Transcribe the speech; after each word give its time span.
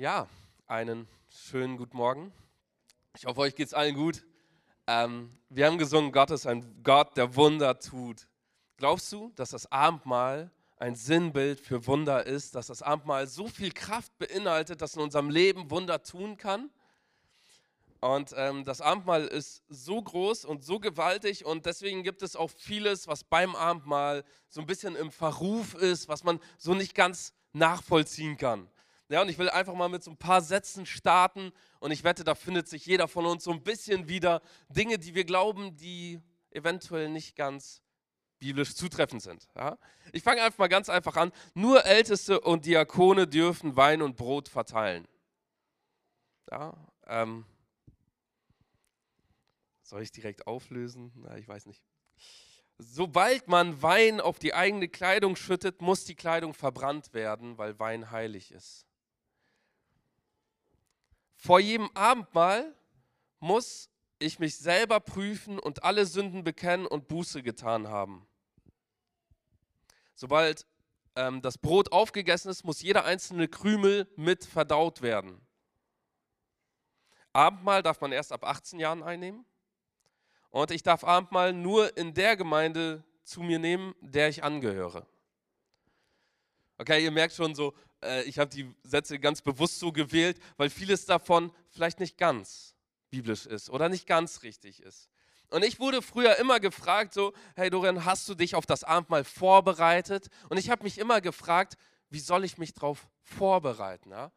Ja, 0.00 0.26
einen 0.66 1.06
schönen 1.28 1.76
guten 1.76 1.98
Morgen. 1.98 2.32
Ich 3.14 3.26
hoffe, 3.26 3.40
euch 3.40 3.54
geht 3.54 3.66
es 3.66 3.74
allen 3.74 3.94
gut. 3.94 4.24
Ähm, 4.86 5.36
wir 5.50 5.66
haben 5.66 5.76
gesungen, 5.76 6.10
Gott 6.10 6.30
ist 6.30 6.46
ein 6.46 6.82
Gott, 6.82 7.18
der 7.18 7.36
Wunder 7.36 7.78
tut. 7.78 8.26
Glaubst 8.78 9.12
du, 9.12 9.30
dass 9.36 9.50
das 9.50 9.70
Abendmahl 9.70 10.50
ein 10.78 10.94
Sinnbild 10.94 11.60
für 11.60 11.86
Wunder 11.86 12.24
ist, 12.24 12.54
dass 12.54 12.68
das 12.68 12.80
Abendmahl 12.80 13.26
so 13.26 13.46
viel 13.46 13.72
Kraft 13.72 14.16
beinhaltet, 14.16 14.80
dass 14.80 14.96
in 14.96 15.02
unserem 15.02 15.28
Leben 15.28 15.70
Wunder 15.70 16.02
tun 16.02 16.38
kann? 16.38 16.70
Und 18.00 18.32
ähm, 18.38 18.64
das 18.64 18.80
Abendmahl 18.80 19.26
ist 19.26 19.64
so 19.68 20.00
groß 20.00 20.46
und 20.46 20.64
so 20.64 20.80
gewaltig 20.80 21.44
und 21.44 21.66
deswegen 21.66 22.04
gibt 22.04 22.22
es 22.22 22.36
auch 22.36 22.50
vieles, 22.50 23.06
was 23.06 23.22
beim 23.22 23.54
Abendmahl 23.54 24.24
so 24.48 24.62
ein 24.62 24.66
bisschen 24.66 24.96
im 24.96 25.10
Verruf 25.10 25.74
ist, 25.74 26.08
was 26.08 26.24
man 26.24 26.40
so 26.56 26.72
nicht 26.72 26.94
ganz 26.94 27.34
nachvollziehen 27.52 28.38
kann. 28.38 28.66
Ja, 29.10 29.22
und 29.22 29.28
ich 29.28 29.38
will 29.38 29.50
einfach 29.50 29.74
mal 29.74 29.88
mit 29.88 30.04
so 30.04 30.12
ein 30.12 30.16
paar 30.16 30.40
Sätzen 30.40 30.86
starten 30.86 31.52
und 31.80 31.90
ich 31.90 32.04
wette, 32.04 32.22
da 32.22 32.36
findet 32.36 32.68
sich 32.68 32.86
jeder 32.86 33.08
von 33.08 33.26
uns 33.26 33.42
so 33.42 33.50
ein 33.50 33.64
bisschen 33.64 34.08
wieder 34.08 34.40
Dinge, 34.68 35.00
die 35.00 35.16
wir 35.16 35.24
glauben, 35.24 35.74
die 35.74 36.20
eventuell 36.52 37.08
nicht 37.08 37.34
ganz 37.34 37.82
biblisch 38.38 38.76
zutreffend 38.76 39.20
sind. 39.20 39.48
Ja? 39.56 39.78
Ich 40.12 40.22
fange 40.22 40.42
einfach 40.42 40.60
mal 40.60 40.68
ganz 40.68 40.88
einfach 40.88 41.16
an. 41.16 41.32
Nur 41.54 41.84
Älteste 41.84 42.40
und 42.40 42.66
Diakone 42.66 43.26
dürfen 43.26 43.74
Wein 43.74 44.00
und 44.00 44.16
Brot 44.16 44.48
verteilen. 44.48 45.08
Ja, 46.48 46.72
ähm, 47.08 47.44
soll 49.82 50.02
ich 50.02 50.12
direkt 50.12 50.46
auflösen? 50.46 51.10
Na, 51.16 51.36
ich 51.36 51.48
weiß 51.48 51.66
nicht. 51.66 51.82
Sobald 52.78 53.48
man 53.48 53.82
Wein 53.82 54.20
auf 54.20 54.38
die 54.38 54.54
eigene 54.54 54.88
Kleidung 54.88 55.34
schüttet, 55.34 55.82
muss 55.82 56.04
die 56.04 56.14
Kleidung 56.14 56.54
verbrannt 56.54 57.12
werden, 57.12 57.58
weil 57.58 57.76
Wein 57.80 58.12
heilig 58.12 58.52
ist. 58.52 58.86
Vor 61.40 61.58
jedem 61.58 61.88
Abendmahl 61.94 62.76
muss 63.38 63.88
ich 64.18 64.38
mich 64.38 64.58
selber 64.58 65.00
prüfen 65.00 65.58
und 65.58 65.82
alle 65.82 66.04
Sünden 66.04 66.44
bekennen 66.44 66.86
und 66.86 67.08
Buße 67.08 67.42
getan 67.42 67.88
haben. 67.88 68.26
Sobald 70.14 70.66
ähm, 71.16 71.40
das 71.40 71.56
Brot 71.56 71.92
aufgegessen 71.92 72.50
ist, 72.50 72.62
muss 72.64 72.82
jeder 72.82 73.06
einzelne 73.06 73.48
Krümel 73.48 74.06
mit 74.16 74.44
verdaut 74.44 75.00
werden. 75.00 75.40
Abendmahl 77.32 77.82
darf 77.82 78.02
man 78.02 78.12
erst 78.12 78.32
ab 78.32 78.44
18 78.44 78.78
Jahren 78.78 79.02
einnehmen. 79.02 79.46
Und 80.50 80.70
ich 80.72 80.82
darf 80.82 81.04
Abendmahl 81.04 81.54
nur 81.54 81.96
in 81.96 82.12
der 82.12 82.36
Gemeinde 82.36 83.02
zu 83.24 83.40
mir 83.40 83.58
nehmen, 83.58 83.94
der 84.02 84.28
ich 84.28 84.44
angehöre. 84.44 85.06
Okay, 86.76 87.02
ihr 87.02 87.10
merkt 87.10 87.32
schon 87.32 87.54
so, 87.54 87.72
äh, 88.02 88.22
ich 88.22 88.38
habe 88.38 88.50
die 88.50 88.72
Sätze 88.82 89.18
ganz 89.18 89.42
bewusst 89.42 89.78
so 89.78 89.92
gewählt, 89.92 90.40
weil 90.56 90.70
vieles 90.70 91.06
davon 91.06 91.52
vielleicht 91.70 92.00
nicht 92.00 92.18
ganz 92.18 92.74
biblisch 93.10 93.46
ist 93.46 93.70
oder 93.70 93.88
nicht 93.88 94.06
ganz 94.06 94.42
richtig 94.42 94.82
ist. 94.82 95.08
Und 95.50 95.64
ich 95.64 95.80
wurde 95.80 96.00
früher 96.00 96.36
immer 96.36 96.60
gefragt, 96.60 97.12
so, 97.12 97.32
hey 97.56 97.70
Dorian, 97.70 98.04
hast 98.04 98.28
du 98.28 98.34
dich 98.34 98.54
auf 98.54 98.66
das 98.66 98.84
Abendmahl 98.84 99.24
vorbereitet? 99.24 100.28
Und 100.48 100.58
ich 100.58 100.70
habe 100.70 100.84
mich 100.84 100.96
immer 100.96 101.20
gefragt, 101.20 101.76
wie 102.08 102.20
soll 102.20 102.44
ich 102.44 102.56
mich 102.56 102.72
darauf 102.72 103.08
vorbereiten? 103.22 104.10
Ja? 104.10 104.30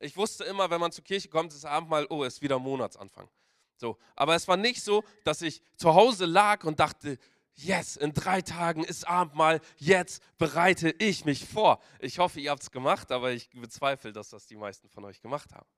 Ich 0.00 0.16
wusste 0.16 0.44
immer, 0.44 0.70
wenn 0.70 0.80
man 0.80 0.90
zur 0.90 1.04
Kirche 1.04 1.28
kommt, 1.28 1.52
ist 1.52 1.66
Abendmahl, 1.66 2.06
oh, 2.08 2.24
ist 2.24 2.40
wieder 2.40 2.58
Monatsanfang. 2.58 3.28
So, 3.76 3.98
aber 4.14 4.34
es 4.34 4.48
war 4.48 4.56
nicht 4.56 4.82
so, 4.82 5.04
dass 5.24 5.42
ich 5.42 5.62
zu 5.76 5.94
Hause 5.94 6.24
lag 6.26 6.64
und 6.64 6.80
dachte, 6.80 7.18
yes, 7.54 7.96
in 7.96 8.12
drei 8.12 8.42
Tagen 8.42 8.84
ist 8.84 9.06
Abendmahl, 9.06 9.60
jetzt 9.76 10.22
bereite 10.38 10.90
ich 10.98 11.24
mich 11.24 11.46
vor. 11.46 11.80
Ich 12.00 12.18
hoffe, 12.18 12.40
ihr 12.40 12.50
habt 12.50 12.62
es 12.62 12.70
gemacht, 12.70 13.10
aber 13.12 13.32
ich 13.32 13.50
bezweifle, 13.50 14.12
dass 14.12 14.30
das 14.30 14.46
die 14.46 14.56
meisten 14.56 14.88
von 14.88 15.04
euch 15.04 15.20
gemacht 15.20 15.52
haben. 15.54 15.68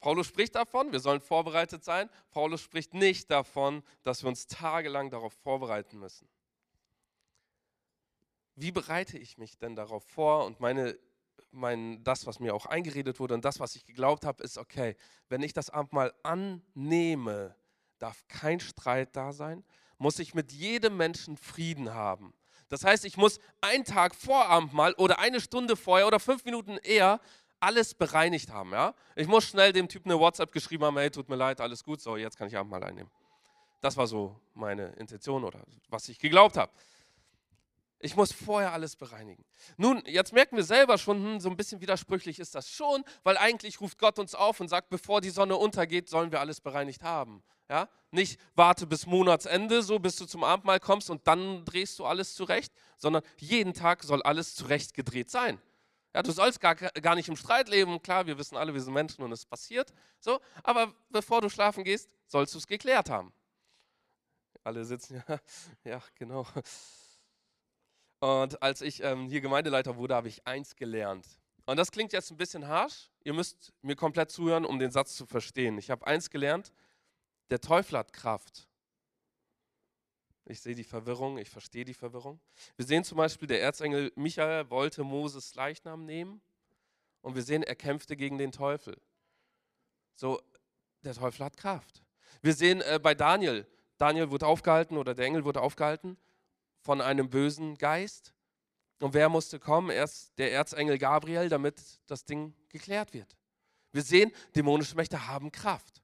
Paulus 0.00 0.28
spricht 0.28 0.54
davon, 0.54 0.92
wir 0.92 1.00
sollen 1.00 1.20
vorbereitet 1.20 1.82
sein. 1.82 2.08
Paulus 2.30 2.60
spricht 2.60 2.94
nicht 2.94 3.30
davon, 3.30 3.82
dass 4.02 4.22
wir 4.22 4.28
uns 4.28 4.46
tagelang 4.46 5.10
darauf 5.10 5.32
vorbereiten 5.32 5.98
müssen. 5.98 6.28
Wie 8.54 8.72
bereite 8.72 9.18
ich 9.18 9.36
mich 9.36 9.58
denn 9.58 9.74
darauf 9.74 10.04
vor? 10.04 10.44
Und 10.44 10.60
meine, 10.60 10.98
mein, 11.50 12.04
das, 12.04 12.26
was 12.26 12.40
mir 12.40 12.54
auch 12.54 12.66
eingeredet 12.66 13.18
wurde 13.18 13.34
und 13.34 13.44
das, 13.44 13.58
was 13.58 13.74
ich 13.74 13.84
geglaubt 13.84 14.24
habe, 14.24 14.42
ist, 14.42 14.58
okay, 14.58 14.96
wenn 15.28 15.42
ich 15.42 15.52
das 15.52 15.70
Abendmahl 15.70 16.14
annehme, 16.22 17.56
darf 17.98 18.26
kein 18.28 18.60
Streit 18.60 19.14
da 19.16 19.32
sein, 19.32 19.64
muss 19.98 20.18
ich 20.18 20.34
mit 20.34 20.52
jedem 20.52 20.96
Menschen 20.96 21.36
Frieden 21.36 21.94
haben. 21.94 22.34
Das 22.68 22.84
heißt, 22.84 23.04
ich 23.04 23.16
muss 23.16 23.38
einen 23.60 23.84
Tag 23.84 24.14
vor 24.14 24.46
Abendmahl 24.46 24.92
oder 24.94 25.18
eine 25.18 25.40
Stunde 25.40 25.76
vorher 25.76 26.06
oder 26.06 26.18
fünf 26.20 26.44
Minuten 26.44 26.78
eher 26.78 27.20
alles 27.60 27.94
bereinigt 27.94 28.50
haben. 28.50 28.72
Ja? 28.72 28.94
Ich 29.14 29.28
muss 29.28 29.44
schnell 29.44 29.72
dem 29.72 29.88
Typen 29.88 30.10
eine 30.10 30.20
WhatsApp 30.20 30.52
geschrieben 30.52 30.84
haben, 30.84 30.98
hey, 30.98 31.10
tut 31.10 31.28
mir 31.28 31.36
leid, 31.36 31.60
alles 31.60 31.82
gut, 31.82 32.00
so, 32.00 32.16
jetzt 32.16 32.36
kann 32.36 32.48
ich 32.48 32.56
Abendmahl 32.56 32.82
einnehmen. 32.84 33.10
Das 33.80 33.96
war 33.96 34.06
so 34.06 34.40
meine 34.54 34.88
Intention 34.94 35.44
oder 35.44 35.60
was 35.88 36.08
ich 36.08 36.18
geglaubt 36.18 36.56
habe. 36.56 36.72
Ich 37.98 38.14
muss 38.14 38.30
vorher 38.32 38.72
alles 38.72 38.94
bereinigen. 38.96 39.44
Nun, 39.78 40.02
jetzt 40.06 40.32
merken 40.32 40.56
wir 40.56 40.64
selber 40.64 40.98
schon, 40.98 41.16
hm, 41.22 41.40
so 41.40 41.48
ein 41.48 41.56
bisschen 41.56 41.80
widersprüchlich 41.80 42.38
ist 42.38 42.54
das 42.54 42.70
schon, 42.70 43.04
weil 43.22 43.38
eigentlich 43.38 43.80
ruft 43.80 43.98
Gott 43.98 44.18
uns 44.18 44.34
auf 44.34 44.60
und 44.60 44.68
sagt, 44.68 44.90
bevor 44.90 45.20
die 45.20 45.30
Sonne 45.30 45.56
untergeht, 45.56 46.08
sollen 46.08 46.30
wir 46.30 46.40
alles 46.40 46.60
bereinigt 46.60 47.02
haben. 47.02 47.42
Ja? 47.70 47.88
Nicht 48.10 48.38
warte 48.54 48.86
bis 48.86 49.06
Monatsende, 49.06 49.82
so 49.82 49.98
bis 49.98 50.16
du 50.16 50.26
zum 50.26 50.44
Abendmahl 50.44 50.78
kommst 50.78 51.08
und 51.08 51.26
dann 51.26 51.64
drehst 51.64 51.98
du 51.98 52.04
alles 52.04 52.34
zurecht, 52.34 52.72
sondern 52.98 53.22
jeden 53.38 53.72
Tag 53.72 54.02
soll 54.02 54.22
alles 54.22 54.54
zurechtgedreht 54.54 55.30
sein. 55.30 55.60
Ja, 56.14 56.22
du 56.22 56.32
sollst 56.32 56.60
gar, 56.60 56.74
gar 56.74 57.14
nicht 57.14 57.28
im 57.28 57.36
Streit 57.36 57.68
leben. 57.68 58.00
Klar, 58.00 58.26
wir 58.26 58.38
wissen 58.38 58.56
alle, 58.56 58.72
wir 58.72 58.80
sind 58.80 58.94
Menschen 58.94 59.22
und 59.22 59.32
es 59.32 59.44
passiert. 59.44 59.92
So, 60.18 60.40
aber 60.62 60.94
bevor 61.10 61.40
du 61.40 61.50
schlafen 61.50 61.84
gehst, 61.84 62.08
sollst 62.26 62.54
du 62.54 62.58
es 62.58 62.66
geklärt 62.66 63.10
haben. 63.10 63.32
Alle 64.64 64.84
sitzen 64.84 65.22
ja, 65.28 65.40
ja, 65.84 66.02
genau. 66.14 66.46
Und 68.20 68.62
als 68.62 68.80
ich 68.80 69.02
ähm, 69.02 69.26
hier 69.26 69.40
Gemeindeleiter 69.40 69.96
wurde, 69.96 70.14
habe 70.14 70.28
ich 70.28 70.46
eins 70.46 70.74
gelernt. 70.74 71.26
Und 71.66 71.76
das 71.76 71.90
klingt 71.90 72.12
jetzt 72.12 72.30
ein 72.30 72.36
bisschen 72.36 72.66
harsch. 72.66 73.10
Ihr 73.24 73.34
müsst 73.34 73.72
mir 73.82 73.96
komplett 73.96 74.30
zuhören, 74.30 74.64
um 74.64 74.78
den 74.78 74.90
Satz 74.90 75.16
zu 75.16 75.26
verstehen. 75.26 75.78
Ich 75.78 75.90
habe 75.90 76.06
eins 76.06 76.30
gelernt. 76.30 76.72
Der 77.50 77.60
Teufel 77.60 77.98
hat 77.98 78.12
Kraft. 78.12 78.68
Ich 80.48 80.60
sehe 80.60 80.76
die 80.76 80.84
Verwirrung, 80.84 81.38
ich 81.38 81.50
verstehe 81.50 81.84
die 81.84 81.94
Verwirrung. 81.94 82.40
Wir 82.76 82.86
sehen 82.86 83.02
zum 83.02 83.18
Beispiel, 83.18 83.48
der 83.48 83.60
Erzengel 83.60 84.12
Michael 84.14 84.70
wollte 84.70 85.02
Moses 85.02 85.56
Leichnam 85.56 86.04
nehmen 86.06 86.40
und 87.20 87.34
wir 87.34 87.42
sehen, 87.42 87.64
er 87.64 87.74
kämpfte 87.74 88.16
gegen 88.16 88.38
den 88.38 88.52
Teufel. 88.52 88.96
So, 90.14 90.40
der 91.02 91.14
Teufel 91.14 91.44
hat 91.44 91.56
Kraft. 91.56 92.04
Wir 92.42 92.54
sehen 92.54 92.80
äh, 92.82 93.00
bei 93.02 93.16
Daniel, 93.16 93.66
Daniel 93.98 94.30
wurde 94.30 94.46
aufgehalten 94.46 94.96
oder 94.96 95.16
der 95.16 95.26
Engel 95.26 95.44
wurde 95.44 95.60
aufgehalten 95.60 96.16
von 96.86 97.00
einem 97.00 97.28
bösen 97.28 97.76
Geist. 97.76 98.32
Und 99.00 99.12
wer 99.12 99.28
musste 99.28 99.58
kommen? 99.58 99.90
Erst 99.90 100.38
der 100.38 100.52
Erzengel 100.52 100.98
Gabriel, 100.98 101.48
damit 101.48 101.82
das 102.06 102.24
Ding 102.24 102.54
geklärt 102.68 103.12
wird. 103.12 103.36
Wir 103.92 104.02
sehen, 104.02 104.30
dämonische 104.54 104.94
Mächte 104.94 105.26
haben 105.26 105.50
Kraft. 105.50 106.00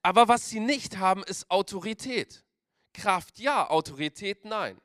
Aber 0.00 0.28
was 0.28 0.48
sie 0.48 0.60
nicht 0.60 0.96
haben, 0.96 1.22
ist 1.24 1.50
Autorität. 1.50 2.42
Kraft 2.94 3.38
ja, 3.38 3.68
Autorität 3.68 4.46
nein. 4.46 4.80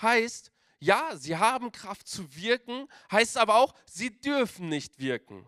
Heißt, 0.00 0.50
ja, 0.78 1.14
sie 1.14 1.36
haben 1.36 1.70
Kraft 1.70 2.08
zu 2.08 2.34
wirken, 2.34 2.88
heißt 3.12 3.36
aber 3.36 3.56
auch, 3.56 3.74
sie 3.84 4.18
dürfen 4.18 4.70
nicht 4.70 4.98
wirken. 4.98 5.46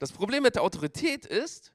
Das 0.00 0.10
Problem 0.10 0.42
mit 0.42 0.56
der 0.56 0.62
Autorität 0.62 1.24
ist, 1.24 1.72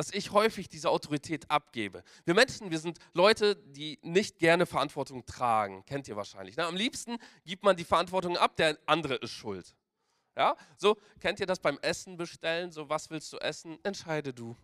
dass 0.00 0.14
ich 0.14 0.32
häufig 0.32 0.70
diese 0.70 0.88
Autorität 0.88 1.50
abgebe. 1.50 2.02
Wir 2.24 2.32
Menschen, 2.32 2.70
wir 2.70 2.78
sind 2.78 2.98
Leute, 3.12 3.54
die 3.54 3.98
nicht 4.00 4.38
gerne 4.38 4.64
Verantwortung 4.64 5.26
tragen. 5.26 5.84
Kennt 5.84 6.08
ihr 6.08 6.16
wahrscheinlich. 6.16 6.56
Ne? 6.56 6.64
Am 6.64 6.74
liebsten 6.74 7.18
gibt 7.44 7.64
man 7.64 7.76
die 7.76 7.84
Verantwortung 7.84 8.38
ab, 8.38 8.56
der 8.56 8.78
andere 8.86 9.16
ist 9.16 9.32
schuld. 9.32 9.74
Ja, 10.34 10.56
so 10.78 10.96
kennt 11.20 11.38
ihr 11.38 11.44
das 11.44 11.58
beim 11.58 11.78
Essen 11.82 12.16
bestellen? 12.16 12.72
So, 12.72 12.88
was 12.88 13.10
willst 13.10 13.30
du 13.34 13.36
essen? 13.36 13.78
Entscheide 13.82 14.32
du. 14.32 14.56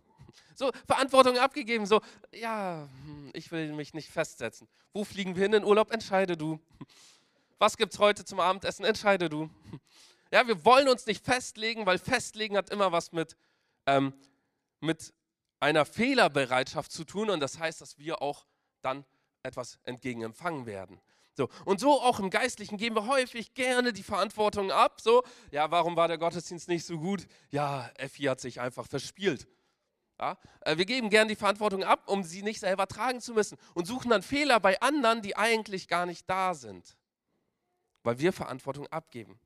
So, 0.55 0.71
Verantwortung 0.87 1.37
abgegeben, 1.37 1.85
so, 1.85 2.01
ja, 2.33 2.89
hm, 3.03 3.29
ich 3.33 3.51
will 3.51 3.73
mich 3.73 3.93
nicht 3.93 4.09
festsetzen. 4.09 4.67
Wo 4.91 5.03
fliegen 5.03 5.35
wir 5.35 5.43
hin 5.43 5.53
in 5.53 5.63
Urlaub? 5.63 5.91
Entscheide 5.91 6.35
du. 6.35 6.59
Was 7.59 7.77
gibt 7.77 7.93
es 7.93 7.99
heute 7.99 8.25
zum 8.25 8.39
Abendessen? 8.39 8.85
Entscheide 8.85 9.29
du. 9.29 9.51
Ja, 10.31 10.47
wir 10.47 10.65
wollen 10.65 10.89
uns 10.89 11.05
nicht 11.05 11.23
festlegen, 11.23 11.85
weil 11.85 11.99
festlegen 11.99 12.57
hat 12.57 12.71
immer 12.71 12.91
was 12.91 13.11
mit, 13.11 13.37
ähm, 13.85 14.13
mit 14.79 15.13
einer 15.59 15.85
Fehlerbereitschaft 15.85 16.91
zu 16.91 17.03
tun 17.03 17.29
und 17.29 17.39
das 17.39 17.59
heißt, 17.59 17.81
dass 17.81 17.97
wir 17.97 18.21
auch 18.21 18.45
dann 18.81 19.05
etwas 19.43 19.79
entgegenempfangen 19.83 20.65
werden. 20.65 20.99
So, 21.33 21.49
und 21.65 21.79
so 21.79 22.01
auch 22.01 22.19
im 22.19 22.31
Geistlichen 22.31 22.77
geben 22.77 22.95
wir 22.95 23.07
häufig 23.07 23.53
gerne 23.53 23.93
die 23.93 24.03
Verantwortung 24.03 24.71
ab. 24.71 25.01
So, 25.01 25.23
ja, 25.51 25.69
warum 25.69 25.95
war 25.95 26.07
der 26.07 26.17
Gottesdienst 26.17 26.67
nicht 26.67 26.85
so 26.85 26.97
gut? 26.97 27.27
Ja, 27.51 27.89
Effi 27.95 28.23
hat 28.23 28.41
sich 28.41 28.59
einfach 28.59 28.87
verspielt. 28.87 29.47
Ja? 30.19 30.37
Äh, 30.61 30.77
wir 30.77 30.85
geben 30.85 31.11
gern 31.11 31.27
die 31.27 31.35
Verantwortung 31.35 31.83
ab, 31.83 32.07
um 32.07 32.23
sie 32.23 32.41
nicht 32.41 32.59
selber 32.59 32.87
tragen 32.87 33.21
zu 33.21 33.33
müssen 33.33 33.57
und 33.75 33.85
suchen 33.85 34.09
dann 34.09 34.23
Fehler 34.23 34.59
bei 34.59 34.81
anderen, 34.81 35.21
die 35.21 35.35
eigentlich 35.35 35.87
gar 35.87 36.05
nicht 36.07 36.27
da 36.29 36.55
sind. 36.55 36.97
weil 38.03 38.19
wir 38.19 38.31
Verantwortung 38.31 38.87
abgeben. 38.87 39.37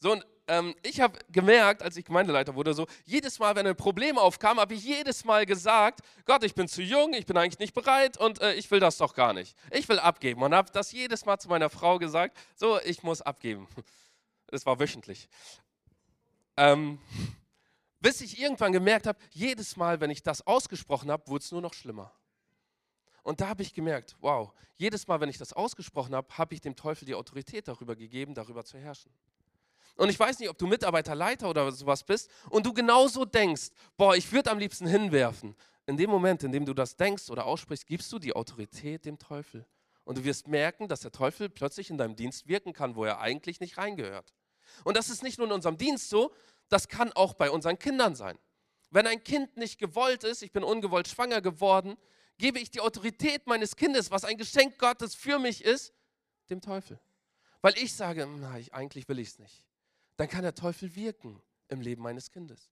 So, 0.00 0.12
und 0.12 0.26
ähm, 0.48 0.74
ich 0.82 1.00
habe 1.00 1.18
gemerkt, 1.30 1.82
als 1.82 1.96
ich 1.96 2.04
Gemeindeleiter 2.04 2.54
wurde, 2.54 2.72
so, 2.74 2.86
jedes 3.04 3.38
Mal, 3.38 3.56
wenn 3.56 3.66
ein 3.66 3.76
Problem 3.76 4.16
aufkam, 4.16 4.60
habe 4.60 4.74
ich 4.74 4.84
jedes 4.84 5.24
Mal 5.24 5.44
gesagt, 5.44 6.00
Gott, 6.24 6.44
ich 6.44 6.54
bin 6.54 6.68
zu 6.68 6.82
jung, 6.82 7.14
ich 7.14 7.26
bin 7.26 7.36
eigentlich 7.36 7.58
nicht 7.58 7.74
bereit 7.74 8.16
und 8.16 8.40
äh, 8.40 8.54
ich 8.54 8.70
will 8.70 8.80
das 8.80 8.96
doch 8.98 9.14
gar 9.14 9.32
nicht. 9.32 9.56
Ich 9.72 9.88
will 9.88 9.98
abgeben 9.98 10.42
und 10.42 10.54
habe 10.54 10.70
das 10.72 10.92
jedes 10.92 11.24
Mal 11.24 11.38
zu 11.38 11.48
meiner 11.48 11.70
Frau 11.70 11.98
gesagt, 11.98 12.36
so, 12.54 12.80
ich 12.82 13.02
muss 13.02 13.22
abgeben. 13.22 13.68
Das 14.48 14.64
war 14.64 14.78
wöchentlich. 14.78 15.28
Ähm, 16.56 17.00
bis 18.00 18.20
ich 18.20 18.40
irgendwann 18.40 18.72
gemerkt 18.72 19.08
habe, 19.08 19.18
jedes 19.32 19.76
Mal, 19.76 20.00
wenn 20.00 20.10
ich 20.10 20.22
das 20.22 20.46
ausgesprochen 20.46 21.10
habe, 21.10 21.26
wurde 21.26 21.42
es 21.42 21.50
nur 21.50 21.60
noch 21.60 21.74
schlimmer. 21.74 22.12
Und 23.24 23.40
da 23.40 23.48
habe 23.48 23.64
ich 23.64 23.74
gemerkt, 23.74 24.14
wow, 24.20 24.52
jedes 24.76 25.08
Mal, 25.08 25.20
wenn 25.20 25.28
ich 25.28 25.36
das 25.36 25.52
ausgesprochen 25.52 26.14
habe, 26.14 26.28
habe 26.38 26.54
ich 26.54 26.60
dem 26.60 26.76
Teufel 26.76 27.06
die 27.06 27.16
Autorität 27.16 27.66
darüber 27.66 27.96
gegeben, 27.96 28.34
darüber 28.34 28.64
zu 28.64 28.78
herrschen. 28.78 29.10
Und 29.96 30.10
ich 30.10 30.18
weiß 30.18 30.38
nicht, 30.38 30.50
ob 30.50 30.58
du 30.58 30.66
Mitarbeiter, 30.66 31.14
Leiter 31.14 31.48
oder 31.48 31.72
sowas 31.72 32.04
bist 32.04 32.30
und 32.50 32.66
du 32.66 32.72
genauso 32.72 33.24
denkst, 33.24 33.68
boah, 33.96 34.14
ich 34.14 34.30
würde 34.30 34.50
am 34.50 34.58
liebsten 34.58 34.86
hinwerfen. 34.86 35.56
In 35.86 35.96
dem 35.96 36.10
Moment, 36.10 36.42
in 36.42 36.52
dem 36.52 36.66
du 36.66 36.74
das 36.74 36.96
denkst 36.96 37.30
oder 37.30 37.46
aussprichst, 37.46 37.86
gibst 37.86 38.12
du 38.12 38.18
die 38.18 38.34
Autorität 38.34 39.04
dem 39.06 39.18
Teufel. 39.18 39.64
Und 40.04 40.18
du 40.18 40.24
wirst 40.24 40.48
merken, 40.48 40.86
dass 40.86 41.00
der 41.00 41.12
Teufel 41.12 41.48
plötzlich 41.48 41.90
in 41.90 41.96
deinem 41.96 42.14
Dienst 42.14 42.46
wirken 42.46 42.72
kann, 42.72 42.94
wo 42.94 43.04
er 43.04 43.20
eigentlich 43.20 43.60
nicht 43.60 43.78
reingehört. 43.78 44.34
Und 44.84 44.96
das 44.96 45.08
ist 45.08 45.22
nicht 45.22 45.38
nur 45.38 45.46
in 45.46 45.52
unserem 45.52 45.78
Dienst 45.78 46.10
so, 46.10 46.32
das 46.68 46.88
kann 46.88 47.12
auch 47.12 47.34
bei 47.34 47.50
unseren 47.50 47.78
Kindern 47.78 48.14
sein. 48.14 48.38
Wenn 48.90 49.06
ein 49.06 49.24
Kind 49.24 49.56
nicht 49.56 49.78
gewollt 49.78 50.24
ist, 50.24 50.42
ich 50.42 50.52
bin 50.52 50.62
ungewollt 50.62 51.08
schwanger 51.08 51.40
geworden, 51.40 51.96
gebe 52.38 52.58
ich 52.58 52.70
die 52.70 52.80
Autorität 52.80 53.46
meines 53.46 53.76
Kindes, 53.76 54.10
was 54.10 54.24
ein 54.24 54.36
Geschenk 54.36 54.78
Gottes 54.78 55.14
für 55.14 55.38
mich 55.38 55.64
ist, 55.64 55.94
dem 56.50 56.60
Teufel. 56.60 57.00
Weil 57.62 57.74
ich 57.78 57.94
sage, 57.94 58.28
na, 58.40 58.58
ich, 58.58 58.74
eigentlich 58.74 59.08
will 59.08 59.18
ich 59.18 59.28
es 59.28 59.38
nicht 59.38 59.66
dann 60.16 60.28
kann 60.28 60.42
der 60.42 60.54
Teufel 60.54 60.94
wirken 60.94 61.40
im 61.68 61.80
Leben 61.80 62.02
meines 62.02 62.30
Kindes. 62.30 62.70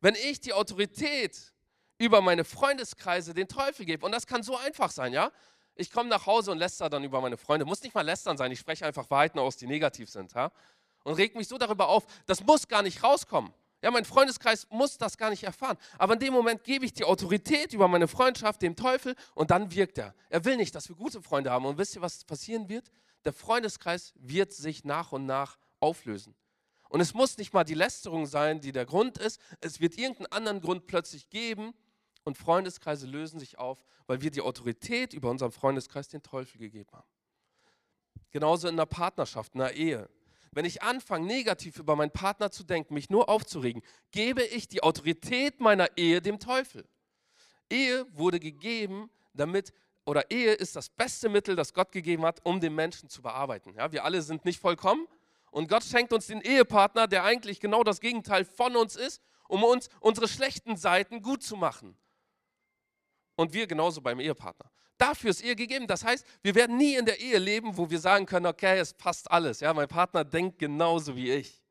Wenn 0.00 0.14
ich 0.14 0.40
die 0.40 0.52
Autorität 0.52 1.52
über 1.98 2.20
meine 2.20 2.44
Freundeskreise 2.44 3.32
den 3.32 3.48
Teufel 3.48 3.86
gebe, 3.86 4.04
und 4.04 4.12
das 4.12 4.26
kann 4.26 4.42
so 4.42 4.56
einfach 4.56 4.90
sein, 4.90 5.12
ja? 5.12 5.32
Ich 5.74 5.90
komme 5.90 6.08
nach 6.08 6.26
Hause 6.26 6.50
und 6.52 6.58
läster 6.58 6.88
dann 6.88 7.04
über 7.04 7.20
meine 7.20 7.36
Freunde. 7.36 7.66
Muss 7.66 7.82
nicht 7.82 7.94
mal 7.94 8.02
lästern 8.02 8.36
sein, 8.36 8.50
ich 8.50 8.58
spreche 8.58 8.86
einfach 8.86 9.10
Wahrheiten 9.10 9.38
aus, 9.38 9.56
die 9.56 9.66
negativ 9.66 10.10
sind, 10.10 10.32
ja? 10.34 10.52
Und 11.04 11.14
reg 11.14 11.36
mich 11.36 11.48
so 11.48 11.56
darüber 11.56 11.88
auf, 11.88 12.04
das 12.26 12.42
muss 12.42 12.66
gar 12.66 12.82
nicht 12.82 13.02
rauskommen. 13.02 13.52
Ja, 13.82 13.90
mein 13.90 14.04
Freundeskreis 14.04 14.66
muss 14.70 14.98
das 14.98 15.16
gar 15.16 15.30
nicht 15.30 15.44
erfahren. 15.44 15.76
Aber 15.98 16.14
in 16.14 16.18
dem 16.18 16.32
Moment 16.32 16.64
gebe 16.64 16.84
ich 16.84 16.92
die 16.92 17.04
Autorität 17.04 17.72
über 17.72 17.88
meine 17.88 18.08
Freundschaft 18.08 18.62
dem 18.62 18.74
Teufel 18.74 19.14
und 19.34 19.50
dann 19.50 19.72
wirkt 19.72 19.98
er. 19.98 20.14
Er 20.30 20.44
will 20.44 20.56
nicht, 20.56 20.74
dass 20.74 20.88
wir 20.88 20.96
gute 20.96 21.22
Freunde 21.22 21.50
haben. 21.50 21.66
Und 21.66 21.78
wisst 21.78 21.94
ihr, 21.94 22.02
was 22.02 22.24
passieren 22.24 22.68
wird? 22.68 22.90
Der 23.24 23.32
Freundeskreis 23.32 24.12
wird 24.16 24.52
sich 24.52 24.84
nach 24.84 25.12
und 25.12 25.26
nach 25.26 25.58
auflösen. 25.86 26.34
Und 26.88 27.00
es 27.00 27.14
muss 27.14 27.38
nicht 27.38 27.52
mal 27.52 27.64
die 27.64 27.74
Lästerung 27.74 28.26
sein, 28.26 28.60
die 28.60 28.72
der 28.72 28.86
Grund 28.86 29.18
ist. 29.18 29.40
Es 29.60 29.80
wird 29.80 29.96
irgendeinen 29.96 30.32
anderen 30.32 30.60
Grund 30.60 30.86
plötzlich 30.86 31.30
geben 31.30 31.74
und 32.24 32.36
Freundeskreise 32.36 33.06
lösen 33.06 33.38
sich 33.38 33.58
auf, 33.58 33.84
weil 34.06 34.20
wir 34.20 34.30
die 34.30 34.40
Autorität 34.40 35.12
über 35.12 35.30
unseren 35.30 35.52
Freundeskreis 35.52 36.08
den 36.08 36.22
Teufel 36.22 36.58
gegeben 36.58 36.90
haben. 36.92 37.08
Genauso 38.30 38.68
in 38.68 38.74
einer 38.74 38.86
Partnerschaft, 38.86 39.54
in 39.54 39.60
einer 39.60 39.72
Ehe. 39.72 40.08
Wenn 40.50 40.64
ich 40.64 40.82
anfange, 40.82 41.26
negativ 41.26 41.78
über 41.78 41.96
meinen 41.96 42.10
Partner 42.10 42.50
zu 42.50 42.64
denken, 42.64 42.94
mich 42.94 43.10
nur 43.10 43.28
aufzuregen, 43.28 43.82
gebe 44.10 44.42
ich 44.42 44.68
die 44.68 44.82
Autorität 44.82 45.60
meiner 45.60 45.96
Ehe 45.96 46.20
dem 46.20 46.40
Teufel. 46.40 46.88
Ehe 47.70 48.06
wurde 48.12 48.40
gegeben, 48.40 49.10
damit, 49.34 49.72
oder 50.04 50.30
Ehe 50.30 50.52
ist 50.52 50.76
das 50.76 50.88
beste 50.88 51.28
Mittel, 51.28 51.56
das 51.56 51.74
Gott 51.74 51.92
gegeben 51.92 52.24
hat, 52.24 52.40
um 52.44 52.60
den 52.60 52.74
Menschen 52.74 53.08
zu 53.08 53.22
bearbeiten. 53.22 53.74
Ja, 53.74 53.92
wir 53.92 54.04
alle 54.04 54.22
sind 54.22 54.44
nicht 54.44 54.60
vollkommen, 54.60 55.06
und 55.50 55.68
Gott 55.68 55.84
schenkt 55.84 56.12
uns 56.12 56.26
den 56.26 56.40
Ehepartner, 56.40 57.06
der 57.06 57.24
eigentlich 57.24 57.60
genau 57.60 57.82
das 57.82 58.00
Gegenteil 58.00 58.44
von 58.44 58.76
uns 58.76 58.96
ist, 58.96 59.22
um 59.48 59.64
uns 59.64 59.88
unsere 60.00 60.28
schlechten 60.28 60.76
Seiten 60.76 61.22
gut 61.22 61.42
zu 61.42 61.56
machen. 61.56 61.96
Und 63.36 63.52
wir 63.52 63.66
genauso 63.66 64.00
beim 64.00 64.20
Ehepartner. 64.20 64.70
Dafür 64.98 65.30
ist 65.30 65.42
Ehe 65.42 65.56
gegeben. 65.56 65.86
Das 65.86 66.04
heißt, 66.04 66.26
wir 66.42 66.54
werden 66.54 66.76
nie 66.76 66.96
in 66.96 67.04
der 67.04 67.20
Ehe 67.20 67.38
leben, 67.38 67.76
wo 67.76 67.90
wir 67.90 68.00
sagen 68.00 68.24
können, 68.26 68.46
okay, 68.46 68.78
es 68.78 68.94
passt 68.94 69.30
alles. 69.30 69.60
Ja, 69.60 69.74
mein 69.74 69.88
Partner 69.88 70.24
denkt 70.24 70.58
genauso 70.58 71.16
wie 71.16 71.30
ich. 71.30 71.62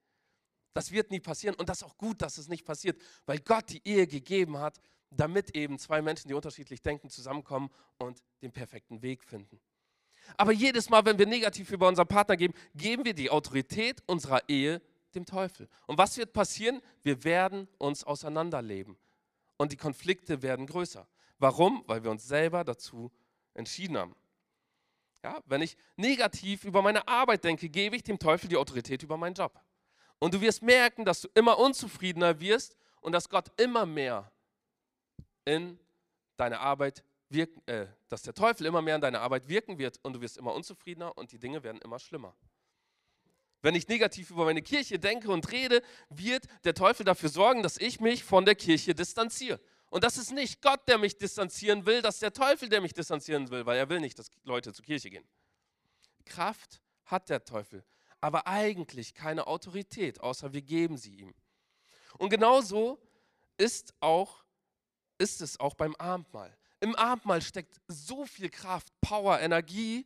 Das 0.74 0.92
wird 0.92 1.10
nie 1.10 1.22
passieren 1.22 1.56
und 1.56 1.70
das 1.70 1.78
ist 1.78 1.84
auch 1.84 1.98
gut, 1.98 2.22
dass 2.22 2.38
es 2.38 2.50
nicht 2.50 2.66
passiert, 2.66 3.02
weil 3.26 3.40
Gott 3.40 3.70
die 3.70 3.82
Ehe 3.88 4.08
gegeben 4.08 4.60
hat, 4.60 4.80
damit 5.10 5.56
eben 5.56 5.80
zwei 5.80 6.02
Menschen, 6.02 6.28
die 6.28 6.34
unterschiedlich 6.34 6.82
denken, 6.82 7.10
zusammenkommen 7.10 7.70
und 7.98 8.22
den 8.42 8.52
perfekten 8.52 9.02
Weg 9.02 9.24
finden. 9.24 9.60
Aber 10.38 10.52
jedes 10.52 10.90
Mal, 10.90 11.06
wenn 11.06 11.18
wir 11.18 11.26
negativ 11.26 11.72
über 11.72 11.88
unseren 11.88 12.08
Partner 12.08 12.38
geben, 12.38 12.54
geben 12.76 13.06
wir 13.06 13.14
die 13.14 13.30
Autorität 13.30 14.04
unserer 14.06 14.42
Ehe 14.48 14.82
dem 15.14 15.26
Teufel. 15.26 15.68
Und 15.88 15.98
was 15.98 16.18
wird 16.18 16.34
passieren? 16.34 16.82
Wir 17.04 17.24
werden 17.24 17.68
uns 17.78 18.04
auseinanderleben. 18.04 18.98
Und 19.58 19.72
die 19.72 19.78
Konflikte 19.78 20.42
werden 20.42 20.68
größer. 20.68 21.08
Warum? 21.40 21.84
Weil 21.88 22.04
wir 22.04 22.12
uns 22.12 22.28
selber 22.28 22.64
dazu 22.64 23.12
entschieden 23.54 23.98
haben. 23.98 24.16
Ja, 25.24 25.42
wenn 25.46 25.62
ich 25.62 25.76
negativ 25.96 26.66
über 26.66 26.82
meine 26.82 27.08
Arbeit 27.08 27.44
denke, 27.44 27.70
gebe 27.70 27.96
ich 27.96 28.04
dem 28.04 28.20
Teufel 28.20 28.48
die 28.48 28.58
Autorität 28.58 29.02
über 29.02 29.18
meinen 29.18 29.34
Job. 29.34 29.60
Und 30.20 30.34
du 30.34 30.42
wirst 30.42 30.62
merken, 30.62 31.04
dass 31.04 31.22
du 31.22 31.30
immer 31.34 31.58
unzufriedener 31.58 32.40
wirst 32.40 32.76
und 33.02 33.12
dass 33.12 33.30
Gott 33.30 33.52
immer 33.60 33.86
mehr 33.86 34.32
in 35.46 35.80
deine 36.38 36.60
Arbeit 36.60 37.04
wirken, 37.36 37.62
äh, 37.68 37.86
dass 38.10 38.24
der 38.24 38.34
Teufel 38.34 38.66
immer 38.66 38.82
mehr 38.82 38.96
in 38.96 39.02
deiner 39.02 39.22
Arbeit 39.22 39.48
wirken 39.48 39.78
wird 39.78 40.00
und 40.02 40.14
du 40.14 40.22
wirst 40.22 40.38
immer 40.38 40.56
unzufriedener 40.56 41.16
und 41.16 41.32
die 41.32 41.38
Dinge 41.38 41.62
werden 41.62 41.80
immer 41.82 42.00
schlimmer. 42.00 42.36
Wenn 43.62 43.76
ich 43.76 43.88
negativ 43.88 44.32
über 44.32 44.46
meine 44.46 44.62
Kirche 44.62 45.00
denke 45.00 45.32
und 45.32 45.52
rede, 45.52 45.82
wird 46.10 46.46
der 46.64 46.74
Teufel 46.74 47.04
dafür 47.04 47.30
sorgen, 47.30 47.64
dass 47.64 47.78
ich 47.78 48.00
mich 48.00 48.24
von 48.24 48.46
der 48.46 48.56
Kirche 48.56 48.96
distanziere. 48.96 49.60
Und 49.90 50.04
das 50.04 50.18
ist 50.18 50.32
nicht 50.32 50.62
Gott, 50.62 50.88
der 50.88 50.98
mich 50.98 51.18
distanzieren 51.18 51.86
will, 51.86 52.02
das 52.02 52.16
ist 52.16 52.22
der 52.22 52.34
Teufel, 52.34 52.70
der 52.70 52.82
mich 52.82 52.94
distanzieren 52.94 53.50
will, 53.50 53.66
weil 53.66 53.78
er 53.78 53.90
will 53.90 54.00
nicht, 54.00 54.18
dass 54.20 54.30
Leute 54.44 54.74
zur 54.74 54.86
Kirche 54.86 55.10
gehen. 55.10 55.28
Kraft 56.26 56.82
hat 57.06 57.30
der 57.30 57.44
Teufel, 57.44 57.84
aber 58.22 58.48
eigentlich 58.48 59.14
keine 59.14 59.48
Autorität, 59.48 60.22
außer 60.22 60.54
wir 60.54 60.62
geben 60.62 60.98
sie 60.98 61.16
ihm. 61.16 61.34
Und 62.18 62.30
genauso 62.30 63.00
ist, 63.58 63.94
auch, 64.00 64.44
ist 65.18 65.42
es 65.42 65.60
auch 65.60 65.74
beim 65.74 65.96
Abendmahl. 65.96 66.56
Im 66.86 66.96
Abendmahl 66.98 67.42
steckt 67.42 67.82
so 67.88 68.28
viel 68.28 68.48
Kraft, 68.48 68.94
Power, 69.02 69.40
Energie. 69.40 70.06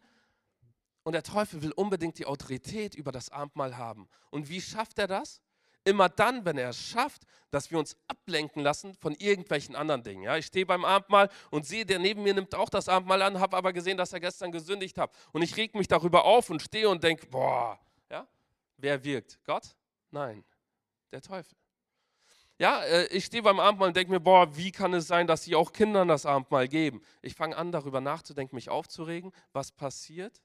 Und 1.03 1.11
der 1.11 1.23
Teufel 1.23 1.61
will 1.61 1.73
unbedingt 1.73 2.17
die 2.19 2.25
Autorität 2.25 2.95
über 2.95 3.11
das 3.11 3.31
Abendmahl 3.31 3.75
haben. 3.75 4.07
Und 4.29 4.47
wie 4.47 4.61
schafft 4.61 4.97
er 4.97 5.07
das? 5.07 5.41
Immer 5.83 6.07
dann, 6.07 6.45
wenn 6.45 6.57
er 6.57 6.69
es 6.69 6.79
schafft, 6.79 7.23
dass 7.51 7.69
wir 7.69 7.79
uns 7.79 7.97
ablenken 8.07 8.63
lassen 8.63 8.93
von 8.93 9.13
irgendwelchen 9.15 9.75
anderen 9.75 10.03
Dingen. 10.03 10.23
Ja, 10.23 10.37
ich 10.37 10.45
stehe 10.45 10.65
beim 10.65 10.85
Abendmahl 10.85 11.29
und 11.51 11.65
sehe, 11.65 11.85
der 11.85 11.99
neben 11.99 12.23
mir 12.23 12.33
nimmt 12.33 12.55
auch 12.55 12.69
das 12.69 12.87
Abendmahl 12.87 13.23
an, 13.23 13.41
habe 13.41 13.57
aber 13.57 13.73
gesehen, 13.73 13.97
dass 13.97 14.13
er 14.13 14.21
gestern 14.21 14.53
gesündigt 14.53 14.97
hat. 14.97 15.13
Und 15.33 15.41
ich 15.41 15.57
reg 15.57 15.75
mich 15.75 15.89
darüber 15.89 16.23
auf 16.23 16.49
und 16.49 16.61
stehe 16.61 16.87
und 16.87 17.03
denke, 17.03 17.27
boah, 17.27 17.77
ja, 18.09 18.25
wer 18.77 19.03
wirkt? 19.03 19.37
Gott? 19.43 19.75
Nein, 20.11 20.45
der 21.11 21.21
Teufel. 21.21 21.58
Ja, 22.59 22.83
äh, 22.83 23.07
ich 23.07 23.25
stehe 23.25 23.41
beim 23.41 23.59
Abendmahl 23.59 23.87
und 23.87 23.95
denke 23.95 24.11
mir, 24.11 24.19
boah, 24.19 24.55
wie 24.57 24.71
kann 24.71 24.93
es 24.93 25.07
sein, 25.07 25.27
dass 25.27 25.43
sie 25.43 25.55
auch 25.55 25.71
Kindern 25.71 26.09
das 26.09 26.25
Abendmahl 26.25 26.67
geben? 26.67 27.01
Ich 27.21 27.33
fange 27.33 27.55
an, 27.55 27.71
darüber 27.71 28.01
nachzudenken, 28.01 28.55
mich 28.55 28.69
aufzuregen. 28.69 29.31
Was 29.53 29.71
passiert? 29.71 30.41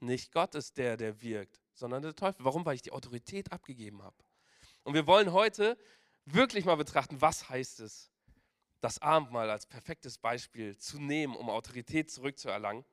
Nicht 0.00 0.30
Gott 0.30 0.54
ist 0.54 0.76
der, 0.76 0.98
der 0.98 1.22
wirkt, 1.22 1.58
sondern 1.72 2.02
der 2.02 2.14
Teufel. 2.14 2.44
Warum? 2.44 2.66
Weil 2.66 2.74
ich 2.74 2.82
die 2.82 2.92
Autorität 2.92 3.50
abgegeben 3.50 4.02
habe. 4.02 4.16
Und 4.82 4.92
wir 4.92 5.06
wollen 5.06 5.32
heute 5.32 5.78
wirklich 6.26 6.66
mal 6.66 6.76
betrachten, 6.76 7.20
was 7.20 7.48
heißt 7.48 7.80
es, 7.80 8.10
das 8.80 9.00
Abendmahl 9.00 9.48
als 9.48 9.66
perfektes 9.66 10.18
Beispiel 10.18 10.76
zu 10.76 10.98
nehmen, 11.00 11.34
um 11.34 11.48
Autorität 11.48 12.10
zurückzuerlangen. 12.10 12.84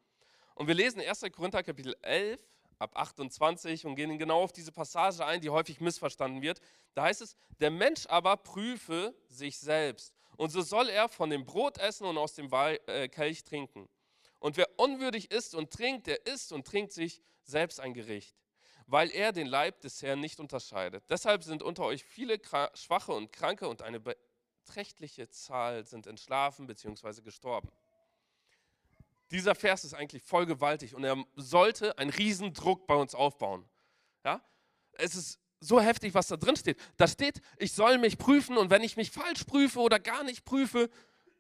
Und 0.55 0.67
wir 0.67 0.75
lesen 0.75 1.01
1. 1.01 1.25
Korinther 1.33 1.61
Kapitel 1.61 1.95
11, 2.01 2.41
ab 2.79 2.95
28 2.95 3.85
und 3.85 3.95
gehen 3.95 4.17
genau 4.17 4.43
auf 4.43 4.51
diese 4.51 4.71
Passage 4.71 5.25
ein, 5.25 5.41
die 5.41 5.49
häufig 5.49 5.81
missverstanden 5.81 6.41
wird. 6.41 6.59
Da 6.93 7.03
heißt 7.03 7.21
es, 7.21 7.35
der 7.59 7.71
Mensch 7.71 8.05
aber 8.07 8.37
prüfe 8.37 9.15
sich 9.27 9.59
selbst 9.59 10.13
und 10.37 10.51
so 10.51 10.61
soll 10.61 10.89
er 10.89 11.09
von 11.09 11.29
dem 11.29 11.45
Brot 11.45 11.79
essen 11.79 12.05
und 12.05 12.17
aus 12.17 12.33
dem 12.33 12.49
äh, 12.51 13.09
Kelch 13.09 13.43
trinken. 13.43 13.89
Und 14.39 14.55
wer 14.55 14.69
unwürdig 14.79 15.31
isst 15.31 15.55
und 15.55 15.71
trinkt, 15.71 16.07
der 16.07 16.25
isst 16.27 16.51
und 16.51 16.65
trinkt 16.65 16.93
sich 16.93 17.21
selbst 17.43 17.79
ein 17.79 17.93
Gericht, 17.93 18.35
weil 18.85 19.09
er 19.11 19.31
den 19.31 19.47
Leib 19.47 19.81
des 19.81 20.01
Herrn 20.03 20.19
nicht 20.19 20.39
unterscheidet. 20.39 21.03
Deshalb 21.09 21.43
sind 21.43 21.63
unter 21.63 21.83
euch 21.83 22.03
viele 22.03 22.39
Schwache 22.75 23.13
und 23.13 23.31
Kranke 23.31 23.67
und 23.67 23.81
eine 23.81 23.99
beträchtliche 23.99 25.27
Zahl 25.29 25.87
sind 25.87 26.05
entschlafen 26.05 26.67
bzw. 26.67 27.21
gestorben. 27.21 27.69
Dieser 29.31 29.55
Vers 29.55 29.83
ist 29.83 29.93
eigentlich 29.93 30.23
voll 30.23 30.45
gewaltig 30.45 30.95
und 30.95 31.03
er 31.03 31.23
sollte 31.35 31.97
einen 31.97 32.11
Riesendruck 32.11 32.87
bei 32.87 32.95
uns 32.95 33.13
aufbauen. 33.13 33.67
Ja? 34.23 34.41
Es 34.93 35.15
ist 35.15 35.39
so 35.59 35.81
heftig, 35.81 36.13
was 36.13 36.27
da 36.27 36.37
drin 36.37 36.55
steht. 36.55 36.79
Da 36.97 37.07
steht, 37.07 37.41
ich 37.57 37.73
soll 37.73 37.97
mich 37.97 38.17
prüfen 38.17 38.57
und 38.57 38.69
wenn 38.69 38.83
ich 38.83 38.95
mich 38.95 39.11
falsch 39.11 39.43
prüfe 39.43 39.79
oder 39.79 39.99
gar 39.99 40.23
nicht 40.23 40.45
prüfe, 40.45 40.89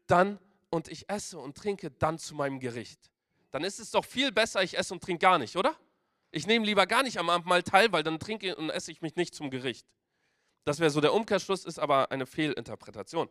dann 0.07 0.39
und 0.69 0.89
ich 0.89 1.09
esse 1.09 1.39
und 1.39 1.55
trinke 1.55 1.91
dann 1.91 2.19
zu 2.19 2.35
meinem 2.35 2.59
Gericht. 2.59 3.11
Dann 3.51 3.63
ist 3.63 3.79
es 3.79 3.91
doch 3.91 4.03
viel 4.03 4.31
besser, 4.31 4.63
ich 4.63 4.77
esse 4.77 4.93
und 4.93 5.01
trinke 5.01 5.21
gar 5.21 5.37
nicht, 5.37 5.55
oder? 5.55 5.75
Ich 6.31 6.45
nehme 6.45 6.65
lieber 6.65 6.85
gar 6.87 7.03
nicht 7.03 7.17
am 7.19 7.29
Abendmahl 7.29 7.63
teil, 7.63 7.91
weil 7.91 8.03
dann 8.03 8.19
trinke 8.19 8.55
und 8.55 8.69
esse 8.69 8.91
ich 8.91 9.01
mich 9.01 9.15
nicht 9.15 9.33
zum 9.33 9.49
Gericht. 9.49 9.87
Das 10.65 10.79
wäre 10.79 10.89
so 10.89 10.99
der 10.99 11.13
Umkehrschluss, 11.13 11.63
ist 11.63 11.79
aber 11.79 12.11
eine 12.11 12.25
Fehlinterpretation. 12.25 13.29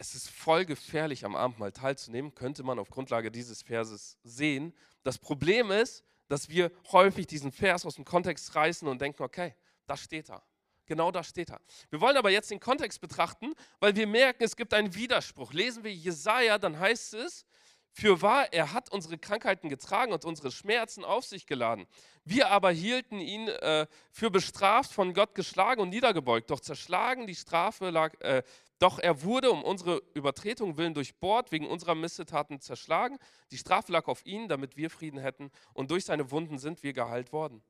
Es 0.00 0.14
ist 0.14 0.30
voll 0.30 0.64
gefährlich, 0.64 1.26
am 1.26 1.36
Abendmahl 1.36 1.72
teilzunehmen, 1.72 2.34
könnte 2.34 2.62
man 2.62 2.78
auf 2.78 2.88
Grundlage 2.88 3.30
dieses 3.30 3.60
Verses 3.60 4.16
sehen. 4.24 4.72
Das 5.02 5.18
Problem 5.18 5.70
ist, 5.70 6.02
dass 6.26 6.48
wir 6.48 6.72
häufig 6.90 7.26
diesen 7.26 7.52
Vers 7.52 7.84
aus 7.84 7.96
dem 7.96 8.06
Kontext 8.06 8.54
reißen 8.54 8.88
und 8.88 8.98
denken, 8.98 9.22
okay, 9.22 9.54
da 9.86 9.98
steht 9.98 10.30
er. 10.30 10.42
Genau 10.86 11.10
da 11.10 11.22
steht 11.22 11.50
er. 11.50 11.60
Wir 11.90 12.00
wollen 12.00 12.16
aber 12.16 12.30
jetzt 12.30 12.50
den 12.50 12.60
Kontext 12.60 13.02
betrachten, 13.02 13.52
weil 13.78 13.94
wir 13.94 14.06
merken, 14.06 14.42
es 14.42 14.56
gibt 14.56 14.72
einen 14.72 14.94
Widerspruch. 14.94 15.52
Lesen 15.52 15.84
wir 15.84 15.92
Jesaja, 15.92 16.56
dann 16.56 16.78
heißt 16.78 17.12
es, 17.12 17.44
für 17.92 18.22
wahr, 18.22 18.50
er 18.54 18.72
hat 18.72 18.90
unsere 18.90 19.18
Krankheiten 19.18 19.68
getragen 19.68 20.14
und 20.14 20.24
unsere 20.24 20.50
Schmerzen 20.50 21.04
auf 21.04 21.26
sich 21.26 21.46
geladen. 21.46 21.86
Wir 22.24 22.48
aber 22.48 22.70
hielten 22.70 23.18
ihn 23.18 23.48
äh, 23.48 23.86
für 24.10 24.30
bestraft, 24.30 24.92
von 24.92 25.12
Gott 25.12 25.34
geschlagen 25.34 25.82
und 25.82 25.90
niedergebeugt. 25.90 26.50
Doch 26.50 26.60
zerschlagen 26.60 27.26
die 27.26 27.34
Strafe 27.34 27.90
lag, 27.90 28.18
äh, 28.20 28.42
doch 28.80 28.98
er 28.98 29.22
wurde 29.22 29.50
um 29.50 29.62
unsere 29.62 30.02
Übertretung 30.14 30.78
willen 30.78 30.94
durchbohrt, 30.94 31.52
wegen 31.52 31.66
unserer 31.66 31.94
Missetaten 31.94 32.60
zerschlagen. 32.60 33.18
Die 33.50 33.58
Strafe 33.58 33.92
lag 33.92 34.08
auf 34.08 34.24
ihn, 34.24 34.48
damit 34.48 34.76
wir 34.76 34.88
Frieden 34.88 35.20
hätten. 35.20 35.50
Und 35.74 35.90
durch 35.90 36.06
seine 36.06 36.30
Wunden 36.30 36.58
sind 36.58 36.82
wir 36.82 36.94
geheilt 36.94 37.30
worden. 37.32 37.62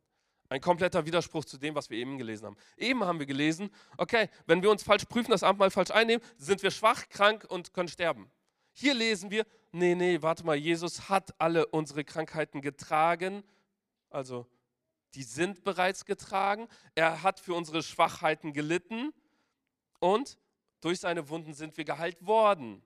Ein 0.49 0.61
kompletter 0.61 1.07
Widerspruch 1.07 1.45
zu 1.45 1.59
dem, 1.59 1.75
was 1.75 1.91
wir 1.91 1.99
eben 1.99 2.17
gelesen 2.17 2.47
haben. 2.47 2.57
Eben 2.77 3.05
haben 3.05 3.19
wir 3.19 3.27
gelesen, 3.27 3.71
okay, 3.97 4.29
wenn 4.47 4.63
wir 4.63 4.71
uns 4.71 4.85
falsch 4.85 5.05
prüfen, 5.05 5.33
das 5.33 5.43
Abendmahl 5.43 5.71
falsch 5.73 5.91
einnehmen, 5.91 6.25
sind 6.37 6.63
wir 6.63 6.71
schwach, 6.71 7.09
krank 7.09 7.45
und 7.49 7.73
können 7.73 7.89
sterben. 7.89 8.31
Hier 8.73 8.95
lesen 8.95 9.33
wir, 9.33 9.47
nee, 9.73 9.97
nee, 9.97 10.23
warte 10.23 10.47
mal, 10.47 10.57
Jesus 10.57 11.09
hat 11.09 11.35
alle 11.39 11.67
unsere 11.67 12.05
Krankheiten 12.05 12.61
getragen, 12.61 13.43
also 14.11 14.47
die 15.15 15.25
sind 15.25 15.65
bereits 15.65 16.05
getragen. 16.05 16.69
Er 16.95 17.25
hat 17.25 17.41
für 17.41 17.55
unsere 17.55 17.83
Schwachheiten 17.83 18.53
gelitten 18.53 19.13
und 19.99 20.39
durch 20.81 21.01
seine 21.01 21.29
Wunden 21.29 21.55
sind 21.55 21.77
wir 21.77 21.85
geheilt 21.85 22.25
worden. 22.25 22.83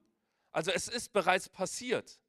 Also 0.51 0.71
es 0.71 0.87
ist 0.87 1.13
bereits 1.13 1.49
passiert. 1.49 2.19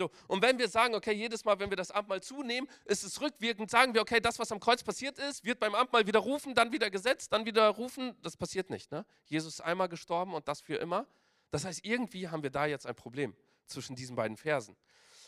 So, 0.00 0.10
und 0.28 0.40
wenn 0.40 0.58
wir 0.58 0.68
sagen, 0.68 0.94
okay, 0.94 1.12
jedes 1.12 1.44
Mal, 1.44 1.58
wenn 1.58 1.68
wir 1.68 1.76
das 1.76 1.90
Abendmahl 1.90 2.22
zunehmen, 2.22 2.68
ist 2.86 3.02
es 3.02 3.20
rückwirkend, 3.20 3.70
sagen 3.70 3.92
wir, 3.92 4.00
okay, 4.00 4.20
das, 4.20 4.38
was 4.38 4.50
am 4.50 4.58
Kreuz 4.58 4.82
passiert 4.82 5.18
ist, 5.18 5.44
wird 5.44 5.60
beim 5.60 5.74
Abendmahl 5.74 6.06
wieder 6.06 6.20
rufen, 6.20 6.54
dann 6.54 6.72
wieder 6.72 6.90
gesetzt, 6.90 7.32
dann 7.32 7.44
wieder 7.44 7.68
rufen. 7.68 8.16
Das 8.22 8.36
passiert 8.36 8.70
nicht. 8.70 8.90
Ne? 8.90 9.04
Jesus 9.26 9.54
ist 9.54 9.60
einmal 9.60 9.88
gestorben 9.88 10.32
und 10.32 10.48
das 10.48 10.60
für 10.60 10.76
immer. 10.76 11.06
Das 11.50 11.64
heißt, 11.64 11.84
irgendwie 11.84 12.28
haben 12.28 12.42
wir 12.42 12.50
da 12.50 12.66
jetzt 12.66 12.86
ein 12.86 12.94
Problem 12.94 13.36
zwischen 13.66 13.94
diesen 13.94 14.16
beiden 14.16 14.36
Versen. 14.36 14.76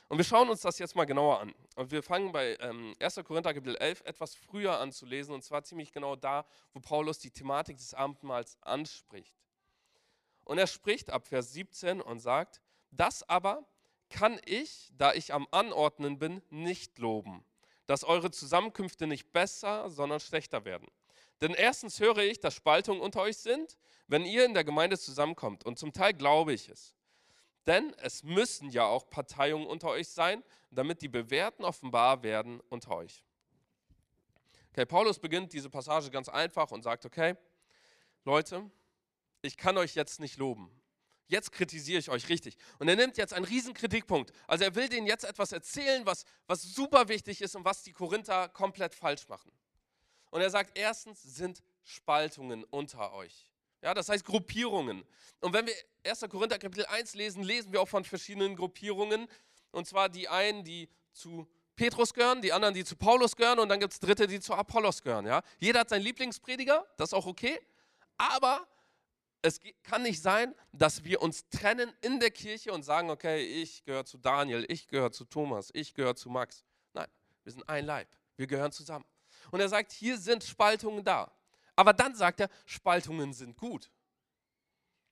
Und 0.08 0.18
wir 0.18 0.24
schauen 0.24 0.48
uns 0.48 0.60
das 0.60 0.78
jetzt 0.78 0.94
mal 0.94 1.04
genauer 1.04 1.40
an. 1.40 1.54
Und 1.74 1.90
wir 1.90 2.02
fangen 2.02 2.32
bei 2.32 2.56
ähm, 2.60 2.94
1. 3.00 3.20
Korinther 3.24 3.54
Kapitel 3.54 3.76
11 3.76 4.02
etwas 4.04 4.34
früher 4.34 4.78
an 4.78 4.92
zu 4.92 5.06
lesen, 5.06 5.34
und 5.34 5.42
zwar 5.42 5.64
ziemlich 5.64 5.92
genau 5.92 6.16
da, 6.16 6.44
wo 6.72 6.80
Paulus 6.80 7.18
die 7.18 7.30
Thematik 7.30 7.76
des 7.76 7.94
Abendmahls 7.94 8.58
anspricht. 8.62 9.34
Und 10.44 10.58
er 10.58 10.66
spricht 10.66 11.10
ab 11.10 11.28
Vers 11.28 11.52
17 11.52 12.00
und 12.00 12.18
sagt, 12.18 12.60
das 12.90 13.28
aber 13.28 13.66
kann 14.10 14.40
ich, 14.44 14.92
da 14.96 15.14
ich 15.14 15.32
am 15.32 15.46
Anordnen 15.50 16.18
bin, 16.18 16.42
nicht 16.50 16.98
loben, 16.98 17.44
dass 17.86 18.04
eure 18.04 18.30
Zusammenkünfte 18.30 19.06
nicht 19.06 19.32
besser, 19.32 19.88
sondern 19.90 20.20
schlechter 20.20 20.64
werden. 20.64 20.88
Denn 21.40 21.54
erstens 21.54 21.98
höre 21.98 22.18
ich, 22.18 22.38
dass 22.38 22.54
Spaltungen 22.54 23.00
unter 23.00 23.22
euch 23.22 23.38
sind, 23.38 23.76
wenn 24.06 24.24
ihr 24.24 24.44
in 24.44 24.54
der 24.54 24.64
Gemeinde 24.64 24.98
zusammenkommt. 24.98 25.64
Und 25.64 25.78
zum 25.78 25.92
Teil 25.92 26.14
glaube 26.14 26.52
ich 26.52 26.68
es. 26.68 26.94
Denn 27.66 27.94
es 27.98 28.22
müssen 28.22 28.70
ja 28.70 28.84
auch 28.84 29.08
Parteiungen 29.08 29.66
unter 29.66 29.88
euch 29.88 30.08
sein, 30.08 30.42
damit 30.70 31.02
die 31.02 31.08
Bewährten 31.08 31.64
offenbar 31.64 32.22
werden 32.22 32.60
unter 32.68 32.96
euch. 32.96 33.24
Okay, 34.70 34.86
Paulus 34.86 35.18
beginnt 35.18 35.52
diese 35.52 35.70
Passage 35.70 36.10
ganz 36.10 36.28
einfach 36.28 36.70
und 36.70 36.82
sagt, 36.82 37.04
okay, 37.06 37.36
Leute, 38.24 38.70
ich 39.42 39.56
kann 39.56 39.76
euch 39.76 39.94
jetzt 39.94 40.20
nicht 40.20 40.38
loben. 40.38 40.70
Jetzt 41.26 41.52
kritisiere 41.52 41.98
ich 41.98 42.10
euch 42.10 42.28
richtig. 42.28 42.56
Und 42.78 42.88
er 42.88 42.96
nimmt 42.96 43.16
jetzt 43.16 43.32
einen 43.32 43.44
riesen 43.44 43.74
Kritikpunkt. 43.74 44.32
Also 44.46 44.64
er 44.64 44.74
will 44.74 44.88
denen 44.88 45.06
jetzt 45.06 45.24
etwas 45.24 45.52
erzählen, 45.52 46.04
was, 46.04 46.24
was 46.46 46.62
super 46.62 47.08
wichtig 47.08 47.40
ist 47.40 47.56
und 47.56 47.64
was 47.64 47.82
die 47.82 47.92
Korinther 47.92 48.48
komplett 48.48 48.94
falsch 48.94 49.28
machen. 49.28 49.50
Und 50.30 50.40
er 50.40 50.50
sagt, 50.50 50.76
erstens 50.78 51.22
sind 51.22 51.62
Spaltungen 51.82 52.64
unter 52.64 53.12
euch. 53.14 53.48
Ja, 53.82 53.94
das 53.94 54.08
heißt 54.08 54.24
Gruppierungen. 54.24 55.04
Und 55.40 55.52
wenn 55.52 55.66
wir 55.66 55.74
1. 56.04 56.20
Korinther 56.28 56.58
Kapitel 56.58 56.86
1 56.86 57.14
lesen, 57.14 57.42
lesen 57.42 57.72
wir 57.72 57.80
auch 57.80 57.88
von 57.88 58.04
verschiedenen 58.04 58.54
Gruppierungen. 58.54 59.26
Und 59.72 59.86
zwar 59.86 60.08
die 60.08 60.28
einen, 60.28 60.64
die 60.64 60.88
zu 61.12 61.48
Petrus 61.76 62.14
gehören, 62.14 62.42
die 62.42 62.52
anderen, 62.52 62.74
die 62.74 62.84
zu 62.84 62.94
Paulus 62.94 63.34
gehören 63.34 63.58
und 63.58 63.68
dann 63.68 63.80
gibt 63.80 63.92
es 63.92 64.00
Dritte, 64.00 64.26
die 64.26 64.40
zu 64.40 64.54
Apollos 64.54 65.02
gehören. 65.02 65.26
Ja? 65.26 65.42
Jeder 65.58 65.80
hat 65.80 65.88
seinen 65.88 66.02
Lieblingsprediger, 66.02 66.86
das 66.96 67.08
ist 67.08 67.14
auch 67.14 67.26
okay. 67.26 67.58
Aber 68.18 68.66
es 69.42 69.60
kann 69.82 70.04
nicht 70.04 70.22
sein, 70.22 70.54
dass 70.72 71.04
wir 71.04 71.20
uns 71.20 71.48
trennen 71.50 71.92
in 72.00 72.20
der 72.20 72.30
Kirche 72.30 72.72
und 72.72 72.84
sagen, 72.84 73.10
okay, 73.10 73.44
ich 73.44 73.84
gehöre 73.84 74.04
zu 74.04 74.16
Daniel, 74.16 74.64
ich 74.68 74.86
gehöre 74.86 75.10
zu 75.10 75.24
Thomas, 75.24 75.70
ich 75.74 75.94
gehöre 75.94 76.14
zu 76.14 76.30
Max. 76.30 76.64
Nein, 76.94 77.08
wir 77.42 77.52
sind 77.52 77.68
ein 77.68 77.84
Leib, 77.84 78.08
wir 78.36 78.46
gehören 78.46 78.72
zusammen. 78.72 79.04
Und 79.50 79.60
er 79.60 79.68
sagt, 79.68 79.92
hier 79.92 80.16
sind 80.16 80.44
Spaltungen 80.44 81.04
da. 81.04 81.30
Aber 81.74 81.92
dann 81.92 82.14
sagt 82.14 82.40
er, 82.40 82.48
Spaltungen 82.64 83.32
sind 83.32 83.56
gut. 83.56 83.90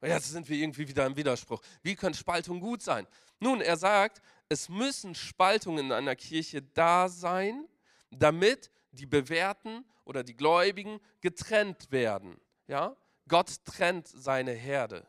Jetzt 0.02 0.30
sind 0.30 0.48
wir 0.48 0.56
irgendwie 0.56 0.88
wieder 0.88 1.04
im 1.04 1.16
Widerspruch. 1.16 1.60
Wie 1.82 1.94
können 1.94 2.14
Spaltungen 2.14 2.60
gut 2.60 2.82
sein? 2.82 3.06
Nun, 3.38 3.60
er 3.60 3.76
sagt, 3.76 4.22
es 4.48 4.68
müssen 4.68 5.14
Spaltungen 5.14 5.86
in 5.86 5.92
einer 5.92 6.16
Kirche 6.16 6.62
da 6.62 7.08
sein, 7.08 7.68
damit 8.10 8.70
die 8.92 9.06
Bewährten 9.06 9.84
oder 10.04 10.24
die 10.24 10.36
Gläubigen 10.36 11.00
getrennt 11.20 11.90
werden. 11.90 12.40
Ja? 12.66 12.96
Gott 13.30 13.64
trennt 13.64 14.08
seine 14.08 14.50
Herde 14.50 15.06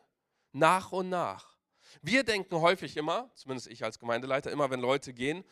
nach 0.52 0.92
und 0.92 1.08
nach. 1.08 1.58
Wir 2.02 2.22
denken 2.22 2.54
häufig 2.54 2.96
immer, 2.96 3.28
zumindest 3.34 3.66
ich 3.66 3.82
als 3.82 3.98
Gemeindeleiter, 3.98 4.52
immer 4.52 4.70
wenn 4.70 4.78
Leute 4.78 5.12
gehen, 5.12 5.44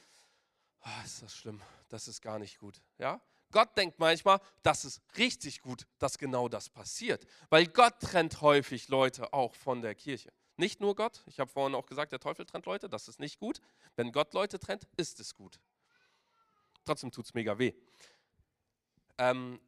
oh, 0.84 1.04
ist 1.04 1.20
das 1.20 1.36
schlimm, 1.36 1.60
das 1.88 2.06
ist 2.06 2.22
gar 2.22 2.38
nicht 2.38 2.60
gut. 2.60 2.80
Ja? 2.96 3.20
Gott 3.50 3.76
denkt 3.76 3.98
manchmal, 3.98 4.40
das 4.62 4.84
ist 4.84 5.02
richtig 5.18 5.62
gut, 5.62 5.84
dass 5.98 6.16
genau 6.16 6.48
das 6.48 6.70
passiert. 6.70 7.26
Weil 7.48 7.66
Gott 7.66 7.98
trennt 7.98 8.40
häufig 8.40 8.86
Leute 8.86 9.32
auch 9.32 9.56
von 9.56 9.82
der 9.82 9.96
Kirche. 9.96 10.32
Nicht 10.56 10.80
nur 10.80 10.94
Gott, 10.94 11.24
ich 11.26 11.40
habe 11.40 11.50
vorhin 11.50 11.74
auch 11.74 11.86
gesagt, 11.86 12.12
der 12.12 12.20
Teufel 12.20 12.46
trennt 12.46 12.66
Leute, 12.66 12.88
das 12.88 13.08
ist 13.08 13.18
nicht 13.18 13.40
gut. 13.40 13.60
Wenn 13.96 14.12
Gott 14.12 14.32
Leute 14.32 14.60
trennt, 14.60 14.86
ist 14.96 15.18
es 15.18 15.34
gut. 15.34 15.58
Trotzdem 16.84 17.10
tut 17.10 17.24
es 17.24 17.34
mega 17.34 17.58
weh. 17.58 17.72
Ähm, 19.18 19.58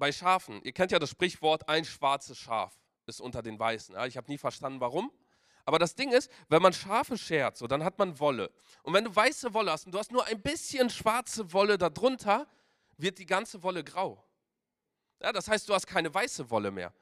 bei 0.00 0.10
Schafen, 0.10 0.60
ihr 0.64 0.72
kennt 0.72 0.90
ja 0.90 0.98
das 0.98 1.10
Sprichwort, 1.10 1.68
ein 1.68 1.84
schwarzes 1.84 2.36
Schaf 2.38 2.76
ist 3.06 3.20
unter 3.20 3.42
den 3.42 3.58
Weißen. 3.58 3.94
Ja, 3.94 4.06
ich 4.06 4.16
habe 4.16 4.30
nie 4.30 4.38
verstanden, 4.38 4.80
warum. 4.80 5.12
Aber 5.64 5.78
das 5.78 5.94
Ding 5.94 6.10
ist, 6.10 6.30
wenn 6.48 6.62
man 6.62 6.72
Schafe 6.72 7.16
schert, 7.16 7.56
so, 7.56 7.66
dann 7.66 7.84
hat 7.84 7.98
man 7.98 8.18
Wolle. 8.18 8.50
Und 8.82 8.94
wenn 8.94 9.04
du 9.04 9.14
weiße 9.14 9.54
Wolle 9.54 9.70
hast 9.70 9.86
und 9.86 9.92
du 9.92 9.98
hast 9.98 10.10
nur 10.10 10.24
ein 10.26 10.40
bisschen 10.40 10.90
schwarze 10.90 11.52
Wolle 11.52 11.78
darunter, 11.78 12.48
wird 12.96 13.18
die 13.18 13.26
ganze 13.26 13.62
Wolle 13.62 13.84
grau. 13.84 14.24
Ja, 15.22 15.32
das 15.32 15.48
heißt, 15.48 15.68
du 15.68 15.74
hast 15.74 15.86
keine 15.86 16.12
weiße 16.12 16.50
Wolle 16.50 16.70
mehr. 16.70 16.92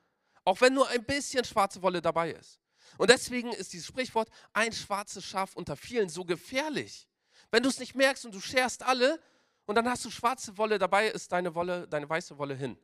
Auch 0.44 0.60
wenn 0.60 0.74
nur 0.74 0.88
ein 0.88 1.04
bisschen 1.04 1.44
schwarze 1.44 1.80
Wolle 1.82 2.02
dabei 2.02 2.32
ist. 2.32 2.60
Und 2.96 3.10
deswegen 3.10 3.52
ist 3.52 3.72
dieses 3.72 3.86
Sprichwort, 3.86 4.28
ein 4.52 4.72
schwarzes 4.72 5.24
Schaf 5.24 5.54
unter 5.54 5.76
vielen, 5.76 6.08
so 6.08 6.24
gefährlich. 6.24 7.06
Wenn 7.50 7.62
du 7.62 7.68
es 7.68 7.78
nicht 7.78 7.94
merkst 7.94 8.24
und 8.24 8.34
du 8.34 8.40
scherst 8.40 8.82
alle 8.82 9.20
und 9.66 9.74
dann 9.74 9.88
hast 9.88 10.04
du 10.04 10.10
schwarze 10.10 10.56
Wolle 10.58 10.78
dabei, 10.78 11.08
ist 11.08 11.30
deine 11.30 11.54
Wolle, 11.54 11.86
deine 11.86 12.08
weiße 12.08 12.38
Wolle 12.38 12.54
hin. 12.54 12.78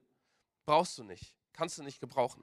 Brauchst 0.65 0.99
du 0.99 1.05
nicht, 1.05 1.35
kannst 1.53 1.79
du 1.79 1.83
nicht 1.83 2.01
gebrauchen. 2.01 2.43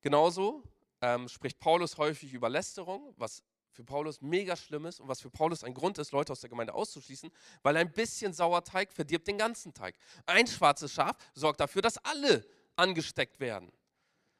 Genauso 0.00 0.62
ähm, 1.00 1.28
spricht 1.28 1.58
Paulus 1.58 1.96
häufig 1.98 2.32
über 2.32 2.48
Lästerung, 2.48 3.14
was 3.16 3.42
für 3.72 3.84
Paulus 3.84 4.20
mega 4.20 4.56
schlimm 4.56 4.86
ist 4.86 5.00
und 5.00 5.08
was 5.08 5.20
für 5.20 5.30
Paulus 5.30 5.62
ein 5.62 5.74
Grund 5.74 5.98
ist, 5.98 6.10
Leute 6.12 6.32
aus 6.32 6.40
der 6.40 6.50
Gemeinde 6.50 6.74
auszuschließen, 6.74 7.30
weil 7.62 7.76
ein 7.76 7.92
bisschen 7.92 8.32
Sauerteig 8.32 8.92
verdirbt 8.92 9.28
den 9.28 9.38
ganzen 9.38 9.72
Teig. 9.72 9.96
Ein 10.26 10.46
schwarzes 10.46 10.92
Schaf 10.92 11.16
sorgt 11.34 11.60
dafür, 11.60 11.82
dass 11.82 11.98
alle 11.98 12.44
angesteckt 12.74 13.38
werden. 13.38 13.70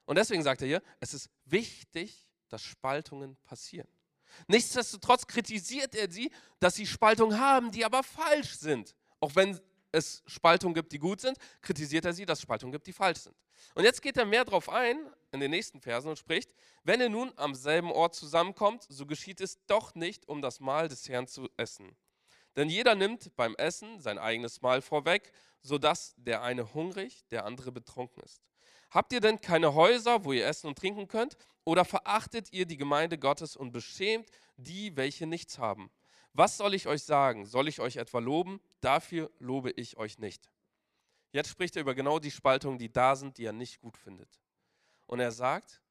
Und 0.06 0.16
deswegen 0.16 0.42
sagt 0.42 0.62
er 0.62 0.68
hier, 0.68 0.82
es 1.00 1.14
ist 1.14 1.30
wichtig, 1.44 2.26
dass 2.48 2.62
Spaltungen 2.62 3.36
passieren. 3.44 3.88
Nichtsdestotrotz 4.46 5.26
kritisiert 5.26 5.94
er 5.94 6.10
sie, 6.10 6.30
dass 6.60 6.74
sie 6.74 6.86
Spaltungen 6.86 7.38
haben, 7.38 7.70
die 7.70 7.84
aber 7.84 8.02
falsch 8.02 8.56
sind. 8.56 8.94
Auch 9.20 9.34
wenn 9.36 9.60
es 9.92 10.23
Spaltungen 10.26 10.75
gibt, 10.75 10.92
die 10.92 10.99
gut 10.99 11.21
sind, 11.21 11.38
kritisiert 11.62 12.04
er 12.04 12.12
sie, 12.12 12.26
dass 12.26 12.38
es 12.38 12.42
Spaltungen 12.42 12.73
gibt, 12.73 12.87
die 12.87 12.92
falsch 12.92 13.21
sind. 13.21 13.37
Und 13.75 13.85
jetzt 13.85 14.02
geht 14.02 14.16
er 14.16 14.25
mehr 14.25 14.45
darauf 14.45 14.68
ein, 14.68 14.99
in 15.33 15.40
den 15.40 15.50
nächsten 15.50 15.80
Versen, 15.80 16.09
und 16.09 16.18
spricht, 16.18 16.52
wenn 16.85 17.00
ihr 17.00 17.09
nun 17.09 17.33
am 17.37 17.54
selben 17.54 17.90
Ort 17.90 18.14
zusammenkommt, 18.14 18.87
so 18.88 19.07
geschieht 19.07 19.40
es 19.40 19.64
doch 19.66 19.95
nicht, 19.95 20.28
um 20.28 20.42
das 20.42 20.61
Mahl 20.61 20.88
des 20.88 21.09
Herrn 21.09 21.26
zu 21.26 21.49
essen. 21.57 21.97
Denn 22.57 22.68
jeder 22.68 22.95
nimmt 22.95 23.35
beim 23.37 23.54
Essen 23.57 24.00
sein 24.00 24.18
eigenes 24.18 24.62
Mahl 24.62 24.83
vorweg, 24.83 25.33
sodass 25.62 26.14
der 26.16 26.42
eine 26.42 26.75
hungrig, 26.75 27.25
der 27.30 27.45
andere 27.45 27.73
betrunken 27.73 28.23
ist. 28.23 28.42
Habt 28.90 29.12
ihr 29.12 29.21
denn 29.21 29.40
keine 29.40 29.75
Häuser, 29.75 30.25
wo 30.25 30.33
ihr 30.33 30.47
essen 30.47 30.66
und 30.66 30.78
trinken 30.78 31.09
könnt? 31.09 31.37
Oder 31.64 31.85
verachtet 31.85 32.52
ihr 32.52 32.64
die 32.64 32.78
Gemeinde 32.78 33.18
Gottes 33.18 33.54
und 33.54 33.73
beschämt 33.73 34.30
die, 34.57 34.97
welche 34.97 35.26
nichts 35.26 35.59
haben? 35.59 35.90
Was 36.33 36.57
soll 36.57 36.75
ich 36.75 36.87
euch 36.87 37.02
sagen? 37.02 37.45
Soll 37.47 37.68
ich 37.68 37.80
euch 37.80 37.97
etwa 37.97 38.18
loben? 38.18 38.61
Dafür 38.80 39.30
lobe 39.38 39.70
ich 39.73 39.97
euch 39.97 40.18
nicht. 40.18 40.50
Jetzt 41.32 41.50
spricht 41.50 41.76
er 41.76 41.82
über 41.82 41.94
genau 41.94 42.18
die 42.18 42.30
Spaltungen, 42.30 42.78
die 42.78 42.92
da 42.92 43.16
sind, 43.16 43.38
die 43.38 43.44
er 43.44 43.52
nicht 43.52 43.80
gut 43.80 43.97
findet. 43.97 44.40
Und 45.06 45.20
er 45.20 45.32
sagt, 45.32 45.82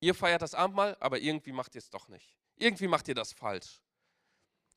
ihr 0.00 0.14
feiert 0.14 0.42
das 0.42 0.54
Abendmahl, 0.54 0.96
aber 1.00 1.18
irgendwie 1.18 1.52
macht 1.52 1.74
ihr 1.74 1.80
es 1.80 1.90
doch 1.90 2.08
nicht. 2.08 2.36
Irgendwie 2.56 2.88
macht 2.88 3.08
ihr 3.08 3.14
das 3.14 3.32
falsch. 3.32 3.80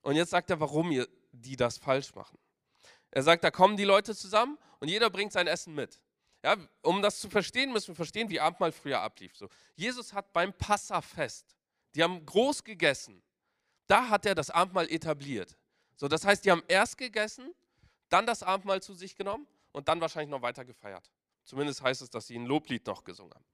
Und 0.01 0.15
jetzt 0.15 0.31
sagt 0.31 0.49
er, 0.49 0.59
warum 0.59 0.91
ihr 0.91 1.07
die 1.31 1.55
das 1.55 1.77
falsch 1.77 2.13
machen. 2.15 2.37
Er 3.11 3.23
sagt, 3.23 3.43
da 3.43 3.51
kommen 3.51 3.77
die 3.77 3.83
Leute 3.83 4.15
zusammen 4.15 4.57
und 4.79 4.87
jeder 4.87 5.09
bringt 5.09 5.31
sein 5.31 5.47
Essen 5.47 5.73
mit. 5.73 6.01
Ja, 6.43 6.57
um 6.81 7.01
das 7.01 7.19
zu 7.19 7.29
verstehen, 7.29 7.71
müssen 7.71 7.89
wir 7.89 7.95
verstehen, 7.95 8.29
wie 8.29 8.39
Abendmahl 8.39 8.71
früher 8.71 8.99
ablief. 8.99 9.35
So, 9.35 9.49
Jesus 9.75 10.13
hat 10.13 10.33
beim 10.33 10.53
Passafest, 10.53 11.55
die 11.95 12.03
haben 12.03 12.25
groß 12.25 12.63
gegessen, 12.63 13.23
da 13.87 14.09
hat 14.09 14.25
er 14.25 14.35
das 14.35 14.49
Abendmahl 14.49 14.89
etabliert. 14.89 15.57
So, 15.95 16.07
das 16.07 16.25
heißt, 16.25 16.43
die 16.45 16.51
haben 16.51 16.63
erst 16.67 16.97
gegessen, 16.97 17.53
dann 18.09 18.25
das 18.25 18.43
Abendmahl 18.43 18.81
zu 18.81 18.93
sich 18.93 19.15
genommen 19.15 19.47
und 19.71 19.87
dann 19.87 20.01
wahrscheinlich 20.01 20.29
noch 20.29 20.41
weiter 20.41 20.65
gefeiert. 20.65 21.11
Zumindest 21.43 21.81
heißt 21.81 22.01
es, 22.01 22.09
dass 22.09 22.27
sie 22.27 22.37
ein 22.37 22.45
Loblied 22.45 22.85
noch 22.87 23.03
gesungen 23.03 23.33
haben. 23.33 23.45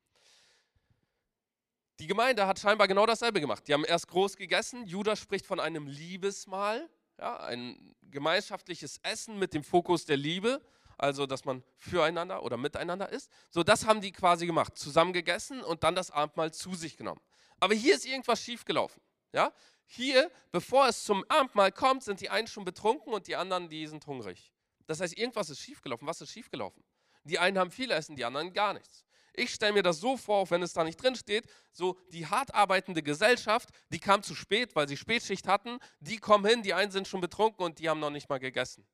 Die 2.00 2.08
Gemeinde 2.08 2.48
hat 2.48 2.60
scheinbar 2.60 2.88
genau 2.88 3.06
dasselbe 3.06 3.42
gemacht. 3.42 3.68
Die 3.68 3.74
haben 3.74 3.84
erst 3.84 4.08
groß 4.08 4.38
gegessen. 4.38 4.86
Judas 4.86 5.20
spricht 5.20 5.46
von 5.46 5.60
einem 5.60 5.86
Liebesmahl, 5.86 6.90
ja, 7.18 7.38
ein 7.42 7.94
gemeinschaftliches 8.04 9.00
Essen 9.04 9.38
mit 9.38 9.54
dem 9.54 9.64
Fokus 9.64 10.06
der 10.06 10.16
Liebe, 10.16 10.62
also 10.98 11.26
dass 11.26 11.44
man 11.44 11.64
füreinander 11.78 12.44
oder 12.44 12.56
miteinander 12.56 13.10
ist. 13.10 13.30
So, 13.50 13.64
das 13.64 13.86
haben 13.86 14.00
die 14.00 14.14
quasi 14.14 14.46
gemacht. 14.46 14.78
Zusammen 14.78 15.12
gegessen 15.12 15.62
und 15.62 15.84
dann 15.84 15.96
das 15.96 16.12
Abendmahl 16.12 16.54
zu 16.54 16.74
sich 16.74 16.96
genommen. 16.96 17.22
Aber 17.60 17.74
hier 17.74 17.96
ist 17.96 18.06
irgendwas 18.06 18.42
schiefgelaufen. 18.42 19.02
Ja? 19.34 19.54
Hier, 19.86 20.32
bevor 20.52 20.88
es 20.88 21.04
zum 21.04 21.26
Abendmahl 21.30 21.72
kommt, 21.72 22.04
sind 22.04 22.22
die 22.22 22.30
einen 22.30 22.48
schon 22.48 22.66
betrunken 22.66 23.14
und 23.14 23.28
die 23.28 23.36
anderen, 23.36 23.70
die 23.70 23.88
sind 23.88 24.06
hungrig. 24.06 24.54
Das 24.86 25.02
heißt, 25.02 25.18
irgendwas 25.18 25.50
ist 25.50 25.60
schiefgelaufen. 25.60 26.08
Was 26.08 26.22
ist 26.22 26.32
schiefgelaufen? 26.32 26.84
Die 27.24 27.40
einen 27.40 27.58
haben 27.58 27.72
viel 27.72 27.92
Essen, 27.92 28.16
die 28.16 28.26
anderen 28.26 28.54
gar 28.54 28.74
nichts. 28.74 29.06
Ich 29.34 29.54
stelle 29.54 29.74
mir 29.74 29.84
das 29.84 30.00
so 30.00 30.18
vor, 30.18 30.38
auch 30.38 30.52
wenn 30.52 30.62
es 30.64 30.74
da 30.74 30.84
nicht 30.84 31.02
drin 31.02 31.16
steht, 31.16 31.50
so 31.72 31.98
die 32.10 32.28
hart 32.28 32.54
arbeitende 32.54 33.02
Gesellschaft, 33.02 33.70
die 33.90 34.00
kam 34.00 34.22
zu 34.24 34.36
spät, 34.36 34.76
weil 34.76 34.88
sie 34.88 34.98
Spätschicht 34.98 35.48
hatten, 35.48 35.80
die 36.00 36.18
kommen 36.18 36.46
hin, 36.46 36.62
die 36.62 36.74
einen 36.74 36.92
sind 36.92 37.08
schon 37.08 37.22
betrunken 37.22 37.64
und 37.64 37.80
die 37.80 37.90
haben 37.90 38.00
noch 38.00 38.10
nicht 38.10 38.30
mal 38.30 38.40
gegessen. 38.40 38.86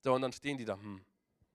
So, 0.00 0.14
und 0.14 0.22
dann 0.22 0.32
stehen 0.32 0.56
die 0.56 0.64
da, 0.64 0.74
hm, 0.74 1.04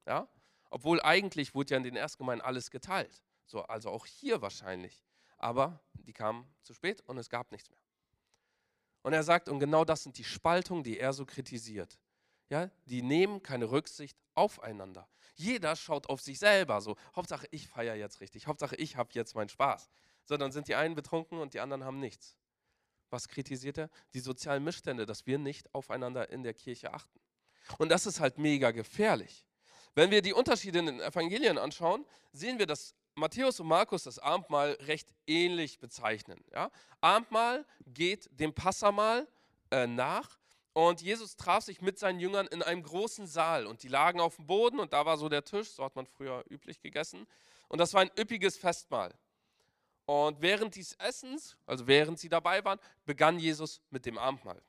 ja? 0.06 0.28
Obwohl 0.70 1.02
eigentlich 1.02 1.56
wurde 1.56 1.72
ja 1.72 1.78
in 1.78 1.84
den 1.84 1.96
Erstgemeinden 1.96 2.46
alles 2.46 2.70
geteilt. 2.70 3.24
So, 3.46 3.62
also 3.64 3.90
auch 3.90 4.06
hier 4.06 4.42
wahrscheinlich. 4.42 5.04
Aber 5.38 5.80
die 5.94 6.14
kamen 6.14 6.46
zu 6.62 6.74
spät 6.74 7.02
und 7.02 7.18
es 7.18 7.30
gab 7.30 7.52
nichts 7.52 7.70
mehr. 7.70 7.85
Und 9.06 9.14
er 9.14 9.22
sagt, 9.22 9.50
und 9.50 9.60
genau 9.60 9.86
das 9.86 10.02
sind 10.02 10.18
die 10.18 10.24
Spaltungen, 10.24 10.84
die 10.84 10.98
er 10.98 11.14
so 11.14 11.28
kritisiert. 11.28 12.00
Ja, 12.50 12.72
die 12.86 13.04
nehmen 13.04 13.44
keine 13.44 13.70
Rücksicht 13.70 14.18
aufeinander. 14.34 15.08
Jeder 15.36 15.76
schaut 15.76 16.10
auf 16.10 16.22
sich 16.22 16.40
selber 16.40 16.82
so. 16.82 16.96
Hauptsache, 17.16 17.46
ich 17.52 17.68
feiere 17.68 17.94
jetzt 17.94 18.20
richtig. 18.20 18.48
Hauptsache, 18.48 18.76
ich 18.78 18.98
habe 18.98 19.12
jetzt 19.14 19.36
meinen 19.36 19.50
Spaß. 19.50 19.92
So, 20.24 20.38
dann 20.38 20.52
sind 20.52 20.68
die 20.68 20.74
einen 20.74 20.96
betrunken 20.96 21.38
und 21.38 21.54
die 21.54 21.60
anderen 21.60 21.84
haben 21.84 22.00
nichts. 22.00 22.36
Was 23.12 23.28
kritisiert 23.28 23.78
er? 23.78 23.92
Die 24.16 24.22
sozialen 24.22 24.64
Missstände, 24.64 25.06
dass 25.06 25.28
wir 25.28 25.38
nicht 25.38 25.76
aufeinander 25.76 26.32
in 26.32 26.42
der 26.42 26.56
Kirche 26.56 26.92
achten. 26.92 27.20
Und 27.78 27.90
das 27.90 28.08
ist 28.08 28.20
halt 28.20 28.40
mega 28.40 28.72
gefährlich. 28.72 29.46
Wenn 29.94 30.10
wir 30.10 30.24
die 30.24 30.34
Unterschiede 30.34 30.80
in 30.80 30.88
den 30.88 31.00
Evangelien 31.00 31.60
anschauen, 31.60 32.08
sehen 32.32 32.58
wir, 32.58 32.66
dass 32.66 32.96
Matthäus 33.16 33.60
und 33.60 33.68
Markus 33.68 34.04
das 34.04 34.20
Abendmahl 34.20 34.72
recht 34.82 35.14
ähnlich 35.26 35.80
bezeichnen. 35.80 36.44
Ja? 36.54 36.70
Abendmahl 37.02 37.66
geht 37.88 38.30
dem 38.32 38.54
Passamal 38.54 39.28
äh, 39.72 39.88
nach 39.88 40.38
und 40.74 41.02
Jesus 41.02 41.38
traf 41.38 41.64
sich 41.64 41.82
mit 41.82 41.98
seinen 41.98 42.20
Jüngern 42.20 42.48
in 42.48 42.62
einem 42.62 42.84
großen 42.84 43.28
Saal 43.28 43.66
und 43.66 43.84
die 43.84 43.88
lagen 43.88 44.20
auf 44.20 44.36
dem 44.36 44.46
Boden 44.46 44.80
und 44.80 44.92
da 44.92 45.06
war 45.06 45.18
so 45.18 45.30
der 45.30 45.46
Tisch, 45.46 45.70
so 45.70 45.84
hat 45.86 45.96
man 45.96 46.06
früher 46.06 46.44
üblich 46.50 46.82
gegessen. 46.82 47.26
Und 47.70 47.80
das 47.80 47.94
war 47.94 48.02
ein 48.02 48.12
üppiges 48.20 48.58
Festmahl. 48.58 49.14
Und 50.06 50.42
während 50.42 50.76
des 50.76 50.94
Essens, 50.94 51.58
also 51.66 51.88
während 51.88 52.20
sie 52.20 52.30
dabei 52.30 52.64
waren, 52.64 52.80
begann 53.06 53.40
Jesus 53.40 53.82
mit 53.90 54.06
dem 54.06 54.18
Abendmahl. 54.18 54.62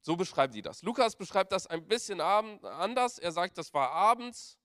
So 0.00 0.16
beschreiben 0.16 0.52
die 0.52 0.62
das. 0.62 0.82
Lukas 0.82 1.16
beschreibt 1.16 1.52
das 1.52 1.66
ein 1.66 1.86
bisschen 1.86 2.20
anders. 2.20 3.18
Er 3.18 3.32
sagt, 3.32 3.56
das 3.56 3.72
war 3.72 3.90
abends, 3.90 4.58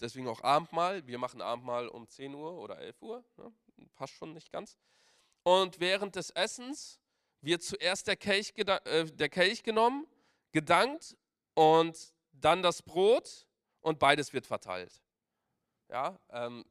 deswegen 0.00 0.28
auch 0.28 0.42
Abendmahl. 0.42 1.06
Wir 1.06 1.18
machen 1.18 1.40
Abendmahl 1.40 1.88
um 1.88 2.08
10 2.08 2.34
Uhr 2.34 2.52
oder 2.54 2.78
11 2.78 3.02
Uhr, 3.02 3.24
ne? 3.36 3.52
passt 3.94 4.14
schon 4.14 4.32
nicht 4.32 4.50
ganz. 4.52 4.78
Und 5.42 5.80
während 5.80 6.16
des 6.16 6.30
Essens 6.30 7.00
wird 7.40 7.62
zuerst 7.62 8.06
der 8.06 8.16
Kelch, 8.16 8.52
äh, 8.56 9.04
der 9.04 9.28
Kelch 9.28 9.62
genommen, 9.62 10.06
gedankt 10.52 11.16
und 11.54 12.14
dann 12.32 12.62
das 12.62 12.82
Brot 12.82 13.46
und 13.80 13.98
beides 13.98 14.32
wird 14.32 14.46
verteilt. 14.46 15.02
Ja, 15.88 16.18
ähm, 16.30 16.64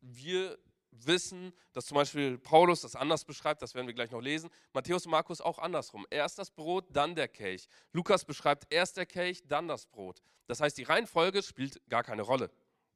wir 0.00 0.58
wissen, 0.90 1.52
dass 1.72 1.86
zum 1.86 1.96
Beispiel 1.96 2.38
Paulus 2.38 2.82
das 2.82 2.94
anders 2.96 3.24
beschreibt, 3.24 3.62
das 3.62 3.74
werden 3.74 3.86
wir 3.86 3.94
gleich 3.94 4.10
noch 4.10 4.20
lesen. 4.20 4.50
Matthäus 4.72 5.06
und 5.06 5.12
Markus 5.12 5.40
auch 5.40 5.58
andersrum. 5.58 6.06
Erst 6.10 6.38
das 6.38 6.50
Brot, 6.50 6.86
dann 6.90 7.14
der 7.14 7.28
Kelch. 7.28 7.68
Lukas 7.92 8.24
beschreibt 8.24 8.72
erst 8.72 8.96
der 8.96 9.06
Kelch, 9.06 9.42
dann 9.46 9.68
das 9.68 9.86
Brot. 9.86 10.22
Das 10.46 10.60
heißt, 10.60 10.78
die 10.78 10.84
Reihenfolge 10.84 11.42
spielt 11.42 11.80
gar 11.88 12.02
keine 12.02 12.22
Rolle. 12.22 12.50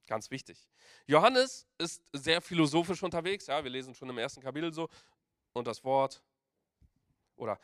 Ganz 0.09 0.31
wichtig. 0.31 0.67
Johannes 1.07 1.67
ist 1.77 2.03
sehr 2.15 2.41
philosophisch 2.41 3.03
unterwegs. 3.03 3.47
Ja, 3.47 3.63
wir 3.63 3.71
lesen 3.71 3.95
schon 3.95 4.09
im 4.09 4.17
ersten 4.17 4.41
Kapitel 4.41 4.73
so. 4.73 4.89
Und 5.53 5.67
das 5.67 5.85
Wort 5.85 6.23
oder 7.37 7.61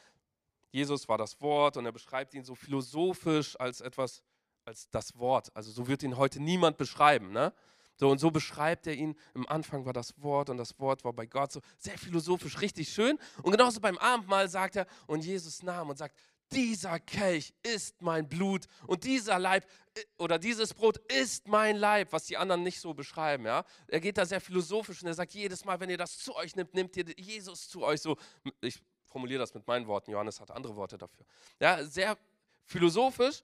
Jesus 0.70 1.09
war 1.09 1.16
das 1.16 1.40
Wort 1.40 1.76
und 1.76 1.87
er 1.87 1.92
beschreibt 1.92 2.35
ihn 2.35 2.44
so 2.44 2.54
philosophisch 2.54 3.59
als 3.59 3.80
etwas, 3.80 4.22
als 4.64 4.90
das 4.90 5.18
Wort. 5.18 5.54
Also 5.57 5.70
so 5.70 5.88
wird 5.88 6.02
ihn 6.02 6.18
heute 6.18 6.38
niemand 6.38 6.76
beschreiben. 6.76 7.33
Ne? 7.33 7.54
So 7.96 8.11
und 8.11 8.18
so 8.18 8.30
beschreibt 8.30 8.87
er 8.87 8.94
ihn. 8.94 9.16
Im 9.35 9.48
Anfang 9.48 9.87
war 9.87 9.92
das 9.92 10.20
Wort 10.20 10.50
und 10.50 10.59
das 10.59 10.78
Wort 10.78 11.04
war 11.04 11.12
bei 11.12 11.26
Gott. 11.26 11.52
So 11.52 11.61
sehr 11.78 11.96
philosophisch, 11.96 12.61
richtig 12.61 12.88
schön. 12.90 13.18
Und 13.42 13.52
genauso 13.52 13.80
beim 13.80 13.96
Abendmahl 13.98 14.48
sagt 14.48 14.76
er 14.76 14.87
und 15.07 15.24
Jesus 15.24 15.62
nahm 15.62 15.88
und 15.88 15.96
sagt, 15.96 16.18
dieser 16.52 17.00
Kelch 17.00 17.54
ist 17.62 18.00
mein 18.00 18.28
Blut 18.28 18.66
und 18.87 19.04
dieser 19.04 19.38
Leib 19.38 19.66
äh, 19.94 20.02
oder 20.18 20.38
dieses 20.38 20.74
Brot 20.74 20.98
ist 21.12 21.48
mein 21.48 21.76
Leib, 21.76 22.12
was 22.12 22.24
die 22.24 22.37
anderen 22.37 22.62
nicht 22.62 22.80
so 22.80 22.94
beschreiben. 22.94 23.44
Ja? 23.46 23.64
Er 23.88 24.00
geht 24.00 24.18
da 24.18 24.26
sehr 24.26 24.40
philosophisch 24.40 25.02
und 25.02 25.09
er 25.09 25.14
sagt, 25.14 25.35
jedes 25.35 25.64
Mal, 25.64 25.80
wenn 25.80 25.90
ihr 25.90 25.98
das 25.98 26.18
zu 26.18 26.35
euch 26.37 26.54
nimmt, 26.57 26.74
nehmt 26.74 26.96
ihr 26.96 27.07
Jesus 27.16 27.68
zu 27.68 27.83
euch. 27.83 28.00
So, 28.00 28.16
ich 28.61 28.80
formuliere 29.07 29.40
das 29.40 29.54
mit 29.54 29.66
meinen 29.66 29.87
Worten, 29.87 30.11
Johannes 30.11 30.40
hat 30.40 30.50
andere 30.50 30.76
Worte 30.76 30.98
dafür. 30.98 31.24
Ja, 31.61 31.85
sehr 31.85 32.16
philosophisch 32.64 33.42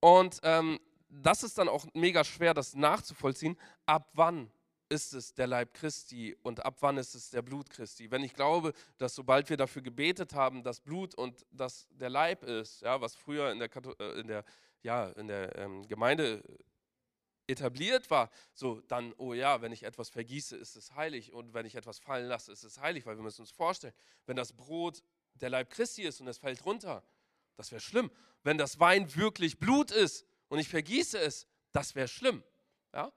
und 0.00 0.40
ähm, 0.42 0.78
das 1.08 1.42
ist 1.42 1.58
dann 1.58 1.68
auch 1.68 1.86
mega 1.92 2.24
schwer, 2.24 2.54
das 2.54 2.74
nachzuvollziehen. 2.74 3.58
Ab 3.84 4.08
wann 4.14 4.50
ist 4.92 5.14
es 5.14 5.32
der 5.32 5.46
Leib 5.46 5.72
Christi 5.72 6.36
und 6.42 6.64
ab 6.66 6.76
wann 6.80 6.98
ist 6.98 7.14
es 7.14 7.30
der 7.30 7.40
Blut 7.40 7.70
Christi? 7.70 8.10
Wenn 8.10 8.22
ich 8.22 8.34
glaube, 8.34 8.74
dass 8.98 9.14
sobald 9.14 9.48
wir 9.48 9.56
dafür 9.56 9.80
gebetet 9.80 10.34
haben, 10.34 10.62
das 10.62 10.80
Blut 10.80 11.14
und 11.14 11.46
das 11.50 11.88
der 11.92 12.10
Leib 12.10 12.42
ist, 12.42 12.82
ja, 12.82 13.00
was 13.00 13.16
früher 13.16 13.50
in 13.50 13.58
der, 13.58 13.70
äh, 13.98 14.20
in 14.20 14.26
der, 14.26 14.44
ja, 14.82 15.08
in 15.12 15.28
der 15.28 15.56
ähm, 15.56 15.88
Gemeinde 15.88 16.44
etabliert 17.46 18.10
war, 18.10 18.30
so 18.52 18.82
dann, 18.82 19.14
oh 19.16 19.32
ja, 19.32 19.62
wenn 19.62 19.72
ich 19.72 19.84
etwas 19.84 20.10
vergieße, 20.10 20.58
ist 20.58 20.76
es 20.76 20.94
heilig 20.94 21.32
und 21.32 21.54
wenn 21.54 21.64
ich 21.64 21.74
etwas 21.74 21.98
fallen 21.98 22.28
lasse, 22.28 22.52
ist 22.52 22.62
es 22.62 22.78
heilig, 22.78 23.06
weil 23.06 23.16
wir 23.16 23.22
müssen 23.22 23.40
uns 23.40 23.50
vorstellen, 23.50 23.94
wenn 24.26 24.36
das 24.36 24.52
Brot 24.52 25.02
der 25.36 25.48
Leib 25.48 25.70
Christi 25.70 26.02
ist 26.02 26.20
und 26.20 26.28
es 26.28 26.36
fällt 26.36 26.66
runter, 26.66 27.02
das 27.56 27.72
wäre 27.72 27.80
schlimm. 27.80 28.10
Wenn 28.42 28.58
das 28.58 28.78
Wein 28.78 29.14
wirklich 29.16 29.58
Blut 29.58 29.90
ist 29.90 30.26
und 30.48 30.58
ich 30.58 30.68
vergieße 30.68 31.18
es, 31.18 31.46
das 31.72 31.94
wäre 31.94 32.08
schlimm. 32.08 32.44
Ja? 32.92 33.10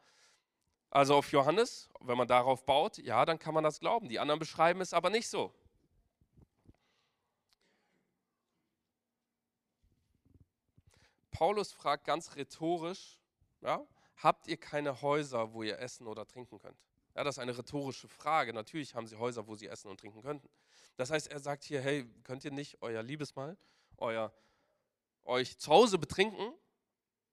Also 0.96 1.16
auf 1.16 1.30
Johannes, 1.34 1.90
wenn 2.00 2.18
man 2.18 2.26
darauf 2.26 2.66
baut, 2.66 3.00
ja, 3.00 3.26
dann 3.26 3.38
kann 3.38 3.54
man 3.54 3.66
das 3.66 3.82
glauben. 3.82 4.08
Die 4.08 4.18
anderen 4.18 4.40
beschreiben 4.40 4.80
es 4.80 4.94
aber 4.94 5.10
nicht 5.10 5.28
so. 5.28 5.54
Paulus 11.32 11.74
fragt 11.74 12.06
ganz 12.06 12.38
rhetorisch, 12.38 13.20
ja, 13.60 13.86
habt 14.16 14.48
ihr 14.48 14.56
keine 14.56 15.02
Häuser, 15.02 15.52
wo 15.52 15.64
ihr 15.64 15.80
essen 15.80 16.08
oder 16.08 16.26
trinken 16.26 16.60
könnt? 16.60 16.80
Ja, 17.14 17.26
das 17.26 17.36
ist 17.36 17.40
eine 17.40 17.58
rhetorische 17.58 18.08
Frage. 18.08 18.54
Natürlich 18.54 18.96
haben 18.96 19.06
sie 19.06 19.18
Häuser, 19.18 19.46
wo 19.48 19.56
sie 19.56 19.68
essen 19.68 19.90
und 19.90 20.00
trinken 20.00 20.22
könnten. 20.22 20.48
Das 20.96 21.12
heißt, 21.12 21.28
er 21.28 21.42
sagt 21.42 21.66
hier, 21.66 21.82
hey, 21.82 22.06
könnt 22.24 22.46
ihr 22.46 22.52
nicht 22.52 22.82
euer 22.82 23.04
Liebesmahl, 23.04 23.58
euer, 23.98 24.32
euch 25.26 25.58
zu 25.58 25.72
Hause 25.72 26.00
betrinken? 26.00 26.54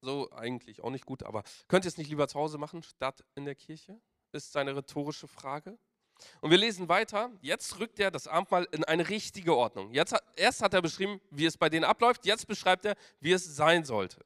So 0.02 0.30
eigentlich 0.32 0.82
auch 0.82 0.90
nicht 0.90 1.06
gut, 1.06 1.22
aber 1.22 1.44
könnt 1.68 1.84
ihr 1.84 1.88
es 1.88 1.96
nicht 1.96 2.10
lieber 2.10 2.26
zu 2.26 2.38
Hause 2.38 2.58
machen, 2.58 2.82
statt 2.82 3.24
in 3.36 3.44
der 3.44 3.54
Kirche? 3.54 4.00
Ist 4.32 4.52
seine 4.52 4.74
rhetorische 4.74 5.28
Frage. 5.28 5.78
Und 6.40 6.50
wir 6.50 6.58
lesen 6.58 6.88
weiter. 6.88 7.30
Jetzt 7.40 7.78
rückt 7.78 8.00
er 8.00 8.10
das 8.10 8.26
Abendmahl 8.26 8.66
in 8.72 8.84
eine 8.84 9.08
richtige 9.08 9.56
Ordnung. 9.56 9.92
Jetzt, 9.92 10.14
erst 10.36 10.62
hat 10.62 10.74
er 10.74 10.82
beschrieben, 10.82 11.20
wie 11.30 11.46
es 11.46 11.56
bei 11.56 11.68
denen 11.68 11.84
abläuft. 11.84 12.26
Jetzt 12.26 12.46
beschreibt 12.46 12.84
er, 12.84 12.96
wie 13.20 13.32
es 13.32 13.44
sein 13.56 13.84
sollte. 13.84 14.24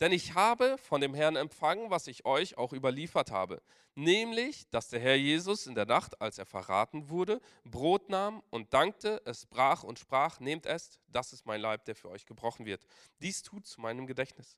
Denn 0.00 0.10
ich 0.10 0.34
habe 0.34 0.78
von 0.78 1.00
dem 1.00 1.14
Herrn 1.14 1.36
empfangen, 1.36 1.90
was 1.90 2.08
ich 2.08 2.24
euch 2.24 2.58
auch 2.58 2.72
überliefert 2.72 3.30
habe, 3.30 3.62
nämlich, 3.94 4.68
dass 4.70 4.88
der 4.88 4.98
Herr 4.98 5.14
Jesus 5.14 5.68
in 5.68 5.76
der 5.76 5.86
Nacht, 5.86 6.20
als 6.20 6.38
er 6.38 6.46
verraten 6.46 7.08
wurde, 7.08 7.40
Brot 7.62 8.08
nahm 8.08 8.42
und 8.50 8.74
dankte, 8.74 9.22
es 9.26 9.46
brach 9.46 9.84
und 9.84 10.00
sprach, 10.00 10.40
nehmt 10.40 10.66
es, 10.66 10.98
das 11.06 11.32
ist 11.32 11.46
mein 11.46 11.60
Leib, 11.60 11.84
der 11.84 11.94
für 11.94 12.08
euch 12.08 12.26
gebrochen 12.26 12.66
wird. 12.66 12.84
Dies 13.20 13.44
tut 13.44 13.64
zu 13.64 13.80
meinem 13.80 14.08
Gedächtnis. 14.08 14.56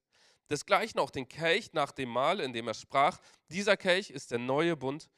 Desgleichen 0.51 1.01
auch 1.01 1.11
den 1.11 1.29
Kelch 1.29 1.73
nach 1.73 1.93
dem 1.93 2.11
Mahl, 2.11 2.41
in 2.41 2.53
dem 2.53 2.69
er 2.69 2.75
sprach, 2.75 3.19
dieser 3.49 3.77
Kelch 3.77 4.11
ist 4.11 4.31
der 4.31 4.39
neue 4.39 4.77
Bund 4.77 5.09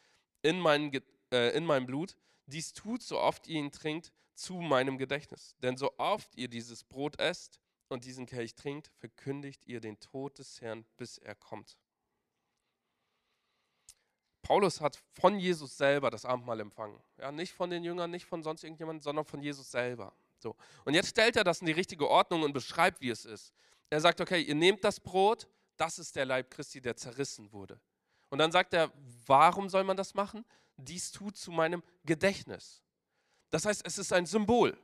in, 0.42 0.60
mein, 0.60 0.92
äh, 1.32 1.56
in 1.56 1.64
meinem 1.64 1.86
Blut. 1.86 2.16
Dies 2.46 2.72
tut, 2.72 3.02
so 3.02 3.18
oft 3.18 3.46
ihr 3.48 3.58
ihn 3.58 3.72
trinkt, 3.72 4.12
zu 4.34 4.54
meinem 4.54 4.98
Gedächtnis. 4.98 5.56
Denn 5.62 5.76
so 5.76 5.92
oft 5.98 6.36
ihr 6.36 6.48
dieses 6.48 6.84
Brot 6.84 7.18
esst 7.18 7.58
und 7.88 8.04
diesen 8.04 8.26
Kelch 8.26 8.54
trinkt, 8.54 8.88
verkündigt 8.98 9.66
ihr 9.66 9.80
den 9.80 9.98
Tod 9.98 10.38
des 10.38 10.60
Herrn, 10.60 10.84
bis 10.96 11.18
er 11.18 11.34
kommt. 11.34 11.76
Paulus 14.42 14.80
hat 14.80 15.02
von 15.18 15.40
Jesus 15.40 15.76
selber 15.76 16.08
das 16.08 16.24
Abendmahl 16.24 16.60
empfangen. 16.60 17.02
Ja, 17.18 17.32
nicht 17.32 17.52
von 17.52 17.68
den 17.68 17.82
Jüngern, 17.82 18.12
nicht 18.12 18.26
von 18.26 18.44
sonst 18.44 18.62
irgendjemandem, 18.62 19.02
sondern 19.02 19.24
von 19.24 19.42
Jesus 19.42 19.68
selber. 19.72 20.14
So. 20.38 20.54
Und 20.84 20.94
jetzt 20.94 21.08
stellt 21.08 21.34
er 21.34 21.42
das 21.42 21.60
in 21.60 21.66
die 21.66 21.72
richtige 21.72 22.08
Ordnung 22.08 22.44
und 22.44 22.52
beschreibt, 22.52 23.00
wie 23.00 23.10
es 23.10 23.24
ist. 23.24 23.52
Er 23.90 24.00
sagt, 24.00 24.20
okay, 24.20 24.40
ihr 24.40 24.54
nehmt 24.54 24.82
das 24.84 25.00
Brot, 25.00 25.48
das 25.76 25.98
ist 25.98 26.16
der 26.16 26.24
Leib 26.24 26.50
Christi, 26.50 26.80
der 26.80 26.96
zerrissen 26.96 27.52
wurde. 27.52 27.80
Und 28.28 28.38
dann 28.38 28.50
sagt 28.50 28.74
er, 28.74 28.92
warum 29.26 29.68
soll 29.68 29.84
man 29.84 29.96
das 29.96 30.14
machen? 30.14 30.44
Dies 30.76 31.12
tut 31.12 31.36
zu 31.36 31.50
meinem 31.50 31.82
Gedächtnis. 32.04 32.82
Das 33.50 33.64
heißt, 33.64 33.86
es 33.86 33.98
ist 33.98 34.12
ein 34.12 34.26
Symbol. 34.26 34.76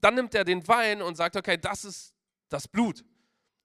Dann 0.00 0.14
nimmt 0.14 0.34
er 0.34 0.44
den 0.44 0.66
Wein 0.68 1.02
und 1.02 1.16
sagt, 1.16 1.36
okay, 1.36 1.56
das 1.56 1.84
ist 1.84 2.14
das 2.48 2.68
Blut. 2.68 3.04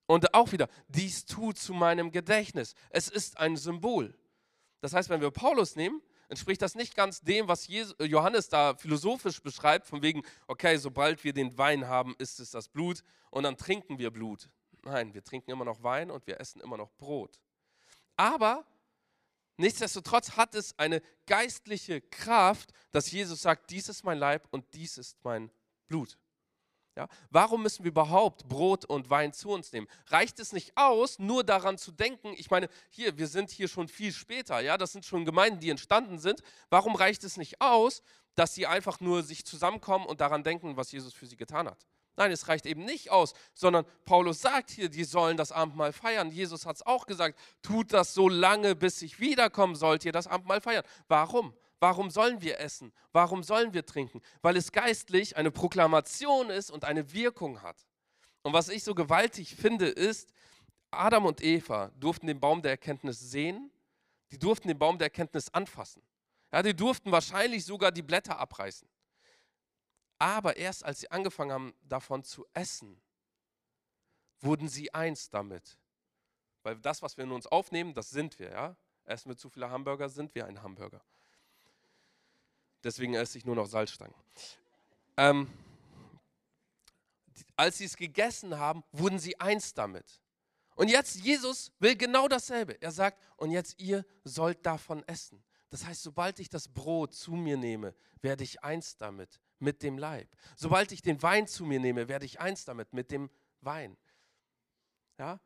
Und 0.07 0.33
auch 0.33 0.51
wieder, 0.51 0.69
dies 0.87 1.25
tut 1.25 1.57
zu 1.57 1.73
meinem 1.73 2.11
Gedächtnis. 2.11 2.75
Es 2.89 3.09
ist 3.09 3.37
ein 3.37 3.57
Symbol. 3.57 4.17
Das 4.81 4.93
heißt, 4.93 5.09
wenn 5.09 5.21
wir 5.21 5.31
Paulus 5.31 5.75
nehmen, 5.75 6.01
entspricht 6.29 6.61
das 6.61 6.75
nicht 6.75 6.95
ganz 6.95 7.21
dem, 7.21 7.47
was 7.47 7.67
Johannes 7.67 8.49
da 8.49 8.75
philosophisch 8.75 9.41
beschreibt, 9.41 9.87
von 9.87 10.01
wegen, 10.01 10.23
okay, 10.47 10.77
sobald 10.77 11.23
wir 11.23 11.33
den 11.33 11.57
Wein 11.57 11.87
haben, 11.87 12.15
ist 12.19 12.39
es 12.39 12.51
das 12.51 12.69
Blut 12.69 13.03
und 13.31 13.43
dann 13.43 13.57
trinken 13.57 13.97
wir 13.97 14.11
Blut. 14.11 14.49
Nein, 14.85 15.13
wir 15.13 15.23
trinken 15.23 15.51
immer 15.51 15.65
noch 15.65 15.81
Wein 15.81 16.11
und 16.11 16.25
wir 16.27 16.39
essen 16.39 16.61
immer 16.61 16.77
noch 16.77 16.91
Brot. 16.91 17.41
Aber 18.15 18.65
nichtsdestotrotz 19.57 20.37
hat 20.37 20.53
es 20.53 20.77
eine 20.77 21.01
geistliche 21.25 22.01
Kraft, 22.01 22.71
dass 22.91 23.11
Jesus 23.11 23.41
sagt, 23.41 23.71
dies 23.71 23.89
ist 23.89 24.03
mein 24.03 24.19
Leib 24.19 24.47
und 24.51 24.65
dies 24.73 24.97
ist 24.99 25.17
mein 25.23 25.51
Blut. 25.87 26.19
Ja? 26.95 27.07
Warum 27.31 27.63
müssen 27.63 27.83
wir 27.83 27.89
überhaupt 27.89 28.47
Brot 28.47 28.85
und 28.85 29.09
Wein 29.09 29.33
zu 29.33 29.49
uns 29.49 29.71
nehmen? 29.71 29.87
Reicht 30.07 30.39
es 30.39 30.53
nicht 30.53 30.77
aus, 30.77 31.17
nur 31.17 31.43
daran 31.43 31.79
zu 31.79 31.91
denken? 31.91 32.33
Ich 32.37 32.51
meine, 32.51 32.69
hier, 32.89 33.17
wir 33.17 33.27
sind 33.27 33.49
hier 33.49 33.67
schon 33.67 33.87
viel 33.87 34.13
später, 34.13 34.59
ja, 34.59 34.77
das 34.77 34.91
sind 34.91 35.03
schon 35.03 35.25
Gemeinden, 35.25 35.59
die 35.59 35.71
entstanden 35.71 36.19
sind. 36.19 36.41
Warum 36.69 36.95
reicht 36.95 37.23
es 37.23 37.37
nicht 37.37 37.59
aus, 37.59 38.03
dass 38.35 38.53
sie 38.53 38.67
einfach 38.67 38.99
nur 38.99 39.23
sich 39.23 39.45
zusammenkommen 39.45 40.05
und 40.05 40.21
daran 40.21 40.43
denken, 40.43 40.77
was 40.77 40.91
Jesus 40.91 41.13
für 41.13 41.25
sie 41.25 41.37
getan 41.37 41.67
hat? 41.67 41.87
Nein, 42.17 42.31
es 42.31 42.47
reicht 42.47 42.65
eben 42.65 42.85
nicht 42.85 43.11
aus, 43.11 43.33
sondern 43.53 43.85
Paulus 44.05 44.41
sagt 44.41 44.69
hier, 44.71 44.89
die 44.89 45.03
sollen 45.03 45.35
das 45.35 45.51
Abendmahl 45.51 45.91
feiern. 45.91 46.31
Jesus 46.31 46.65
hat 46.65 46.77
es 46.77 46.85
auch 46.85 47.05
gesagt, 47.05 47.37
tut 47.61 47.91
das 47.91 48.13
so 48.13 48.29
lange, 48.29 48.75
bis 48.75 49.01
ich 49.01 49.19
wiederkomme, 49.19 49.75
sollt 49.75 50.05
ihr 50.05 50.13
das 50.13 50.27
Abendmahl 50.27 50.61
feiern. 50.61 50.83
Warum? 51.07 51.53
Warum 51.79 52.09
sollen 52.09 52.41
wir 52.41 52.59
essen? 52.59 52.93
Warum 53.11 53.43
sollen 53.43 53.73
wir 53.73 53.85
trinken? 53.85 54.21
Weil 54.41 54.55
es 54.55 54.71
geistlich 54.71 55.35
eine 55.35 55.51
Proklamation 55.51 56.49
ist 56.49 56.71
und 56.71 56.85
eine 56.85 57.11
Wirkung 57.11 57.61
hat. 57.61 57.77
Und 58.43 58.53
was 58.53 58.69
ich 58.69 58.83
so 58.83 58.95
gewaltig 58.95 59.55
finde, 59.55 59.87
ist, 59.87 60.31
Adam 60.91 61.25
und 61.25 61.43
Eva 61.43 61.91
durften 61.99 62.27
den 62.27 62.39
Baum 62.39 62.61
der 62.61 62.71
Erkenntnis 62.71 63.19
sehen, 63.19 63.71
die 64.31 64.39
durften 64.39 64.69
den 64.69 64.79
Baum 64.79 64.97
der 64.97 65.07
Erkenntnis 65.07 65.53
anfassen. 65.53 66.01
Ja, 66.51 66.63
die 66.63 66.75
durften 66.75 67.11
wahrscheinlich 67.11 67.65
sogar 67.65 67.91
die 67.91 68.01
Blätter 68.01 68.39
abreißen. 68.39 68.87
Aber 70.17 70.55
erst 70.57 70.83
als 70.83 71.01
sie 71.01 71.11
angefangen 71.11 71.51
haben, 71.51 71.73
davon 71.83 72.23
zu 72.23 72.45
essen, 72.53 73.01
wurden 74.39 74.69
sie 74.69 74.93
eins 74.93 75.29
damit. 75.29 75.77
Weil 76.63 76.77
das, 76.77 77.01
was 77.01 77.17
wir 77.17 77.25
in 77.25 77.31
uns 77.31 77.47
aufnehmen, 77.47 77.93
das 77.93 78.09
sind 78.09 78.39
wir. 78.39 78.51
Ja? 78.51 78.75
Essen 79.05 79.29
wir 79.29 79.37
zu 79.37 79.49
viele 79.49 79.69
Hamburger, 79.69 80.09
sind 80.09 80.33
wir 80.35 80.45
ein 80.45 80.61
Hamburger. 80.61 81.01
Deswegen 82.83 83.15
esse 83.15 83.37
ich 83.37 83.45
nur 83.45 83.55
noch 83.55 83.65
Salzstangen. 83.65 84.15
Ähm, 85.17 85.51
als 87.55 87.77
sie 87.77 87.85
es 87.85 87.97
gegessen 87.97 88.57
haben, 88.57 88.83
wurden 88.91 89.19
sie 89.19 89.39
eins 89.39 89.73
damit. 89.73 90.21
Und 90.75 90.89
jetzt, 90.89 91.15
Jesus 91.15 91.71
will 91.79 91.95
genau 91.95 92.27
dasselbe. 92.27 92.81
Er 92.81 92.91
sagt, 92.91 93.21
und 93.37 93.51
jetzt 93.51 93.79
ihr 93.79 94.05
sollt 94.23 94.65
davon 94.65 95.03
essen. 95.07 95.43
Das 95.69 95.85
heißt, 95.85 96.03
sobald 96.03 96.39
ich 96.39 96.49
das 96.49 96.67
Brot 96.67 97.13
zu 97.13 97.31
mir 97.31 97.57
nehme, 97.57 97.95
werde 98.21 98.43
ich 98.43 98.63
eins 98.63 98.97
damit 98.97 99.39
mit 99.59 99.83
dem 99.83 99.97
Leib. 99.97 100.27
Sobald 100.55 100.91
ich 100.91 101.01
den 101.01 101.21
Wein 101.21 101.47
zu 101.47 101.65
mir 101.65 101.79
nehme, 101.79 102.07
werde 102.07 102.25
ich 102.25 102.39
eins 102.39 102.65
damit, 102.65 102.93
mit 102.93 103.11
dem 103.11 103.29
Wein. 103.61 103.97
Ja? 105.17 105.39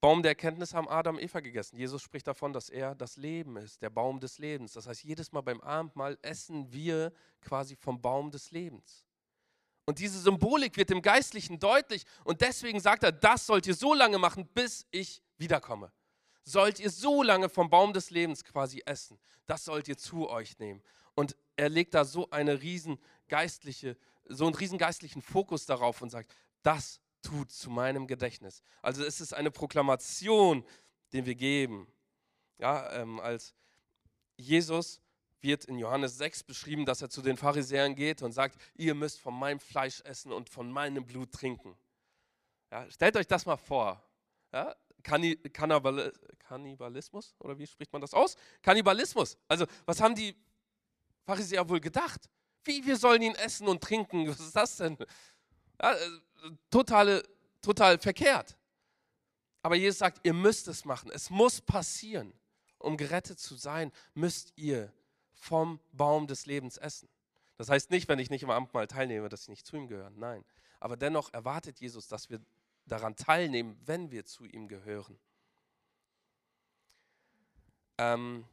Baum 0.00 0.22
der 0.22 0.32
Erkenntnis 0.32 0.74
haben 0.74 0.88
Adam 0.88 1.14
und 1.14 1.22
Eva 1.22 1.38
gegessen. 1.38 1.76
Jesus 1.76 2.02
spricht 2.02 2.26
davon, 2.26 2.52
dass 2.52 2.68
er 2.68 2.96
das 2.96 3.16
Leben 3.16 3.56
ist, 3.56 3.82
der 3.82 3.90
Baum 3.90 4.18
des 4.18 4.38
Lebens. 4.38 4.72
Das 4.72 4.88
heißt, 4.88 5.04
jedes 5.04 5.30
Mal 5.30 5.42
beim 5.42 5.60
Abendmahl 5.60 6.18
essen 6.22 6.72
wir 6.72 7.12
quasi 7.40 7.76
vom 7.76 8.02
Baum 8.02 8.32
des 8.32 8.50
Lebens. 8.50 9.06
Und 9.84 10.00
diese 10.00 10.18
Symbolik 10.18 10.76
wird 10.76 10.90
im 10.90 11.02
Geistlichen 11.02 11.60
deutlich. 11.60 12.04
Und 12.24 12.40
deswegen 12.40 12.80
sagt 12.80 13.04
er, 13.04 13.12
das 13.12 13.46
sollt 13.46 13.66
ihr 13.68 13.74
so 13.74 13.94
lange 13.94 14.18
machen, 14.18 14.48
bis 14.54 14.86
ich 14.90 15.22
wiederkomme. 15.38 15.92
Sollt 16.44 16.80
ihr 16.80 16.90
so 16.90 17.22
lange 17.22 17.48
vom 17.48 17.70
Baum 17.70 17.92
des 17.92 18.10
Lebens 18.10 18.42
quasi 18.42 18.82
essen. 18.84 19.20
Das 19.46 19.64
sollt 19.64 19.86
ihr 19.86 19.96
zu 19.96 20.28
euch 20.28 20.58
nehmen. 20.58 20.82
Und 21.14 21.36
er 21.56 21.68
legt 21.68 21.94
da 21.94 22.04
so 22.04 22.28
eine 22.30 22.60
riesen 22.62 22.98
geistliche, 23.32 23.96
so 24.26 24.44
einen 24.44 24.54
riesen 24.54 24.76
geistlichen 24.76 25.22
Fokus 25.22 25.64
darauf 25.64 26.02
und 26.02 26.10
sagt, 26.10 26.34
das 26.62 27.00
tut 27.22 27.50
zu 27.50 27.70
meinem 27.70 28.06
Gedächtnis. 28.06 28.62
Also 28.82 29.02
es 29.02 29.22
ist 29.22 29.32
eine 29.32 29.50
Proklamation, 29.50 30.66
den 31.14 31.24
wir 31.24 31.34
geben. 31.34 31.90
Ja, 32.58 32.92
ähm, 32.92 33.20
als 33.20 33.54
Jesus 34.36 35.00
wird 35.40 35.64
in 35.64 35.78
Johannes 35.78 36.18
6 36.18 36.42
beschrieben, 36.42 36.84
dass 36.84 37.00
er 37.00 37.08
zu 37.08 37.22
den 37.22 37.38
Pharisäern 37.38 37.94
geht 37.94 38.20
und 38.20 38.32
sagt, 38.32 38.60
ihr 38.74 38.94
müsst 38.94 39.18
von 39.18 39.38
meinem 39.38 39.60
Fleisch 39.60 40.02
essen 40.02 40.30
und 40.30 40.50
von 40.50 40.70
meinem 40.70 41.06
Blut 41.06 41.32
trinken. 41.32 41.74
Ja, 42.70 42.90
stellt 42.90 43.16
euch 43.16 43.26
das 43.26 43.46
mal 43.46 43.56
vor. 43.56 44.04
Ja, 44.52 44.76
Kannibalismus, 45.02 47.34
oder 47.38 47.58
wie 47.58 47.66
spricht 47.66 47.94
man 47.94 48.02
das 48.02 48.12
aus? 48.12 48.36
Kannibalismus. 48.60 49.38
Also, 49.48 49.64
was 49.86 50.02
haben 50.02 50.14
die 50.14 50.36
Pharisäer 51.24 51.66
wohl 51.66 51.80
gedacht? 51.80 52.28
Wie, 52.64 52.84
wir 52.84 52.96
sollen 52.96 53.22
ihn 53.22 53.34
essen 53.34 53.68
und 53.68 53.82
trinken? 53.82 54.28
Was 54.28 54.40
ist 54.40 54.54
das 54.56 54.76
denn? 54.76 54.96
Ja, 55.80 55.92
äh, 55.92 56.10
totale, 56.70 57.22
total 57.60 57.98
verkehrt. 57.98 58.56
Aber 59.62 59.76
Jesus 59.76 59.98
sagt, 59.98 60.20
ihr 60.24 60.34
müsst 60.34 60.68
es 60.68 60.84
machen. 60.84 61.10
Es 61.12 61.30
muss 61.30 61.60
passieren. 61.60 62.32
Um 62.78 62.96
gerettet 62.96 63.38
zu 63.38 63.54
sein, 63.54 63.92
müsst 64.14 64.52
ihr 64.56 64.92
vom 65.32 65.80
Baum 65.92 66.26
des 66.26 66.46
Lebens 66.46 66.78
essen. 66.78 67.08
Das 67.56 67.68
heißt 67.68 67.90
nicht, 67.90 68.08
wenn 68.08 68.18
ich 68.18 68.30
nicht 68.30 68.42
im 68.42 68.50
Abendmahl 68.50 68.88
teilnehme, 68.88 69.28
dass 69.28 69.42
ich 69.42 69.48
nicht 69.48 69.66
zu 69.66 69.76
ihm 69.76 69.86
gehöre. 69.86 70.10
Nein. 70.10 70.44
Aber 70.80 70.96
dennoch 70.96 71.32
erwartet 71.32 71.78
Jesus, 71.78 72.08
dass 72.08 72.28
wir 72.28 72.40
daran 72.86 73.14
teilnehmen, 73.14 73.80
wenn 73.84 74.10
wir 74.10 74.24
zu 74.24 74.44
ihm 74.44 74.66
gehören. 74.66 75.16
Ähm, 77.98 78.44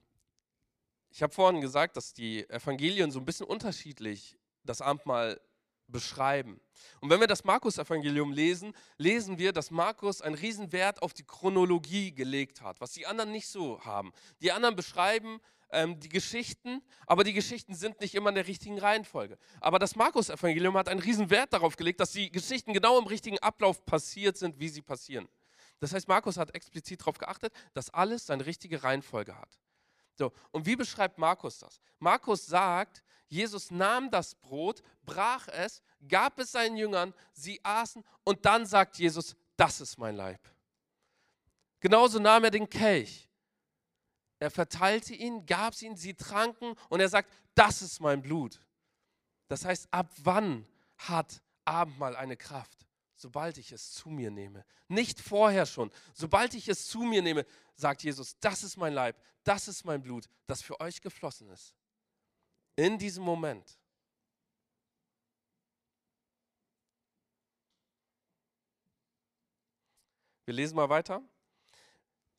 ich 1.09 1.23
habe 1.23 1.33
vorhin 1.33 1.61
gesagt, 1.61 1.97
dass 1.97 2.13
die 2.13 2.47
Evangelien 2.49 3.11
so 3.11 3.19
ein 3.19 3.25
bisschen 3.25 3.47
unterschiedlich 3.47 4.37
das 4.63 4.81
Abendmahl 4.81 5.39
beschreiben. 5.87 6.61
Und 7.01 7.09
wenn 7.09 7.19
wir 7.19 7.27
das 7.27 7.43
Markus-Evangelium 7.43 8.31
lesen, 8.31 8.73
lesen 8.97 9.37
wir, 9.37 9.51
dass 9.51 9.71
Markus 9.71 10.21
einen 10.21 10.35
Riesenwert 10.35 11.01
auf 11.01 11.13
die 11.13 11.23
Chronologie 11.23 12.13
gelegt 12.13 12.61
hat, 12.61 12.79
was 12.79 12.91
die 12.91 13.07
anderen 13.07 13.31
nicht 13.31 13.47
so 13.47 13.83
haben. 13.83 14.13
Die 14.41 14.51
anderen 14.51 14.75
beschreiben 14.75 15.39
ähm, 15.71 15.99
die 15.99 16.09
Geschichten, 16.09 16.81
aber 17.05 17.23
die 17.23 17.33
Geschichten 17.33 17.73
sind 17.73 18.01
nicht 18.01 18.15
immer 18.15 18.29
in 18.29 18.35
der 18.35 18.47
richtigen 18.47 18.79
Reihenfolge. 18.79 19.37
Aber 19.61 19.79
das 19.79 19.95
Markus-Evangelium 19.95 20.77
hat 20.77 20.89
einen 20.89 20.99
Riesenwert 20.99 21.53
darauf 21.53 21.75
gelegt, 21.75 21.99
dass 21.99 22.11
die 22.11 22.31
Geschichten 22.31 22.73
genau 22.73 22.99
im 22.99 23.07
richtigen 23.07 23.39
Ablauf 23.39 23.85
passiert 23.85 24.37
sind, 24.37 24.59
wie 24.59 24.69
sie 24.69 24.81
passieren. 24.81 25.27
Das 25.79 25.93
heißt, 25.93 26.07
Markus 26.07 26.37
hat 26.37 26.53
explizit 26.55 27.01
darauf 27.01 27.17
geachtet, 27.17 27.53
dass 27.73 27.89
alles 27.89 28.25
seine 28.25 28.45
richtige 28.45 28.83
Reihenfolge 28.83 29.37
hat. 29.37 29.59
So, 30.19 30.33
und 30.51 30.65
wie 30.65 30.75
beschreibt 30.75 31.17
Markus 31.17 31.59
das? 31.59 31.79
Markus 31.97 32.45
sagt, 32.45 33.01
Jesus 33.29 33.71
nahm 33.71 34.11
das 34.11 34.35
Brot, 34.35 34.83
brach 35.05 35.47
es, 35.47 35.81
gab 36.09 36.37
es 36.39 36.51
seinen 36.51 36.75
Jüngern, 36.75 37.13
sie 37.31 37.63
aßen 37.63 38.03
und 38.25 38.45
dann 38.45 38.65
sagt 38.65 38.97
Jesus, 38.97 39.37
das 39.55 39.79
ist 39.79 39.97
mein 39.97 40.17
Leib. 40.17 40.41
Genauso 41.79 42.19
nahm 42.19 42.43
er 42.43 42.51
den 42.51 42.69
Kelch. 42.69 43.29
Er 44.39 44.51
verteilte 44.51 45.13
ihn, 45.13 45.45
gab 45.45 45.71
es 45.71 45.81
ihnen, 45.83 45.95
sie 45.95 46.15
tranken 46.15 46.73
und 46.89 46.99
er 46.99 47.07
sagt, 47.07 47.31
das 47.55 47.81
ist 47.81 48.01
mein 48.01 48.21
Blut. 48.21 48.59
Das 49.47 49.63
heißt, 49.63 49.87
ab 49.89 50.11
wann 50.17 50.67
hat 50.97 51.41
Abendmahl 51.63 52.17
eine 52.17 52.35
Kraft? 52.35 52.88
Sobald 53.19 53.57
ich 53.57 53.71
es 53.71 53.91
zu 53.91 54.09
mir 54.09 54.31
nehme. 54.31 54.65
Nicht 54.87 55.19
vorher 55.19 55.65
schon. 55.65 55.91
Sobald 56.13 56.53
ich 56.53 56.67
es 56.69 56.87
zu 56.87 56.99
mir 57.01 57.21
nehme, 57.21 57.45
sagt 57.75 58.03
Jesus, 58.03 58.37
das 58.39 58.63
ist 58.63 58.77
mein 58.77 58.93
Leib, 58.93 59.21
das 59.43 59.67
ist 59.67 59.83
mein 59.85 60.01
Blut, 60.01 60.29
das 60.47 60.61
für 60.61 60.79
euch 60.79 61.01
geflossen 61.01 61.49
ist. 61.49 61.75
In 62.75 62.97
diesem 62.97 63.23
Moment. 63.23 63.77
Wir 70.45 70.53
lesen 70.53 70.75
mal 70.75 70.89
weiter. 70.89 71.21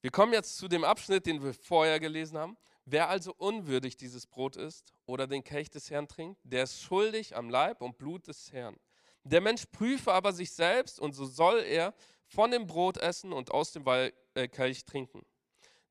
Wir 0.01 0.11
kommen 0.11 0.33
jetzt 0.33 0.57
zu 0.57 0.67
dem 0.67 0.83
Abschnitt, 0.83 1.27
den 1.27 1.43
wir 1.43 1.55
vorher 1.55 2.01
gelesen 2.01 2.39
haben. 2.39 2.57
Wer 2.87 3.09
also 3.09 3.35
unwürdig 3.35 3.97
dieses 3.97 4.27
Brot 4.27 4.57
isst 4.57 4.95
oder 5.07 5.27
den 5.27 5.45
Kelch 5.45 5.71
des 5.71 5.91
Herrn 5.91 6.09
trinkt, 6.09 6.41
der 6.43 6.65
ist 6.65 6.81
schuldig 6.81 7.37
am 7.37 7.51
Leib 7.51 7.83
und 7.83 7.99
Blut 7.99 8.27
des 8.27 8.51
Herrn. 8.53 8.77
Der 9.25 9.41
Mensch 9.41 9.67
prüfe 9.67 10.13
aber 10.13 10.33
sich 10.33 10.53
selbst 10.53 10.99
und 10.99 11.13
so 11.13 11.25
soll 11.25 11.61
er 11.61 11.95
von 12.27 12.51
dem 12.51 12.67
Brot 12.67 12.97
essen 12.97 13.33
und 13.33 13.51
aus 13.51 13.73
dem 13.73 13.87
äh, 13.87 14.49
Kelch 14.49 14.85
trinken. 14.85 15.25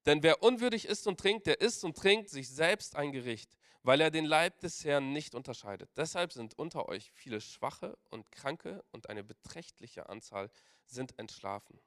Denn 0.05 0.23
wer 0.23 0.41
unwürdig 0.41 0.85
isst 0.85 1.07
und 1.07 1.19
trinkt, 1.19 1.45
der 1.45 1.61
isst 1.61 1.83
und 1.83 1.97
trinkt 1.97 2.29
sich 2.29 2.49
selbst 2.49 2.95
ein 2.95 3.11
Gericht, 3.11 3.57
weil 3.83 4.01
er 4.01 4.09
den 4.09 4.25
Leib 4.25 4.59
des 4.59 4.83
Herrn 4.83 5.11
nicht 5.11 5.35
unterscheidet. 5.35 5.89
Deshalb 5.97 6.33
sind 6.33 6.57
unter 6.57 6.87
euch 6.87 7.11
viele 7.11 7.41
Schwache 7.41 7.97
und 8.09 8.31
Kranke 8.31 8.83
und 8.91 9.09
eine 9.09 9.23
beträchtliche 9.23 10.09
Anzahl 10.09 10.49
sind 10.85 11.17
entschlafen. 11.19 11.79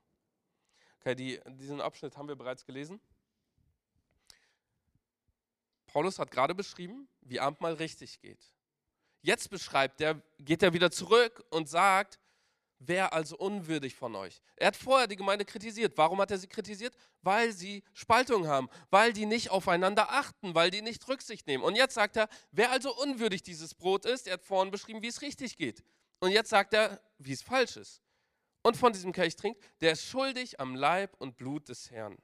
Okay, 1.00 1.14
die, 1.14 1.40
diesen 1.48 1.80
Abschnitt 1.80 2.16
haben 2.16 2.28
wir 2.28 2.36
bereits 2.36 2.64
gelesen. 2.64 3.00
Paulus 5.86 6.18
hat 6.18 6.30
gerade 6.30 6.54
beschrieben, 6.54 7.08
wie 7.22 7.40
Abendmahl 7.40 7.74
richtig 7.74 8.20
geht. 8.20 8.52
Jetzt 9.22 9.50
beschreibt 9.50 10.00
er, 10.00 10.20
geht 10.38 10.62
er 10.62 10.72
wieder 10.72 10.90
zurück 10.90 11.44
und 11.50 11.68
sagt, 11.68 12.18
wer 12.80 13.12
also 13.12 13.36
unwürdig 13.36 13.94
von 13.94 14.14
euch? 14.16 14.42
Er 14.56 14.68
hat 14.68 14.76
vorher 14.76 15.06
die 15.06 15.16
Gemeinde 15.16 15.44
kritisiert. 15.44 15.96
Warum 15.96 16.20
hat 16.20 16.30
er 16.32 16.38
sie 16.38 16.48
kritisiert? 16.48 16.94
Weil 17.22 17.52
sie 17.52 17.84
Spaltung 17.92 18.48
haben, 18.48 18.68
weil 18.90 19.12
die 19.12 19.26
nicht 19.26 19.50
aufeinander 19.50 20.10
achten, 20.10 20.54
weil 20.54 20.70
die 20.70 20.82
nicht 20.82 21.06
Rücksicht 21.08 21.46
nehmen. 21.46 21.62
Und 21.62 21.76
jetzt 21.76 21.94
sagt 21.94 22.16
er, 22.16 22.28
wer 22.50 22.72
also 22.72 22.94
unwürdig 22.96 23.42
dieses 23.42 23.74
Brot 23.74 24.04
ist, 24.04 24.26
er 24.26 24.34
hat 24.34 24.44
vorhin 24.44 24.72
beschrieben, 24.72 25.02
wie 25.02 25.08
es 25.08 25.22
richtig 25.22 25.56
geht. 25.56 25.84
Und 26.18 26.32
jetzt 26.32 26.50
sagt 26.50 26.74
er, 26.74 27.00
wie 27.18 27.32
es 27.32 27.42
falsch 27.42 27.76
ist 27.76 28.02
und 28.62 28.76
von 28.76 28.92
diesem 28.92 29.12
Kelch 29.12 29.36
trinkt, 29.36 29.62
der 29.80 29.92
ist 29.92 30.04
schuldig 30.04 30.58
am 30.60 30.74
Leib 30.74 31.14
und 31.18 31.36
Blut 31.36 31.68
des 31.68 31.90
Herrn. 31.90 32.16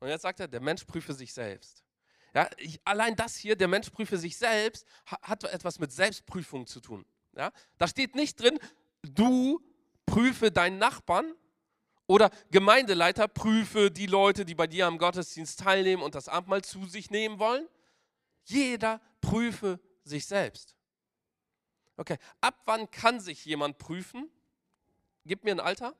Und 0.00 0.08
jetzt 0.08 0.22
sagt 0.22 0.40
er, 0.40 0.48
der 0.48 0.60
Mensch 0.60 0.84
prüfe 0.84 1.12
sich 1.12 1.32
selbst. 1.32 1.84
Ja, 2.34 2.48
ich, 2.58 2.80
allein 2.84 3.16
das 3.16 3.36
hier, 3.36 3.56
der 3.56 3.68
Mensch 3.68 3.90
prüfe 3.90 4.18
sich 4.18 4.36
selbst, 4.36 4.86
hat 5.06 5.44
etwas 5.44 5.78
mit 5.78 5.92
Selbstprüfung 5.92 6.66
zu 6.66 6.80
tun. 6.80 7.04
Ja, 7.36 7.52
da 7.78 7.88
steht 7.88 8.14
nicht 8.14 8.40
drin, 8.40 8.58
du 9.02 9.60
prüfe 10.06 10.50
deinen 10.50 10.78
Nachbarn 10.78 11.34
oder 12.06 12.30
Gemeindeleiter 12.50 13.28
prüfe 13.28 13.90
die 13.90 14.06
Leute, 14.06 14.44
die 14.44 14.54
bei 14.54 14.66
dir 14.66 14.86
am 14.86 14.98
Gottesdienst 14.98 15.60
teilnehmen 15.60 16.02
und 16.02 16.14
das 16.14 16.28
Abendmahl 16.28 16.62
zu 16.62 16.86
sich 16.86 17.10
nehmen 17.10 17.38
wollen. 17.38 17.68
Jeder 18.44 19.00
prüfe 19.20 19.78
sich 20.02 20.26
selbst. 20.26 20.74
Okay, 21.96 22.18
ab 22.40 22.62
wann 22.64 22.90
kann 22.90 23.20
sich 23.20 23.44
jemand 23.44 23.78
prüfen? 23.78 24.30
Gib 25.24 25.44
mir 25.44 25.52
ein 25.52 25.60
Alter. 25.60 25.94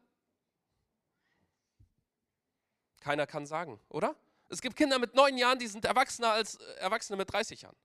Keiner 3.00 3.26
kann 3.26 3.46
sagen, 3.46 3.78
oder? 3.88 4.16
Es 4.50 4.60
gibt 4.60 4.76
Kinder 4.76 4.98
mit 4.98 5.14
neun 5.14 5.38
Jahren, 5.38 5.58
die 5.58 5.68
sind 5.68 5.84
erwachsener 5.84 6.32
als 6.32 6.56
äh, 6.56 6.72
Erwachsene 6.80 7.16
mit 7.16 7.32
30 7.32 7.62
Jahren. 7.62 7.76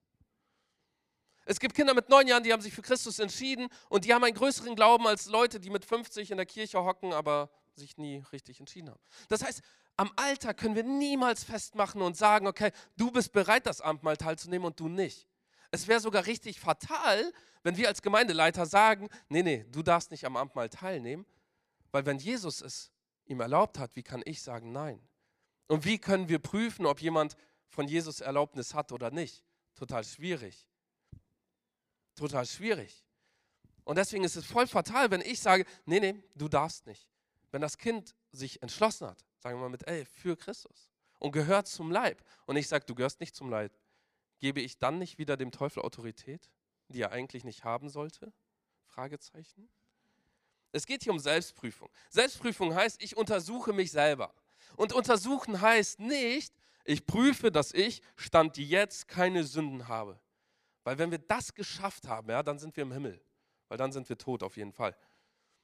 Es 1.46 1.60
gibt 1.60 1.76
Kinder 1.76 1.94
mit 1.94 2.10
neun 2.10 2.28
Jahren, 2.28 2.44
die 2.44 2.52
haben 2.52 2.62
sich 2.62 2.74
für 2.74 2.82
Christus 2.82 3.20
entschieden 3.20 3.70
und 3.88 4.04
die 4.04 4.14
haben 4.14 4.24
einen 4.24 4.34
größeren 4.34 4.76
Glauben 4.76 5.06
als 5.06 5.28
Leute, 5.28 5.60
die 5.60 5.70
mit 5.70 5.86
50 5.86 6.32
in 6.32 6.38
der 6.38 6.48
Kirche 6.48 6.84
hocken, 6.84 7.14
aber 7.14 7.52
sich 7.76 7.98
nie 7.98 8.24
richtig 8.32 8.60
entschieden 8.60 8.90
haben. 8.90 9.00
Das 9.30 9.44
heißt, 9.44 9.62
am 9.96 10.12
Alter 10.16 10.56
können 10.56 10.76
wir 10.76 10.84
niemals 10.84 11.44
festmachen 11.44 12.02
und 12.02 12.18
sagen, 12.18 12.48
okay, 12.48 12.72
du 12.98 13.12
bist 13.12 13.32
bereit, 13.32 13.68
das 13.68 13.80
Abendmahl 13.80 14.18
teilzunehmen 14.18 14.66
und 14.66 14.80
du 14.80 14.88
nicht. 14.88 15.28
Es 15.70 15.88
wäre 15.88 16.00
sogar 16.00 16.26
richtig 16.26 16.60
fatal, 16.60 17.32
wenn 17.62 17.78
wir 17.78 17.90
als 17.90 18.02
Gemeindeleiter 18.02 18.66
sagen, 18.66 19.08
nee, 19.30 19.44
nee, 19.44 19.66
du 19.70 19.84
darfst 19.84 20.10
nicht 20.10 20.26
am 20.26 20.38
Abendmahl 20.38 20.70
teilnehmen, 20.70 21.28
weil 21.92 22.06
wenn 22.08 22.18
Jesus 22.18 22.62
es 22.62 22.92
ihm 23.26 23.40
erlaubt 23.40 23.78
hat, 23.78 23.96
wie 23.96 24.04
kann 24.04 24.24
ich 24.26 24.42
sagen 24.42 24.72
nein? 24.72 25.00
Und 25.68 25.86
wie 25.86 25.98
können 25.98 26.30
wir 26.30 26.40
prüfen, 26.40 26.86
ob 26.86 27.02
jemand 27.02 27.36
von 27.68 27.88
Jesus 27.88 28.22
Erlaubnis 28.22 28.74
hat 28.74 28.92
oder 28.92 29.12
nicht? 29.12 29.44
Total 29.76 30.04
schwierig. 30.04 30.68
Total 32.16 32.46
schwierig. 32.46 33.04
Und 33.84 33.98
deswegen 33.98 34.24
ist 34.24 34.36
es 34.36 34.46
voll 34.46 34.68
fatal, 34.68 35.12
wenn 35.12 35.22
ich 35.22 35.40
sage, 35.40 35.66
nee, 35.86 36.00
nee, 36.00 36.24
du 36.36 36.48
darfst 36.48 36.88
nicht. 36.88 37.08
Wenn 37.52 37.62
das 37.62 37.78
Kind 37.78 38.16
sich 38.32 38.62
entschlossen 38.62 39.08
hat, 39.08 39.26
sagen 39.40 39.58
wir 39.58 39.62
mal 39.62 39.70
mit 39.70 39.88
elf, 39.88 40.10
für 40.10 40.36
Christus 40.36 40.92
und 41.20 41.32
gehört 41.32 41.68
zum 41.68 41.92
Leib 41.92 42.24
und 42.46 42.56
ich 42.56 42.68
sage, 42.68 42.86
du 42.86 42.96
gehörst 42.96 43.20
nicht 43.20 43.36
zum 43.36 43.50
Leib, 43.50 43.78
gebe 44.40 44.62
ich 44.62 44.78
dann 44.78 44.98
nicht 45.00 45.18
wieder 45.18 45.38
dem 45.38 45.52
Teufel 45.52 45.84
Autorität? 45.84 46.50
die 46.90 47.02
er 47.02 47.12
eigentlich 47.12 47.44
nicht 47.44 47.64
haben 47.64 47.90
sollte? 47.90 48.32
Fragezeichen. 48.86 49.70
Es 50.72 50.86
geht 50.86 51.04
hier 51.04 51.14
um 51.14 51.20
Selbstprüfung. 51.20 51.90
Selbstprüfung 52.10 52.76
heißt, 52.76 53.02
ich 53.02 53.18
untersuche 53.18 53.74
mich 53.74 53.92
selber. 53.92 54.34
Und 54.76 54.94
untersuchen 54.94 55.62
heißt 55.62 56.00
nicht, 56.00 56.54
ich 56.84 57.06
prüfe, 57.06 57.52
dass 57.52 57.74
ich 57.74 58.02
Stand 58.16 58.58
jetzt 58.58 59.08
keine 59.08 59.44
Sünden 59.44 59.88
habe. 59.88 60.20
Weil 60.84 61.00
wenn 61.00 61.12
wir 61.12 61.18
das 61.18 61.54
geschafft 61.54 62.08
haben, 62.08 62.30
ja, 62.30 62.44
dann 62.44 62.60
sind 62.60 62.76
wir 62.78 62.84
im 62.84 62.92
Himmel. 62.92 63.20
Weil 63.68 63.78
dann 63.78 63.92
sind 63.92 64.08
wir 64.08 64.18
tot 64.18 64.44
auf 64.44 64.56
jeden 64.56 64.72
Fall. 64.72 64.96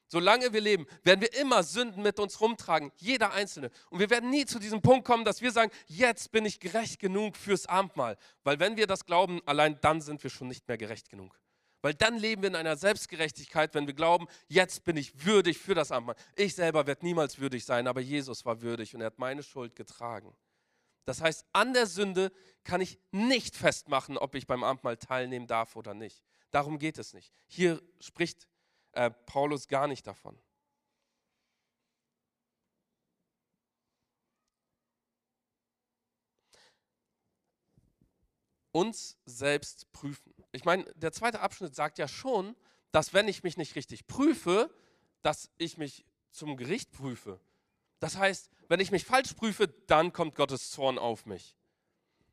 Solange 0.07 0.51
wir 0.51 0.59
leben, 0.59 0.87
werden 1.03 1.21
wir 1.21 1.33
immer 1.35 1.63
Sünden 1.63 2.03
mit 2.03 2.19
uns 2.19 2.41
rumtragen, 2.41 2.91
jeder 2.97 3.31
Einzelne. 3.31 3.71
Und 3.89 3.99
wir 3.99 4.09
werden 4.09 4.29
nie 4.29 4.45
zu 4.45 4.59
diesem 4.59 4.81
Punkt 4.81 5.05
kommen, 5.05 5.23
dass 5.23 5.41
wir 5.41 5.51
sagen, 5.51 5.71
jetzt 5.85 6.31
bin 6.33 6.45
ich 6.45 6.59
gerecht 6.59 6.99
genug 6.99 7.37
fürs 7.37 7.65
Abendmahl. 7.65 8.17
Weil 8.43 8.59
wenn 8.59 8.75
wir 8.75 8.87
das 8.87 9.05
glauben, 9.05 9.39
allein 9.45 9.79
dann 9.79 10.01
sind 10.01 10.21
wir 10.21 10.29
schon 10.29 10.49
nicht 10.49 10.67
mehr 10.67 10.77
gerecht 10.77 11.09
genug. 11.09 11.39
Weil 11.81 11.93
dann 11.95 12.17
leben 12.17 12.43
wir 12.43 12.49
in 12.49 12.55
einer 12.55 12.77
Selbstgerechtigkeit, 12.77 13.73
wenn 13.73 13.87
wir 13.87 13.93
glauben, 13.93 14.27
jetzt 14.47 14.83
bin 14.83 14.97
ich 14.97 15.25
würdig 15.25 15.57
für 15.57 15.73
das 15.73 15.91
Abendmahl. 15.91 16.15
Ich 16.35 16.55
selber 16.55 16.85
werde 16.85 17.05
niemals 17.05 17.39
würdig 17.39 17.65
sein, 17.65 17.87
aber 17.87 18.01
Jesus 18.01 18.45
war 18.45 18.61
würdig 18.61 18.93
und 18.93 19.01
er 19.01 19.07
hat 19.07 19.19
meine 19.19 19.41
Schuld 19.41 19.75
getragen. 19.75 20.35
Das 21.05 21.21
heißt, 21.21 21.45
an 21.53 21.73
der 21.73 21.87
Sünde 21.87 22.31
kann 22.63 22.81
ich 22.81 22.99
nicht 23.11 23.55
festmachen, 23.55 24.17
ob 24.17 24.35
ich 24.35 24.45
beim 24.45 24.63
Abendmahl 24.63 24.97
teilnehmen 24.97 25.47
darf 25.47 25.75
oder 25.75 25.95
nicht. 25.95 26.23
Darum 26.51 26.77
geht 26.77 26.99
es 26.99 27.13
nicht. 27.13 27.33
Hier 27.47 27.81
spricht 27.99 28.47
äh, 28.91 29.09
Paulus 29.09 29.67
gar 29.67 29.87
nicht 29.87 30.05
davon. 30.05 30.37
Uns 38.71 39.17
selbst 39.25 39.91
prüfen. 39.91 40.33
Ich 40.51 40.65
meine, 40.65 40.83
der 40.95 41.11
zweite 41.11 41.39
Abschnitt 41.39 41.75
sagt 41.75 41.97
ja 41.97 42.07
schon, 42.07 42.55
dass 42.91 43.13
wenn 43.13 43.27
ich 43.27 43.43
mich 43.43 43.57
nicht 43.57 43.75
richtig 43.75 44.07
prüfe, 44.07 44.69
dass 45.21 45.49
ich 45.57 45.77
mich 45.77 46.05
zum 46.31 46.57
Gericht 46.57 46.91
prüfe. 46.91 47.39
Das 47.99 48.17
heißt, 48.17 48.49
wenn 48.67 48.79
ich 48.79 48.91
mich 48.91 49.05
falsch 49.05 49.33
prüfe, 49.33 49.67
dann 49.87 50.11
kommt 50.11 50.35
Gottes 50.35 50.71
Zorn 50.71 50.97
auf 50.97 51.25
mich. 51.25 51.55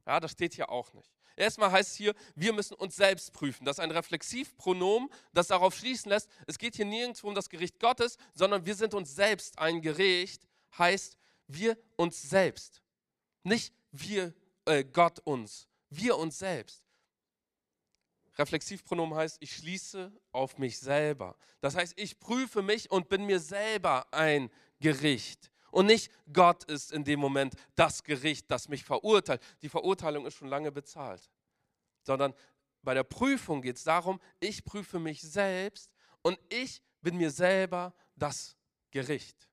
Ja, 0.07 0.21
das 0.21 0.33
steht 0.33 0.55
hier 0.55 0.71
auch 0.71 0.93
nicht. 0.95 1.13
Erstmal 1.37 1.71
heißt 1.71 1.93
es 1.93 1.97
hier, 1.97 2.15
wir 2.35 2.53
müssen 2.53 2.75
uns 2.75 2.97
selbst 2.97 3.33
prüfen. 3.33 3.65
Das 3.65 3.77
ist 3.77 3.81
ein 3.81 3.91
Reflexivpronomen, 3.93 5.09
das 5.33 5.49
darauf 5.49 5.77
schließen 5.77 6.11
lässt, 6.11 6.29
es 6.47 6.59
geht 6.59 6.75
hier 6.75 6.85
nirgendwo 6.85 7.29
um 7.29 7.35
das 7.35 7.49
Gericht 7.49 7.79
Gottes, 7.79 8.17
sondern 8.35 8.67
wir 8.67 8.75
sind 8.75 8.95
uns 8.95 9.15
selbst 9.15 9.59
ein 9.59 9.81
Gericht, 9.81 10.49
heißt 10.77 11.17
wir 11.47 11.79
uns 11.97 12.23
selbst. 12.23 12.83
Nicht 13.45 13.73
wir, 13.93 14.35
äh, 14.65 14.85
Gott 14.85 15.21
uns, 15.21 15.69
wir 15.91 16.17
uns 16.19 16.39
selbst. 16.39 16.88
Reflexivpronomen 18.39 19.17
heißt, 19.17 19.39
ich 19.41 19.57
schließe 19.57 20.13
auf 20.33 20.59
mich 20.59 20.79
selber. 20.79 21.37
Das 21.61 21.75
heißt, 21.75 21.95
ich 21.97 22.21
prüfe 22.21 22.63
mich 22.63 22.91
und 22.91 23.09
bin 23.09 23.27
mir 23.27 23.41
selber 23.41 24.07
ein 24.13 24.51
Gericht. 24.81 25.51
Und 25.71 25.87
nicht 25.87 26.11
Gott 26.33 26.65
ist 26.65 26.93
in 26.93 27.05
dem 27.05 27.21
Moment 27.21 27.55
das 27.75 28.03
Gericht, 28.03 28.51
das 28.51 28.69
mich 28.69 28.85
verurteilt. 28.85 29.43
Die 29.63 29.69
Verurteilung 29.69 30.25
ist 30.25 30.35
schon 30.35 30.49
lange 30.49 30.73
bezahlt. 30.73 31.31
Sondern 32.03 32.33
bei 32.83 32.95
der 32.95 33.05
Prüfung 33.05 33.61
geht 33.61 33.77
es 33.77 33.85
darum, 33.85 34.21
ich 34.41 34.65
prüfe 34.65 34.99
mich 34.99 35.21
selbst 35.21 35.91
und 36.23 36.39
ich 36.49 36.81
bin 37.03 37.17
mir 37.17 37.31
selber 37.31 37.95
das 38.17 38.57
Gericht. 38.91 39.49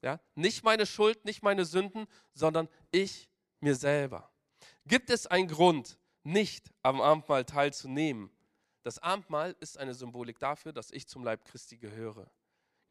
Ja? 0.00 0.20
Nicht 0.34 0.64
meine 0.64 0.86
Schuld, 0.86 1.24
nicht 1.24 1.42
meine 1.42 1.64
Sünden, 1.64 2.06
sondern 2.34 2.68
ich 2.90 3.28
mir 3.60 3.74
selber. 3.74 4.32
Gibt 4.84 5.10
es 5.10 5.26
einen 5.26 5.48
Grund, 5.48 5.98
nicht 6.24 6.72
am 6.82 7.00
Abendmahl 7.00 7.44
teilzunehmen? 7.44 8.30
Das 8.82 8.98
Abendmahl 8.98 9.56
ist 9.60 9.78
eine 9.78 9.94
Symbolik 9.94 10.38
dafür, 10.38 10.72
dass 10.72 10.90
ich 10.90 11.06
zum 11.06 11.24
Leib 11.24 11.44
Christi 11.44 11.76
gehöre. 11.76 12.30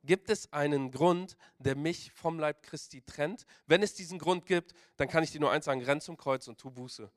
Gibt 0.03 0.29
es 0.29 0.51
einen 0.51 0.91
Grund, 0.91 1.37
der 1.59 1.75
mich 1.75 2.11
vom 2.13 2.39
Leib 2.39 2.63
Christi 2.63 3.01
trennt? 3.01 3.45
Wenn 3.67 3.83
es 3.83 3.93
diesen 3.93 4.17
Grund 4.17 4.45
gibt, 4.45 4.73
dann 4.97 5.07
kann 5.07 5.23
ich 5.23 5.31
dir 5.31 5.39
nur 5.39 5.51
eins 5.51 5.65
sagen, 5.65 5.83
renn 5.83 6.01
zum 6.01 6.17
Kreuz 6.17 6.47
und 6.47 6.57
tu 6.57 6.71
Buße, 6.71 7.11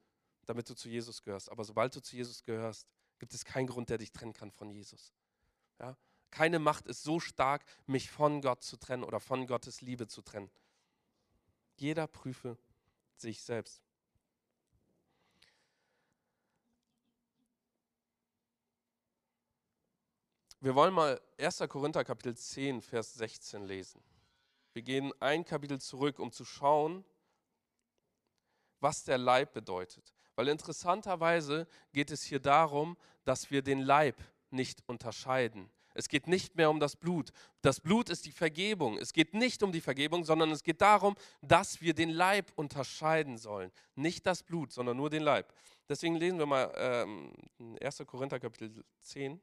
damit 0.45 0.69
du 0.69 0.75
zu 0.75 0.89
Jesus 0.89 1.23
gehörst. 1.23 1.51
Aber 1.51 1.65
sobald 1.65 1.97
du 1.97 2.03
zu 2.03 2.15
Jesus 2.15 2.45
gehörst, 2.45 2.87
gibt 3.19 3.33
es 3.33 3.45
keinen 3.45 3.67
Grund, 3.67 3.89
der 3.89 3.99
dich 3.99 4.13
trennen 4.13 4.35
kann 4.35 4.51
von 4.51 4.69
Jesus. 4.69 5.15
Ja? 5.81 5.97
Keine 6.31 6.59
Macht 6.59 6.87
ist 6.87 7.05
so 7.05 7.21
stark, 7.21 7.65
mich 7.87 8.11
von 8.11 8.43
Gott 8.43 8.63
zu 8.63 8.77
trennen 8.77 9.05
oder 9.05 9.21
von 9.21 9.47
Gottes 9.47 9.81
Liebe 9.81 10.07
zu 10.07 10.21
trennen. 10.21 10.51
Jeder 11.77 12.07
prüfe 12.07 12.59
sich 13.17 13.41
selbst. 13.43 13.83
Wir 20.65 20.75
wollen 20.75 20.95
mal 20.95 21.21
1. 21.37 21.63
Korinther 21.69 22.05
Kapitel 22.05 22.35
10, 22.35 22.81
Vers 22.81 23.13
16 23.17 23.67
lesen. 23.67 24.01
Wir 24.73 24.81
gehen 24.81 25.13
ein 25.21 25.45
Kapitel 25.45 25.79
zurück, 25.79 26.19
um 26.19 26.33
zu 26.33 26.47
schauen, 26.47 27.05
was 28.81 29.05
der 29.05 29.19
Leib 29.19 29.53
bedeutet. 29.53 30.15
Weil 30.37 30.49
interessanterweise 30.49 31.67
geht 31.93 32.11
es 32.11 32.23
hier 32.23 32.41
darum, 32.41 32.97
dass 33.27 33.51
wir 33.51 33.61
den 33.61 33.81
Leib 33.81 34.17
nicht 34.49 34.83
unterscheiden. 34.87 35.69
Es 35.93 36.09
geht 36.09 36.29
nicht 36.29 36.57
mehr 36.57 36.71
um 36.71 36.81
das 36.81 36.97
Blut. 36.97 37.31
Das 37.61 37.79
Blut 37.79 38.09
ist 38.09 38.25
die 38.25 38.33
Vergebung. 38.33 38.97
Es 38.97 39.13
geht 39.13 39.35
nicht 39.35 39.63
um 39.63 39.71
die 39.71 39.83
Vergebung, 39.83 40.25
sondern 40.25 40.51
es 40.51 40.63
geht 40.63 40.81
darum, 40.81 41.15
dass 41.43 41.83
wir 41.83 41.93
den 41.93 42.09
Leib 42.09 42.51
unterscheiden 42.57 43.37
sollen. 43.37 43.71
Nicht 43.97 44.25
das 44.25 44.43
Blut, 44.43 44.73
sondern 44.73 44.97
nur 44.97 45.11
den 45.11 45.25
Leib. 45.25 45.53
Deswegen 45.91 46.17
lesen 46.17 46.39
wir 46.39 46.47
mal 46.47 46.73
ähm, 46.75 47.35
1. 47.83 48.03
Korinther 48.07 48.41
Kapitel 48.41 48.83
10. 49.03 49.39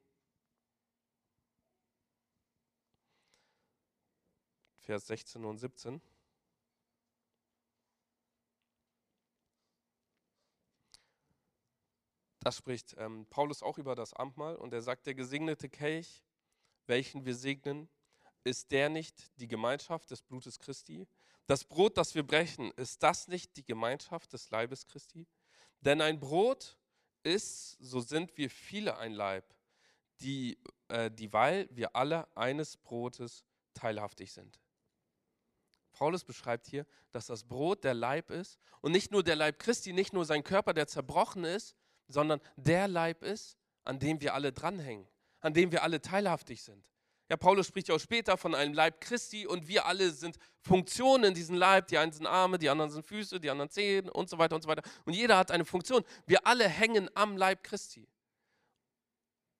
Vers 4.81 5.07
16 5.07 5.45
und 5.45 5.57
17. 5.57 6.01
Das 12.39 12.57
spricht 12.57 12.95
ähm, 12.97 13.27
Paulus 13.29 13.61
auch 13.61 13.77
über 13.77 13.95
das 13.95 14.13
Abendmahl 14.13 14.55
und 14.55 14.73
er 14.73 14.81
sagt, 14.81 15.05
der 15.05 15.13
gesegnete 15.13 15.69
Kelch, 15.69 16.23
welchen 16.87 17.23
wir 17.23 17.35
segnen, 17.35 17.87
ist 18.43 18.71
der 18.71 18.89
nicht 18.89 19.31
die 19.39 19.47
Gemeinschaft 19.47 20.09
des 20.09 20.23
Blutes 20.23 20.57
Christi? 20.57 21.07
Das 21.45 21.63
Brot, 21.63 21.97
das 21.97 22.15
wir 22.15 22.23
brechen, 22.23 22.71
ist 22.71 23.03
das 23.03 23.27
nicht 23.27 23.55
die 23.57 23.63
Gemeinschaft 23.63 24.33
des 24.33 24.49
Leibes 24.49 24.87
Christi? 24.87 25.27
Denn 25.81 26.01
ein 26.01 26.19
Brot 26.19 26.77
ist, 27.23 27.77
so 27.79 27.99
sind 27.99 28.35
wir 28.37 28.49
viele 28.49 28.97
ein 28.97 29.13
Leib, 29.13 29.45
die, 30.21 30.57
äh, 30.87 31.11
dieweil 31.11 31.67
wir 31.71 31.95
alle 31.95 32.35
eines 32.35 32.77
Brotes 32.77 33.43
teilhaftig 33.73 34.31
sind. 34.31 34.59
Paulus 36.01 36.23
beschreibt 36.23 36.65
hier, 36.65 36.87
dass 37.11 37.27
das 37.27 37.43
Brot 37.43 37.83
der 37.83 37.93
Leib 37.93 38.31
ist 38.31 38.57
und 38.81 38.91
nicht 38.91 39.11
nur 39.11 39.21
der 39.21 39.35
Leib 39.35 39.59
Christi, 39.59 39.93
nicht 39.93 40.13
nur 40.13 40.25
sein 40.25 40.43
Körper, 40.43 40.73
der 40.73 40.87
zerbrochen 40.87 41.43
ist, 41.43 41.75
sondern 42.07 42.41
der 42.55 42.87
Leib 42.87 43.21
ist, 43.21 43.55
an 43.83 43.99
dem 43.99 44.19
wir 44.19 44.33
alle 44.33 44.51
dranhängen, 44.51 45.07
an 45.41 45.53
dem 45.53 45.71
wir 45.71 45.83
alle 45.83 46.01
teilhaftig 46.01 46.63
sind. 46.63 46.89
Ja, 47.29 47.37
Paulus 47.37 47.67
spricht 47.67 47.89
ja 47.89 47.93
auch 47.93 47.99
später 47.99 48.35
von 48.35 48.55
einem 48.55 48.73
Leib 48.73 48.99
Christi 48.99 49.45
und 49.45 49.67
wir 49.67 49.85
alle 49.85 50.09
sind 50.09 50.37
Funktionen 50.61 51.25
in 51.25 51.33
diesem 51.35 51.55
Leib. 51.55 51.85
Die 51.89 51.99
einen 51.99 52.11
sind 52.11 52.25
Arme, 52.25 52.57
die 52.57 52.69
anderen 52.69 52.89
sind 52.89 53.05
Füße, 53.05 53.39
die 53.39 53.51
anderen 53.51 53.69
Zehen 53.69 54.09
und 54.09 54.27
so 54.27 54.39
weiter 54.39 54.55
und 54.55 54.63
so 54.63 54.69
weiter. 54.69 54.81
Und 55.05 55.13
jeder 55.13 55.37
hat 55.37 55.51
eine 55.51 55.65
Funktion. 55.65 56.03
Wir 56.25 56.47
alle 56.47 56.67
hängen 56.67 57.11
am 57.13 57.37
Leib 57.37 57.63
Christi. 57.63 58.07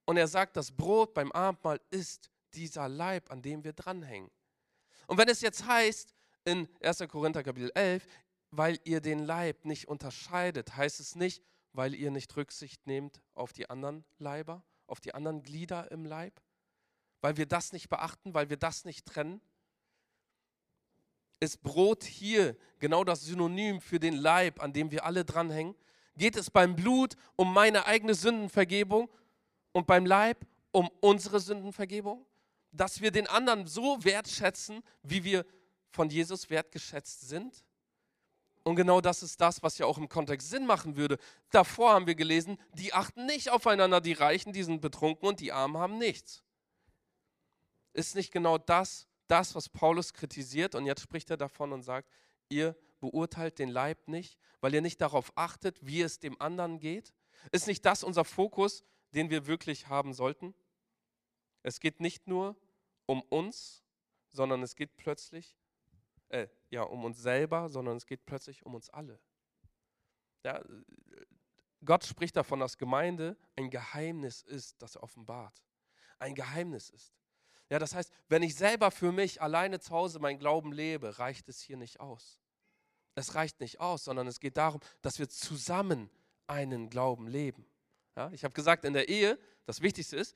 Und 0.06 0.18
er 0.18 0.28
sagt, 0.28 0.58
das 0.58 0.72
Brot 0.72 1.14
beim 1.14 1.32
Abendmahl 1.34 1.80
ist 1.92 2.32
dieser 2.56 2.90
Leib, 2.90 3.30
an 3.30 3.44
dem 3.44 3.64
wir 3.64 3.74
dranhängen. 3.74 4.32
Und 5.06 5.20
wenn 5.20 5.30
es 5.30 5.42
jetzt 5.42 5.68
heißt, 5.68 6.16
in 6.46 6.68
1. 6.82 7.04
Korinther 7.08 7.44
Kapitel 7.44 7.72
11, 7.76 8.06
weil 8.52 8.80
ihr 8.84 9.02
den 9.02 9.20
Leib 9.20 9.66
nicht 9.66 9.88
unterscheidet, 9.88 10.76
heißt 10.76 11.00
es 11.00 11.16
nicht, 11.16 11.44
weil 11.74 11.94
ihr 11.94 12.12
nicht 12.12 12.36
Rücksicht 12.36 12.86
nehmt 12.86 13.22
auf 13.34 13.54
die 13.54 13.70
anderen 13.70 14.04
Leiber, 14.18 14.64
auf 14.88 15.00
die 15.00 15.14
anderen 15.14 15.42
Glieder 15.44 15.90
im 15.92 16.06
Leib, 16.06 16.42
weil 17.22 17.38
wir 17.38 17.46
das 17.46 17.72
nicht 17.72 17.90
beachten, 17.90 18.34
weil 18.34 18.50
wir 18.50 18.58
das 18.58 18.84
nicht 18.84 19.06
trennen. 19.06 19.42
Ist 21.40 21.64
Brot 21.64 22.04
hier 22.04 22.58
genau 22.80 23.04
das 23.04 23.22
Synonym 23.22 23.82
für 23.82 24.00
den 24.00 24.14
Leib, 24.14 24.62
an 24.62 24.74
dem 24.74 24.92
wir 24.92 25.06
alle 25.06 25.26
dranhängen? 25.26 25.76
Geht 26.18 26.36
es 26.36 26.52
beim 26.52 26.76
Blut 26.76 27.16
um 27.36 27.54
meine 27.54 27.86
eigene 27.86 28.14
Sündenvergebung 28.14 29.10
und 29.72 29.88
beim 29.88 30.06
Leib 30.06 30.46
um 30.72 30.90
unsere 31.00 31.40
Sündenvergebung? 31.40 32.26
Dass 32.74 33.02
wir 33.02 33.12
den 33.12 33.28
anderen 33.28 33.66
so 33.66 34.04
wertschätzen, 34.04 34.84
wie 35.04 35.24
wir 35.24 35.46
von 35.92 36.10
Jesus 36.10 36.50
wertgeschätzt 36.50 37.28
sind? 37.28 37.64
Und 38.64 38.76
genau 38.76 39.02
das 39.02 39.24
ist 39.24 39.42
das, 39.42 39.64
was 39.64 39.78
ja 39.78 39.86
auch 39.86 39.98
im 39.98 40.08
Kontext 40.08 40.50
Sinn 40.50 40.66
machen 40.66 40.96
würde. 40.96 41.18
Davor 41.50 41.94
haben 41.94 42.06
wir 42.06 42.16
gelesen, 42.16 42.58
die 42.74 42.94
achten 42.94 43.26
nicht 43.26 43.50
aufeinander, 43.50 44.02
die 44.02 44.14
Reichen, 44.14 44.54
die 44.54 44.64
sind 44.64 44.82
betrunken 44.82 45.28
und 45.28 45.40
die 45.40 45.52
Armen 45.52 45.78
haben 45.78 45.98
nichts. 45.98 46.44
Ist 47.94 48.16
nicht 48.16 48.32
genau 48.32 48.58
das, 48.58 49.08
das, 49.28 49.56
was 49.56 49.68
Paulus 49.68 50.14
kritisiert? 50.14 50.76
Und 50.76 50.86
jetzt 50.86 51.02
spricht 51.02 51.30
er 51.32 51.38
davon 51.38 51.74
und 51.74 51.82
sagt, 51.82 52.10
ihr 52.50 52.76
beurteilt 53.00 53.58
den 53.58 53.70
Leib 53.70 54.08
nicht, 54.08 54.38
weil 54.60 54.74
ihr 54.76 54.82
nicht 54.82 55.02
darauf 55.02 55.32
achtet, 55.36 55.84
wie 55.86 56.02
es 56.02 56.20
dem 56.20 56.40
anderen 56.40 56.80
geht? 56.80 57.14
Ist 57.52 57.66
nicht 57.66 57.84
das 57.84 58.04
unser 58.04 58.26
Fokus, 58.26 58.84
den 59.14 59.32
wir 59.32 59.48
wirklich 59.48 59.88
haben 59.88 60.14
sollten? 60.14 60.54
Es 61.64 61.80
geht 61.80 62.00
nicht 62.00 62.28
nur 62.28 62.56
um 63.08 63.24
uns, 63.24 63.84
sondern 64.30 64.62
es 64.62 64.76
geht 64.76 64.96
plötzlich 64.96 65.56
äh, 66.32 66.48
ja, 66.70 66.84
um 66.84 67.04
uns 67.04 67.22
selber, 67.22 67.70
sondern 67.70 67.98
es 67.98 68.06
geht 68.06 68.26
plötzlich 68.26 68.66
um 68.66 68.74
uns 68.74 68.90
alle. 68.90 69.20
Ja, 70.44 70.64
Gott 71.84 72.06
spricht 72.06 72.36
davon, 72.36 72.60
dass 72.60 72.78
Gemeinde 72.78 73.38
ein 73.56 73.70
Geheimnis 73.70 74.42
ist, 74.42 74.82
das 74.82 74.96
er 74.96 75.04
offenbart. 75.04 75.62
Ein 76.20 76.36
Geheimnis 76.36 76.90
ist. 76.90 77.14
Ja, 77.70 77.80
das 77.80 77.96
heißt, 77.96 78.12
wenn 78.28 78.44
ich 78.44 78.56
selber 78.56 78.92
für 78.92 79.12
mich 79.12 79.42
alleine 79.42 79.80
zu 79.80 79.92
Hause 79.92 80.20
mein 80.20 80.40
Glauben 80.40 80.72
lebe, 80.74 81.20
reicht 81.20 81.50
es 81.50 81.62
hier 81.62 81.78
nicht 81.78 82.00
aus. 82.00 82.40
Es 83.16 83.36
reicht 83.36 83.60
nicht 83.60 83.80
aus, 83.80 84.04
sondern 84.04 84.28
es 84.28 84.40
geht 84.40 84.58
darum, 84.58 84.82
dass 85.02 85.20
wir 85.20 85.30
zusammen 85.30 86.10
einen 86.48 86.90
Glauben 86.90 87.28
leben. 87.28 87.66
Ja, 88.16 88.30
ich 88.32 88.44
habe 88.44 88.54
gesagt, 88.54 88.84
in 88.86 88.94
der 88.94 89.10
Ehe, 89.10 89.40
das 89.66 89.82
Wichtigste 89.82 90.18
ist, 90.18 90.36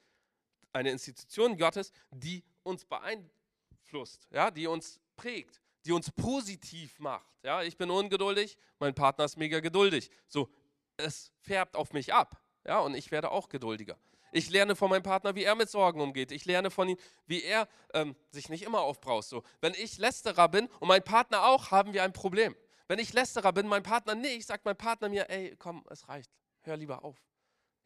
eine 0.71 0.91
Institution 0.91 1.57
Gottes, 1.57 1.91
die 2.11 2.43
uns 2.63 2.85
beeinflusst, 2.85 4.27
ja, 4.31 4.49
die 4.51 4.67
uns 4.67 4.99
prägt, 5.15 5.61
die 5.85 5.91
uns 5.91 6.11
positiv 6.11 6.99
macht. 6.99 7.31
Ja, 7.43 7.61
ich 7.61 7.77
bin 7.77 7.89
ungeduldig, 7.89 8.57
mein 8.79 8.95
Partner 8.95 9.25
ist 9.25 9.37
mega 9.37 9.59
geduldig. 9.59 10.09
So, 10.27 10.49
es 10.97 11.31
färbt 11.41 11.75
auf 11.75 11.93
mich 11.93 12.13
ab. 12.13 12.41
Ja, 12.65 12.79
und 12.79 12.95
ich 12.95 13.11
werde 13.11 13.31
auch 13.31 13.49
geduldiger. 13.49 13.97
Ich 14.31 14.49
lerne 14.49 14.75
von 14.75 14.89
meinem 14.89 15.03
Partner, 15.03 15.35
wie 15.35 15.43
er 15.43 15.55
mit 15.55 15.69
Sorgen 15.69 16.01
umgeht. 16.01 16.31
Ich 16.31 16.43
lerne 16.45 16.71
von 16.71 16.89
ihm, 16.89 16.97
wie 17.25 17.43
er 17.43 17.69
ähm, 17.93 18.15
sich 18.31 18.49
nicht 18.49 18.63
immer 18.63 18.81
aufbraust. 18.81 19.29
So, 19.29 19.43
wenn 19.61 19.73
ich 19.75 19.97
Lästerer 19.97 20.49
bin 20.49 20.67
und 20.79 20.87
mein 20.87 21.03
Partner 21.03 21.45
auch, 21.45 21.71
haben 21.71 21.93
wir 21.93 22.03
ein 22.03 22.11
Problem. 22.11 22.55
Wenn 22.87 22.99
ich 22.99 23.13
Lästerer 23.13 23.53
bin, 23.53 23.67
mein 23.67 23.83
Partner 23.83 24.15
nicht, 24.15 24.45
sagt 24.47 24.65
mein 24.65 24.75
Partner 24.75 25.09
mir, 25.09 25.29
ey, 25.29 25.55
komm, 25.57 25.85
es 25.89 26.09
reicht, 26.09 26.29
hör 26.63 26.75
lieber 26.75 27.03
auf. 27.03 27.17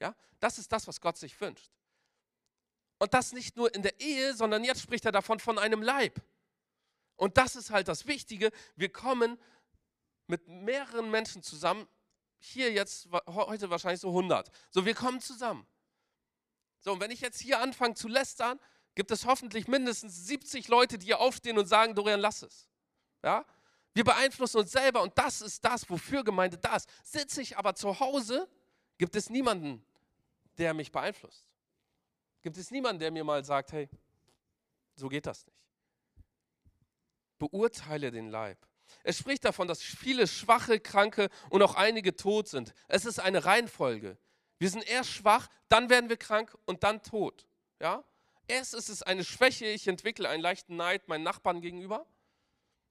Ja, 0.02 0.16
das 0.40 0.58
ist 0.58 0.72
das, 0.72 0.88
was 0.88 1.02
Gott 1.02 1.18
sich 1.18 1.40
wünscht. 1.40 1.70
Und 2.98 3.14
das 3.14 3.32
nicht 3.32 3.56
nur 3.56 3.74
in 3.74 3.82
der 3.82 4.00
Ehe, 4.00 4.34
sondern 4.34 4.64
jetzt 4.64 4.82
spricht 4.82 5.06
er 5.06 5.12
davon 5.12 5.40
von 5.40 5.58
einem 5.58 5.82
Leib. 5.82 6.22
Und 7.20 7.38
das 7.38 7.58
ist 7.58 7.70
halt 7.70 7.90
das 7.90 8.08
Wichtige. 8.08 8.50
Wir 8.78 8.88
kommen 8.90 9.38
mit 10.28 10.48
mehreren 10.48 11.12
Menschen 11.12 11.44
zusammen. 11.44 11.86
Hier 12.38 12.72
jetzt, 12.72 13.10
heute 13.28 13.70
wahrscheinlich 13.70 14.00
so 14.00 14.08
100. 14.08 14.50
So, 14.72 14.86
wir 14.86 14.96
kommen 14.96 15.20
zusammen. 15.20 15.68
So, 16.80 16.94
und 16.94 17.02
wenn 17.02 17.12
ich 17.12 17.20
jetzt 17.20 17.42
hier 17.42 17.60
anfange 17.60 17.96
zu 17.96 18.08
lästern, 18.08 18.58
gibt 18.96 19.12
es 19.12 19.26
hoffentlich 19.26 19.68
mindestens 19.68 20.28
70 20.28 20.70
Leute, 20.70 20.98
die 20.98 21.08
hier 21.08 21.20
aufstehen 21.20 21.58
und 21.58 21.66
sagen, 21.66 21.94
Dorian, 21.94 22.22
lass 22.22 22.42
es. 22.42 22.70
Ja? 23.22 23.46
Wir 23.94 24.06
beeinflussen 24.06 24.60
uns 24.60 24.72
selber 24.72 25.02
und 25.02 25.18
das 25.18 25.42
ist 25.42 25.66
das, 25.66 25.90
wofür 25.90 26.24
Gemeinde 26.24 26.58
da 26.58 26.78
ist. 26.78 26.88
Sitze 27.04 27.42
ich 27.42 27.58
aber 27.58 27.76
zu 27.76 28.00
Hause, 28.00 28.48
gibt 28.98 29.18
es 29.18 29.30
niemanden, 29.30 29.86
der 30.58 30.74
mich 30.74 30.90
beeinflusst. 30.90 31.46
Gibt 32.44 32.56
es 32.56 32.72
niemanden, 32.72 33.02
der 33.02 33.12
mir 33.12 33.26
mal 33.26 33.44
sagt, 33.44 33.74
hey, 33.74 33.90
so 34.96 35.10
geht 35.10 35.26
das 35.26 35.46
nicht 35.46 35.60
beurteile 37.40 38.12
den 38.12 38.30
Leib. 38.30 38.58
Es 39.04 39.18
spricht 39.18 39.46
davon, 39.46 39.68
dass 39.68 39.82
viele 39.82 40.28
schwache, 40.28 40.80
kranke 40.80 41.30
und 41.50 41.62
auch 41.62 41.76
einige 41.76 42.16
tot 42.16 42.48
sind. 42.48 42.74
Es 42.88 43.06
ist 43.06 43.20
eine 43.20 43.46
Reihenfolge. 43.46 44.18
Wir 44.58 44.70
sind 44.70 44.88
erst 44.88 45.12
schwach, 45.12 45.48
dann 45.70 45.90
werden 45.90 46.10
wir 46.10 46.18
krank 46.18 46.56
und 46.66 46.84
dann 46.84 47.02
tot. 47.02 47.48
Ja? 47.80 48.04
Erst 48.48 48.74
ist 48.74 48.90
es 48.90 49.04
eine 49.04 49.24
Schwäche, 49.24 49.66
ich 49.66 49.88
entwickle 49.88 50.28
einen 50.28 50.42
leichten 50.42 50.76
Neid 50.76 51.08
meinen 51.08 51.24
Nachbarn 51.24 51.62
gegenüber 51.62 52.06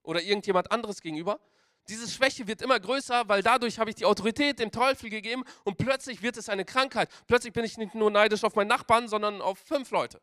oder 0.02 0.22
irgendjemand 0.22 0.72
anderes 0.72 1.02
gegenüber. 1.02 1.40
Diese 1.88 2.08
Schwäche 2.08 2.46
wird 2.46 2.62
immer 2.62 2.78
größer, 2.78 3.28
weil 3.28 3.42
dadurch 3.42 3.78
habe 3.78 3.90
ich 3.90 3.96
die 3.96 4.04
Autorität 4.04 4.58
dem 4.58 4.70
Teufel 4.70 5.10
gegeben 5.10 5.44
und 5.64 5.78
plötzlich 5.78 6.22
wird 6.22 6.36
es 6.36 6.48
eine 6.48 6.64
Krankheit. 6.64 7.10
Plötzlich 7.26 7.52
bin 7.52 7.64
ich 7.64 7.78
nicht 7.78 7.94
nur 7.94 8.10
neidisch 8.10 8.44
auf 8.44 8.54
meinen 8.54 8.68
Nachbarn, 8.68 9.08
sondern 9.08 9.40
auf 9.40 9.58
fünf 9.58 9.90
Leute. 9.90 10.20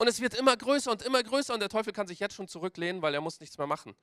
Und 0.00 0.08
es 0.08 0.18
wird 0.18 0.32
immer 0.32 0.56
größer 0.56 0.90
und 0.90 1.02
immer 1.02 1.22
größer 1.22 1.52
und 1.52 1.60
der 1.60 1.68
Teufel 1.68 1.92
kann 1.92 2.06
sich 2.06 2.20
jetzt 2.20 2.34
schon 2.34 2.48
zurücklehnen, 2.48 3.02
weil 3.02 3.12
er 3.12 3.20
muss 3.20 3.38
nichts 3.38 3.58
mehr 3.58 3.66
machen. 3.66 3.94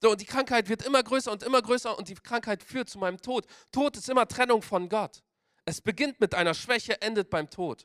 So, 0.00 0.12
und 0.12 0.20
die 0.20 0.26
Krankheit 0.26 0.68
wird 0.68 0.86
immer 0.86 1.02
größer 1.02 1.32
und 1.32 1.42
immer 1.42 1.60
größer 1.60 1.98
und 1.98 2.06
die 2.06 2.14
Krankheit 2.14 2.62
führt 2.62 2.88
zu 2.88 3.00
meinem 3.00 3.20
Tod. 3.20 3.44
Tod 3.72 3.96
ist 3.96 4.08
immer 4.08 4.28
Trennung 4.28 4.62
von 4.62 4.88
Gott. 4.88 5.24
Es 5.64 5.80
beginnt 5.80 6.20
mit 6.20 6.36
einer 6.36 6.54
Schwäche, 6.54 7.02
endet 7.02 7.30
beim 7.30 7.50
Tod. 7.50 7.84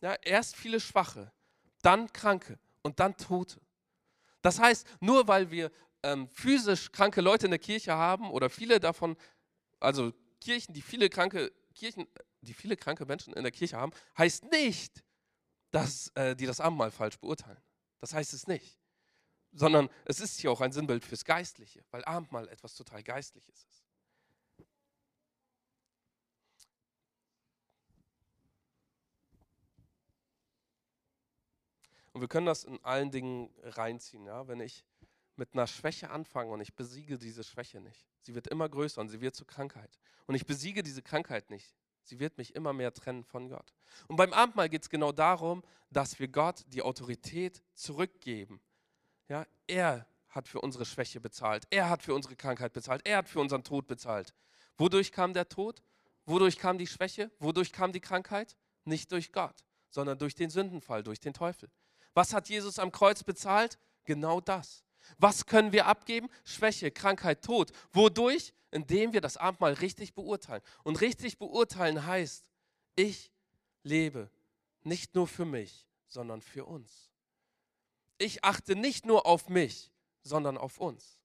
Ja, 0.00 0.14
erst 0.14 0.56
viele 0.56 0.80
Schwache, 0.80 1.30
dann 1.82 2.12
Kranke 2.12 2.58
und 2.82 2.98
dann 2.98 3.16
Tote. 3.16 3.60
Das 4.42 4.58
heißt, 4.58 4.84
nur 4.98 5.28
weil 5.28 5.48
wir 5.48 5.70
ähm, 6.02 6.28
physisch 6.32 6.90
kranke 6.90 7.20
Leute 7.20 7.46
in 7.46 7.52
der 7.52 7.60
Kirche 7.60 7.94
haben 7.94 8.32
oder 8.32 8.50
viele 8.50 8.80
davon, 8.80 9.16
also 9.78 10.12
Kirchen, 10.40 10.74
die 10.74 10.82
viele 10.82 11.08
kranke 11.08 11.52
Kirchen, 11.74 12.06
die 12.40 12.54
viele 12.54 12.76
kranke 12.76 13.04
Menschen 13.04 13.34
in 13.34 13.42
der 13.42 13.52
Kirche 13.52 13.76
haben, 13.76 13.92
heißt 14.16 14.44
nicht, 14.50 15.04
dass 15.70 16.08
äh, 16.14 16.36
die 16.36 16.46
das 16.46 16.60
Abendmahl 16.60 16.90
falsch 16.90 17.18
beurteilen. 17.18 17.62
Das 18.00 18.14
heißt 18.14 18.32
es 18.32 18.46
nicht. 18.46 18.78
Sondern 19.52 19.88
es 20.04 20.20
ist 20.20 20.40
hier 20.40 20.50
auch 20.50 20.60
ein 20.60 20.72
Sinnbild 20.72 21.04
fürs 21.04 21.24
Geistliche, 21.24 21.84
weil 21.90 22.04
Abendmahl 22.04 22.48
etwas 22.48 22.74
total 22.74 23.02
Geistliches 23.02 23.64
ist. 23.64 23.84
Und 32.12 32.20
wir 32.20 32.28
können 32.28 32.46
das 32.46 32.62
in 32.62 32.82
allen 32.84 33.10
Dingen 33.10 33.52
reinziehen. 33.62 34.24
Ja? 34.24 34.46
Wenn 34.46 34.60
ich 34.60 34.84
mit 35.36 35.54
einer 35.54 35.66
Schwäche 35.66 36.10
anfange 36.10 36.50
und 36.52 36.60
ich 36.60 36.74
besiege 36.74 37.18
diese 37.18 37.44
Schwäche 37.44 37.80
nicht, 37.80 38.06
sie 38.20 38.34
wird 38.34 38.48
immer 38.48 38.68
größer 38.68 39.00
und 39.00 39.08
sie 39.08 39.20
wird 39.20 39.34
zur 39.34 39.46
Krankheit. 39.46 39.98
Und 40.26 40.34
ich 40.34 40.46
besiege 40.46 40.82
diese 40.82 41.02
Krankheit 41.02 41.50
nicht, 41.50 41.74
sie 42.02 42.20
wird 42.20 42.38
mich 42.38 42.54
immer 42.54 42.72
mehr 42.72 42.92
trennen 42.92 43.24
von 43.24 43.48
Gott. 43.48 43.74
Und 44.08 44.16
beim 44.16 44.32
Abendmahl 44.32 44.68
geht 44.68 44.82
es 44.82 44.90
genau 44.90 45.12
darum, 45.12 45.62
dass 45.90 46.18
wir 46.18 46.28
Gott 46.28 46.64
die 46.68 46.82
Autorität 46.82 47.62
zurückgeben. 47.74 48.60
Ja? 49.28 49.46
Er 49.66 50.06
hat 50.28 50.48
für 50.48 50.60
unsere 50.60 50.84
Schwäche 50.84 51.20
bezahlt. 51.20 51.66
Er 51.70 51.88
hat 51.88 52.02
für 52.02 52.14
unsere 52.14 52.36
Krankheit 52.36 52.72
bezahlt. 52.72 53.06
Er 53.06 53.18
hat 53.18 53.28
für 53.28 53.40
unseren 53.40 53.62
Tod 53.62 53.86
bezahlt. 53.86 54.34
Wodurch 54.76 55.12
kam 55.12 55.32
der 55.32 55.48
Tod? 55.48 55.82
Wodurch 56.26 56.58
kam 56.58 56.78
die 56.78 56.86
Schwäche? 56.86 57.30
Wodurch 57.38 57.72
kam 57.72 57.92
die 57.92 58.00
Krankheit? 58.00 58.56
Nicht 58.84 59.12
durch 59.12 59.32
Gott, 59.32 59.64
sondern 59.90 60.18
durch 60.18 60.34
den 60.34 60.50
Sündenfall, 60.50 61.02
durch 61.02 61.20
den 61.20 61.32
Teufel. 61.32 61.70
Was 62.14 62.32
hat 62.32 62.48
Jesus 62.48 62.78
am 62.78 62.90
Kreuz 62.92 63.22
bezahlt? 63.22 63.78
Genau 64.04 64.40
das. 64.40 64.84
Was 65.18 65.46
können 65.46 65.72
wir 65.72 65.86
abgeben? 65.86 66.28
Schwäche, 66.44 66.90
Krankheit, 66.90 67.44
Tod. 67.44 67.72
Wodurch? 67.92 68.52
Indem 68.70 69.12
wir 69.12 69.20
das 69.20 69.36
Abendmahl 69.36 69.74
richtig 69.74 70.14
beurteilen. 70.14 70.62
Und 70.82 71.00
richtig 71.00 71.38
beurteilen 71.38 72.06
heißt, 72.06 72.48
ich 72.96 73.30
lebe 73.82 74.30
nicht 74.82 75.14
nur 75.14 75.28
für 75.28 75.44
mich, 75.44 75.86
sondern 76.08 76.40
für 76.40 76.64
uns. 76.64 77.10
Ich 78.18 78.44
achte 78.44 78.76
nicht 78.76 79.06
nur 79.06 79.26
auf 79.26 79.48
mich, 79.48 79.92
sondern 80.22 80.56
auf 80.58 80.78
uns. 80.78 81.20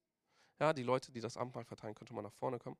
Ja, 0.58 0.72
die 0.72 0.82
Leute, 0.82 1.10
die 1.10 1.20
das 1.20 1.36
Abendmahl 1.36 1.64
verteilen, 1.64 1.94
könnte 1.94 2.12
mal 2.12 2.22
nach 2.22 2.32
vorne 2.32 2.58
kommen. 2.58 2.76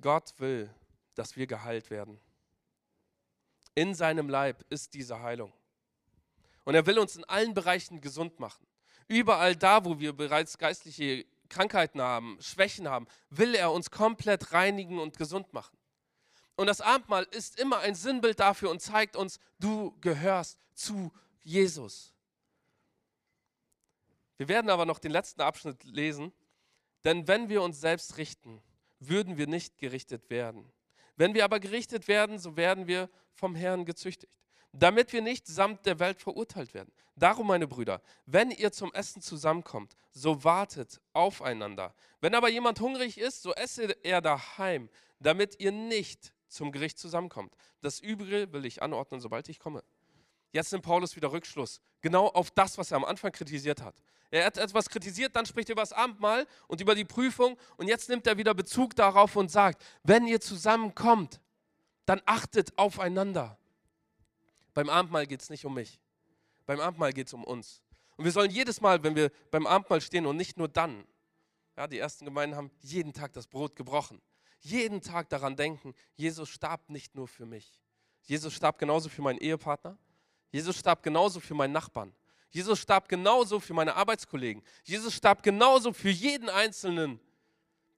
Gott 0.00 0.34
will, 0.38 0.72
dass 1.14 1.36
wir 1.36 1.46
geheilt 1.46 1.90
werden. 1.90 2.18
In 3.74 3.94
seinem 3.94 4.28
Leib 4.28 4.64
ist 4.70 4.94
diese 4.94 5.20
Heilung. 5.20 5.52
Und 6.64 6.74
er 6.74 6.86
will 6.86 6.98
uns 6.98 7.16
in 7.16 7.24
allen 7.24 7.54
Bereichen 7.54 8.00
gesund 8.00 8.38
machen. 8.40 8.66
Überall 9.08 9.56
da, 9.56 9.84
wo 9.84 9.98
wir 9.98 10.12
bereits 10.12 10.58
geistliche 10.58 11.26
Krankheiten 11.48 12.00
haben, 12.00 12.38
Schwächen 12.40 12.88
haben, 12.88 13.06
will 13.30 13.54
er 13.54 13.72
uns 13.72 13.90
komplett 13.90 14.52
reinigen 14.52 14.98
und 14.98 15.18
gesund 15.18 15.52
machen. 15.52 15.76
Und 16.56 16.66
das 16.66 16.80
Abendmahl 16.80 17.24
ist 17.30 17.58
immer 17.58 17.78
ein 17.80 17.94
Sinnbild 17.94 18.40
dafür 18.40 18.70
und 18.70 18.80
zeigt 18.80 19.16
uns, 19.16 19.38
du 19.58 19.96
gehörst 20.00 20.58
zu 20.74 21.12
Jesus. 21.42 22.12
Wir 24.36 24.48
werden 24.48 24.70
aber 24.70 24.86
noch 24.86 24.98
den 24.98 25.12
letzten 25.12 25.40
Abschnitt 25.40 25.84
lesen. 25.84 26.32
Denn 27.04 27.26
wenn 27.28 27.48
wir 27.48 27.62
uns 27.62 27.80
selbst 27.80 28.16
richten, 28.16 28.62
würden 29.00 29.36
wir 29.36 29.46
nicht 29.46 29.78
gerichtet 29.78 30.30
werden. 30.30 30.70
Wenn 31.16 31.34
wir 31.34 31.44
aber 31.44 31.60
gerichtet 31.60 32.08
werden, 32.08 32.38
so 32.38 32.56
werden 32.56 32.86
wir 32.86 33.10
vom 33.34 33.54
Herrn 33.54 33.84
gezüchtigt, 33.84 34.32
damit 34.72 35.12
wir 35.12 35.22
nicht 35.22 35.46
samt 35.46 35.86
der 35.86 35.98
Welt 35.98 36.20
verurteilt 36.20 36.74
werden. 36.74 36.92
Darum, 37.14 37.46
meine 37.46 37.66
Brüder, 37.66 38.00
wenn 38.24 38.50
ihr 38.50 38.72
zum 38.72 38.92
Essen 38.94 39.20
zusammenkommt, 39.20 39.94
so 40.10 40.44
wartet 40.44 41.00
aufeinander. 41.12 41.94
Wenn 42.20 42.34
aber 42.34 42.48
jemand 42.48 42.80
hungrig 42.80 43.18
ist, 43.18 43.42
so 43.42 43.52
esse 43.54 43.96
er 44.02 44.22
daheim, 44.22 44.88
damit 45.20 45.60
ihr 45.60 45.72
nicht 45.72 46.32
zum 46.48 46.72
Gericht 46.72 46.98
zusammenkommt. 46.98 47.54
Das 47.80 48.00
Übrige 48.00 48.52
will 48.52 48.64
ich 48.64 48.82
anordnen, 48.82 49.20
sobald 49.20 49.48
ich 49.48 49.58
komme. 49.58 49.82
Jetzt 50.52 50.72
nimmt 50.72 50.84
Paulus 50.84 51.16
wieder 51.16 51.32
Rückschluss, 51.32 51.80
genau 52.00 52.28
auf 52.28 52.50
das, 52.50 52.76
was 52.76 52.90
er 52.90 52.98
am 52.98 53.04
Anfang 53.04 53.32
kritisiert 53.32 53.82
hat. 53.82 53.94
Er 54.30 54.46
hat 54.46 54.58
etwas 54.58 54.88
kritisiert, 54.88 55.36
dann 55.36 55.46
spricht 55.46 55.68
er 55.68 55.74
über 55.74 55.82
das 55.82 55.92
Abendmahl 55.92 56.46
und 56.66 56.80
über 56.80 56.94
die 56.94 57.04
Prüfung 57.04 57.58
und 57.76 57.88
jetzt 57.88 58.08
nimmt 58.08 58.26
er 58.26 58.38
wieder 58.38 58.54
Bezug 58.54 58.96
darauf 58.96 59.36
und 59.36 59.50
sagt, 59.50 59.84
wenn 60.02 60.26
ihr 60.26 60.40
zusammenkommt, 60.40 61.40
dann 62.06 62.20
achtet 62.24 62.76
aufeinander. 62.78 63.58
Beim 64.74 64.88
Abendmahl 64.88 65.26
geht 65.26 65.42
es 65.42 65.50
nicht 65.50 65.64
um 65.64 65.74
mich. 65.74 66.00
Beim 66.66 66.80
Abendmahl 66.80 67.12
geht 67.12 67.26
es 67.26 67.32
um 67.32 67.44
uns. 67.44 67.82
Und 68.16 68.24
wir 68.24 68.32
sollen 68.32 68.50
jedes 68.50 68.80
Mal, 68.80 69.02
wenn 69.02 69.16
wir 69.16 69.30
beim 69.50 69.66
Abendmahl 69.66 70.00
stehen 70.00 70.26
und 70.26 70.36
nicht 70.36 70.56
nur 70.56 70.68
dann, 70.68 71.04
ja, 71.76 71.86
die 71.86 71.98
ersten 71.98 72.24
Gemeinden 72.24 72.56
haben 72.56 72.70
jeden 72.80 73.12
Tag 73.12 73.32
das 73.32 73.46
Brot 73.46 73.74
gebrochen, 73.76 74.20
jeden 74.60 75.00
Tag 75.00 75.28
daran 75.28 75.56
denken, 75.56 75.94
Jesus 76.14 76.48
starb 76.48 76.88
nicht 76.88 77.14
nur 77.14 77.26
für 77.26 77.46
mich. 77.46 77.80
Jesus 78.22 78.54
starb 78.54 78.78
genauso 78.78 79.08
für 79.08 79.22
meinen 79.22 79.38
Ehepartner. 79.38 79.98
Jesus 80.50 80.78
starb 80.78 81.02
genauso 81.02 81.40
für 81.40 81.54
meinen 81.54 81.72
Nachbarn. 81.72 82.14
Jesus 82.50 82.78
starb 82.78 83.08
genauso 83.08 83.58
für 83.58 83.74
meine 83.74 83.96
Arbeitskollegen. 83.96 84.62
Jesus 84.84 85.14
starb 85.14 85.42
genauso 85.42 85.92
für 85.92 86.10
jeden 86.10 86.48
Einzelnen, 86.48 87.18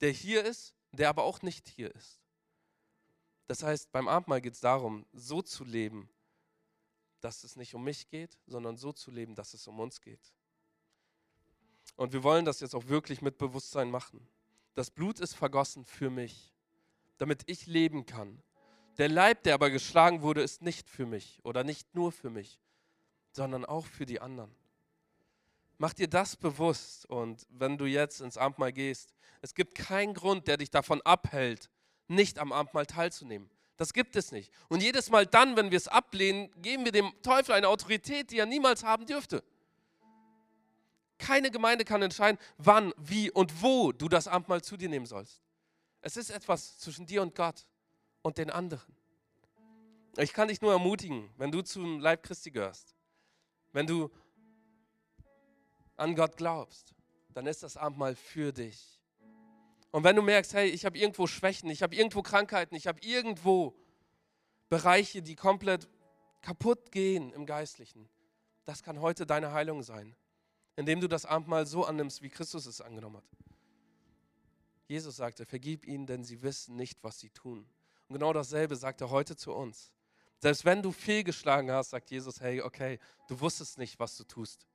der 0.00 0.10
hier 0.10 0.44
ist, 0.44 0.74
der 0.92 1.08
aber 1.08 1.24
auch 1.24 1.42
nicht 1.42 1.68
hier 1.68 1.94
ist. 1.94 2.20
Das 3.46 3.62
heißt, 3.62 3.90
beim 3.92 4.08
Abendmahl 4.08 4.40
geht 4.40 4.54
es 4.54 4.60
darum, 4.60 5.04
so 5.12 5.42
zu 5.42 5.64
leben, 5.64 6.08
dass 7.24 7.42
es 7.42 7.56
nicht 7.56 7.74
um 7.74 7.82
mich 7.82 8.08
geht, 8.08 8.38
sondern 8.46 8.76
so 8.76 8.92
zu 8.92 9.10
leben, 9.10 9.34
dass 9.34 9.54
es 9.54 9.66
um 9.66 9.80
uns 9.80 10.02
geht. 10.02 10.34
Und 11.96 12.12
wir 12.12 12.22
wollen 12.22 12.44
das 12.44 12.60
jetzt 12.60 12.74
auch 12.74 12.88
wirklich 12.88 13.22
mit 13.22 13.38
Bewusstsein 13.38 13.90
machen. 13.90 14.28
Das 14.74 14.90
Blut 14.90 15.20
ist 15.20 15.34
vergossen 15.34 15.86
für 15.86 16.10
mich, 16.10 16.52
damit 17.16 17.42
ich 17.46 17.66
leben 17.66 18.04
kann. 18.04 18.42
Der 18.98 19.08
Leib, 19.08 19.42
der 19.44 19.54
aber 19.54 19.70
geschlagen 19.70 20.20
wurde, 20.20 20.42
ist 20.42 20.60
nicht 20.60 20.90
für 20.90 21.06
mich 21.06 21.40
oder 21.44 21.64
nicht 21.64 21.94
nur 21.94 22.12
für 22.12 22.28
mich, 22.28 22.60
sondern 23.32 23.64
auch 23.64 23.86
für 23.86 24.04
die 24.04 24.20
anderen. 24.20 24.54
Mach 25.78 25.94
dir 25.94 26.08
das 26.08 26.36
bewusst 26.36 27.06
und 27.06 27.46
wenn 27.48 27.78
du 27.78 27.86
jetzt 27.86 28.20
ins 28.20 28.36
Abendmahl 28.36 28.72
gehst, 28.72 29.14
es 29.40 29.54
gibt 29.54 29.74
keinen 29.74 30.12
Grund, 30.12 30.46
der 30.46 30.58
dich 30.58 30.70
davon 30.70 31.00
abhält, 31.02 31.70
nicht 32.06 32.38
am 32.38 32.52
Abendmahl 32.52 32.86
teilzunehmen. 32.86 33.48
Das 33.76 33.92
gibt 33.92 34.14
es 34.16 34.30
nicht. 34.30 34.52
Und 34.68 34.82
jedes 34.82 35.10
Mal 35.10 35.26
dann, 35.26 35.56
wenn 35.56 35.70
wir 35.70 35.76
es 35.76 35.88
ablehnen, 35.88 36.50
geben 36.62 36.84
wir 36.84 36.92
dem 36.92 37.12
Teufel 37.22 37.52
eine 37.52 37.68
Autorität, 37.68 38.30
die 38.30 38.38
er 38.38 38.46
niemals 38.46 38.84
haben 38.84 39.06
dürfte. 39.06 39.42
Keine 41.18 41.50
Gemeinde 41.50 41.84
kann 41.84 42.02
entscheiden, 42.02 42.38
wann, 42.58 42.92
wie 42.96 43.30
und 43.30 43.62
wo 43.62 43.92
du 43.92 44.08
das 44.08 44.28
Abendmahl 44.28 44.62
zu 44.62 44.76
dir 44.76 44.88
nehmen 44.88 45.06
sollst. 45.06 45.42
Es 46.02 46.16
ist 46.16 46.30
etwas 46.30 46.78
zwischen 46.78 47.06
dir 47.06 47.22
und 47.22 47.34
Gott 47.34 47.66
und 48.22 48.38
den 48.38 48.50
anderen. 48.50 48.94
Ich 50.16 50.32
kann 50.32 50.48
dich 50.48 50.60
nur 50.60 50.72
ermutigen, 50.72 51.30
wenn 51.36 51.50
du 51.50 51.62
zum 51.62 51.98
Leib 51.98 52.22
Christi 52.22 52.50
gehörst, 52.50 52.94
wenn 53.72 53.86
du 53.86 54.10
an 55.96 56.14
Gott 56.14 56.36
glaubst, 56.36 56.94
dann 57.32 57.46
ist 57.46 57.62
das 57.62 57.76
Abendmahl 57.76 58.14
für 58.14 58.52
dich. 58.52 59.00
Und 59.94 60.02
wenn 60.02 60.16
du 60.16 60.22
merkst, 60.22 60.54
hey, 60.54 60.68
ich 60.70 60.84
habe 60.84 60.98
irgendwo 60.98 61.28
Schwächen, 61.28 61.70
ich 61.70 61.80
habe 61.80 61.94
irgendwo 61.94 62.20
Krankheiten, 62.20 62.74
ich 62.74 62.88
habe 62.88 62.98
irgendwo 63.02 63.76
Bereiche, 64.68 65.22
die 65.22 65.36
komplett 65.36 65.88
kaputt 66.42 66.90
gehen 66.90 67.32
im 67.32 67.46
Geistlichen, 67.46 68.08
das 68.64 68.82
kann 68.82 69.00
heute 69.00 69.24
deine 69.24 69.52
Heilung 69.52 69.84
sein, 69.84 70.16
indem 70.74 71.00
du 71.00 71.06
das 71.06 71.24
Abendmahl 71.24 71.64
so 71.64 71.84
annimmst, 71.84 72.22
wie 72.22 72.28
Christus 72.28 72.66
es 72.66 72.80
angenommen 72.80 73.18
hat. 73.18 73.24
Jesus 74.88 75.14
sagte, 75.14 75.46
vergib 75.46 75.86
ihnen, 75.86 76.06
denn 76.06 76.24
sie 76.24 76.42
wissen 76.42 76.74
nicht, 76.74 77.04
was 77.04 77.20
sie 77.20 77.30
tun. 77.30 77.64
Und 78.08 78.14
genau 78.14 78.32
dasselbe 78.32 78.74
sagt 78.74 79.00
er 79.00 79.10
heute 79.10 79.36
zu 79.36 79.52
uns. 79.52 79.92
Selbst 80.40 80.64
wenn 80.64 80.82
du 80.82 80.90
fehlgeschlagen 80.90 81.70
hast, 81.70 81.90
sagt 81.90 82.10
Jesus, 82.10 82.40
hey, 82.40 82.62
okay, 82.62 82.98
du 83.28 83.38
wusstest 83.38 83.78
nicht, 83.78 84.00
was 84.00 84.16
du 84.16 84.24
tust. 84.24 84.66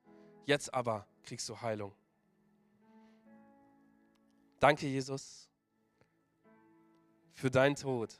Jetzt 0.45 0.73
aber 0.73 1.05
kriegst 1.23 1.49
du 1.49 1.59
Heilung. 1.59 1.93
Danke, 4.59 4.87
Jesus, 4.87 5.47
für 7.33 7.49
deinen 7.49 7.75
Tod. 7.75 8.19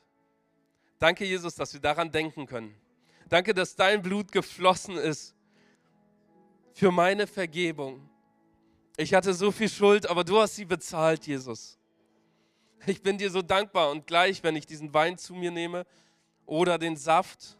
Danke, 0.98 1.24
Jesus, 1.24 1.54
dass 1.54 1.72
wir 1.72 1.80
daran 1.80 2.10
denken 2.10 2.46
können. 2.46 2.74
Danke, 3.28 3.54
dass 3.54 3.76
dein 3.76 4.02
Blut 4.02 4.32
geflossen 4.32 4.96
ist 4.96 5.34
für 6.72 6.90
meine 6.90 7.26
Vergebung. 7.26 8.08
Ich 8.96 9.14
hatte 9.14 9.34
so 9.34 9.50
viel 9.50 9.68
Schuld, 9.68 10.08
aber 10.08 10.24
du 10.24 10.38
hast 10.40 10.56
sie 10.56 10.64
bezahlt, 10.64 11.26
Jesus. 11.26 11.78
Ich 12.86 13.02
bin 13.02 13.18
dir 13.18 13.30
so 13.30 13.42
dankbar 13.42 13.90
und 13.90 14.06
gleich, 14.06 14.42
wenn 14.42 14.56
ich 14.56 14.66
diesen 14.66 14.92
Wein 14.94 15.18
zu 15.18 15.34
mir 15.34 15.50
nehme 15.50 15.86
oder 16.46 16.78
den 16.78 16.96
Saft, 16.96 17.58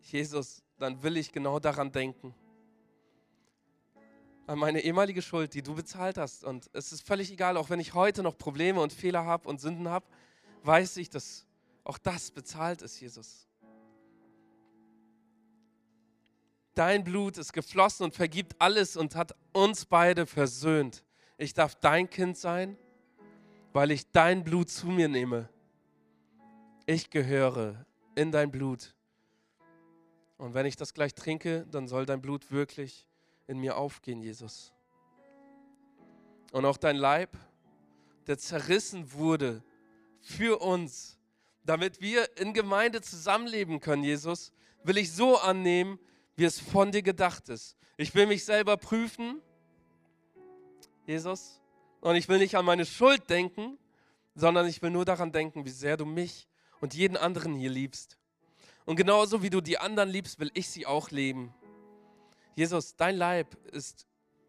Jesus, 0.00 0.62
dann 0.78 1.02
will 1.02 1.16
ich 1.16 1.32
genau 1.32 1.58
daran 1.58 1.90
denken. 1.90 2.34
An 4.46 4.58
meine 4.58 4.80
ehemalige 4.80 5.22
Schuld, 5.22 5.54
die 5.54 5.62
du 5.62 5.74
bezahlt 5.74 6.18
hast. 6.18 6.44
Und 6.44 6.68
es 6.74 6.92
ist 6.92 7.06
völlig 7.06 7.32
egal, 7.32 7.56
auch 7.56 7.70
wenn 7.70 7.80
ich 7.80 7.94
heute 7.94 8.22
noch 8.22 8.36
Probleme 8.36 8.80
und 8.80 8.92
Fehler 8.92 9.24
habe 9.24 9.48
und 9.48 9.60
Sünden 9.60 9.88
habe, 9.88 10.06
weiß 10.62 10.98
ich, 10.98 11.08
dass 11.08 11.46
Auch 11.84 11.98
das 11.98 12.30
bezahlt 12.30 12.80
es, 12.82 12.98
Jesus. 12.98 13.46
Dein 16.74 17.04
Blut 17.04 17.38
ist 17.38 17.52
geflossen 17.52 18.04
und 18.04 18.14
vergibt 18.14 18.56
alles 18.58 18.96
und 18.96 19.14
hat 19.14 19.34
uns 19.52 19.84
beide 19.84 20.26
versöhnt. 20.26 21.04
Ich 21.36 21.54
darf 21.54 21.74
dein 21.76 22.08
Kind 22.10 22.36
sein, 22.36 22.76
weil 23.72 23.90
ich 23.90 24.10
dein 24.10 24.42
Blut 24.44 24.70
zu 24.70 24.88
mir 24.88 25.08
nehme. 25.08 25.48
Ich 26.86 27.10
gehöre 27.10 27.84
in 28.14 28.32
dein 28.32 28.50
Blut. 28.50 28.94
Und 30.36 30.54
wenn 30.54 30.66
ich 30.66 30.76
das 30.76 30.94
gleich 30.94 31.14
trinke, 31.14 31.66
dann 31.70 31.86
soll 31.86 32.06
dein 32.06 32.20
Blut 32.20 32.50
wirklich 32.50 33.06
in 33.46 33.58
mir 33.58 33.76
aufgehen, 33.76 34.20
Jesus. 34.20 34.72
Und 36.52 36.64
auch 36.64 36.76
dein 36.76 36.96
Leib, 36.96 37.36
der 38.26 38.38
zerrissen 38.38 39.12
wurde 39.12 39.62
für 40.20 40.60
uns, 40.60 41.18
damit 41.64 42.00
wir 42.00 42.36
in 42.38 42.54
Gemeinde 42.54 43.00
zusammenleben 43.00 43.80
können, 43.80 44.04
Jesus, 44.04 44.52
will 44.82 44.98
ich 44.98 45.12
so 45.12 45.38
annehmen, 45.38 45.98
wie 46.36 46.44
es 46.44 46.60
von 46.60 46.92
dir 46.92 47.02
gedacht 47.02 47.48
ist. 47.48 47.76
Ich 47.96 48.14
will 48.14 48.26
mich 48.26 48.44
selber 48.44 48.76
prüfen, 48.76 49.40
Jesus, 51.06 51.60
und 52.00 52.16
ich 52.16 52.28
will 52.28 52.38
nicht 52.38 52.56
an 52.56 52.64
meine 52.64 52.86
Schuld 52.86 53.28
denken, 53.30 53.78
sondern 54.34 54.66
ich 54.66 54.82
will 54.82 54.90
nur 54.90 55.04
daran 55.04 55.32
denken, 55.32 55.64
wie 55.64 55.70
sehr 55.70 55.96
du 55.96 56.04
mich 56.04 56.48
und 56.80 56.94
jeden 56.94 57.16
anderen 57.16 57.54
hier 57.54 57.70
liebst. 57.70 58.18
Und 58.84 58.96
genauso 58.96 59.42
wie 59.42 59.50
du 59.50 59.60
die 59.60 59.78
anderen 59.78 60.10
liebst, 60.10 60.38
will 60.38 60.50
ich 60.54 60.68
sie 60.68 60.86
auch 60.86 61.10
leben. 61.10 61.54
Jesus, 62.54 62.96
dein 62.96 63.16
Leib 63.16 63.54
ist 63.72 64.06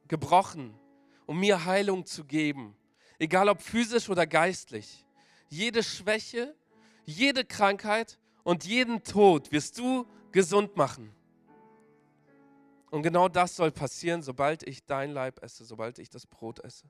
gebrochen, 0.08 0.78
um 1.26 1.40
mir 1.40 1.66
Heilung 1.66 2.06
zu 2.06 2.24
geben, 2.24 2.76
egal 3.18 3.50
ob 3.50 3.62
physisch 3.62 4.10
oder 4.10 4.28
geistlich. 4.28 5.06
Jede 5.50 5.84
Schwäche, 5.84 6.56
jede 7.06 7.46
Krankheit 7.46 8.20
und 8.44 8.66
jeden 8.66 9.04
Tod 9.04 9.52
wirst 9.52 9.78
du 9.78 10.06
gesund 10.32 10.76
machen. 10.76 11.14
Und 12.92 13.02
genau 13.02 13.28
das 13.28 13.56
soll 13.56 13.72
passieren, 13.72 14.22
sobald 14.22 14.64
ich 14.64 14.86
dein 14.86 15.12
Leib 15.12 15.42
esse, 15.44 15.66
sobald 15.66 16.00
ich 16.00 16.10
das 16.10 16.28
Brot 16.28 16.60
esse. 16.60 16.86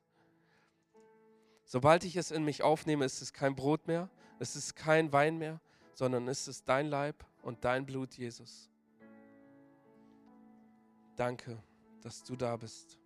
Sobald 1.63 2.03
ich 2.03 2.15
es 2.15 2.29
in 2.29 2.43
mich 2.43 2.61
aufnehme, 2.61 3.05
ist 3.05 3.21
es 3.21 3.33
kein 3.33 3.55
Brot 3.55 3.87
mehr, 3.87 4.09
es 4.39 4.55
ist 4.55 4.75
kein 4.75 5.11
Wein 5.13 5.37
mehr, 5.37 5.61
sondern 5.93 6.27
es 6.27 6.47
ist 6.47 6.67
dein 6.67 6.87
Leib 6.87 7.25
und 7.41 7.63
dein 7.63 7.85
Blut, 7.85 8.13
Jesus. 8.15 8.69
Danke, 11.15 11.57
dass 12.01 12.23
du 12.23 12.35
da 12.35 12.57
bist. 12.57 12.99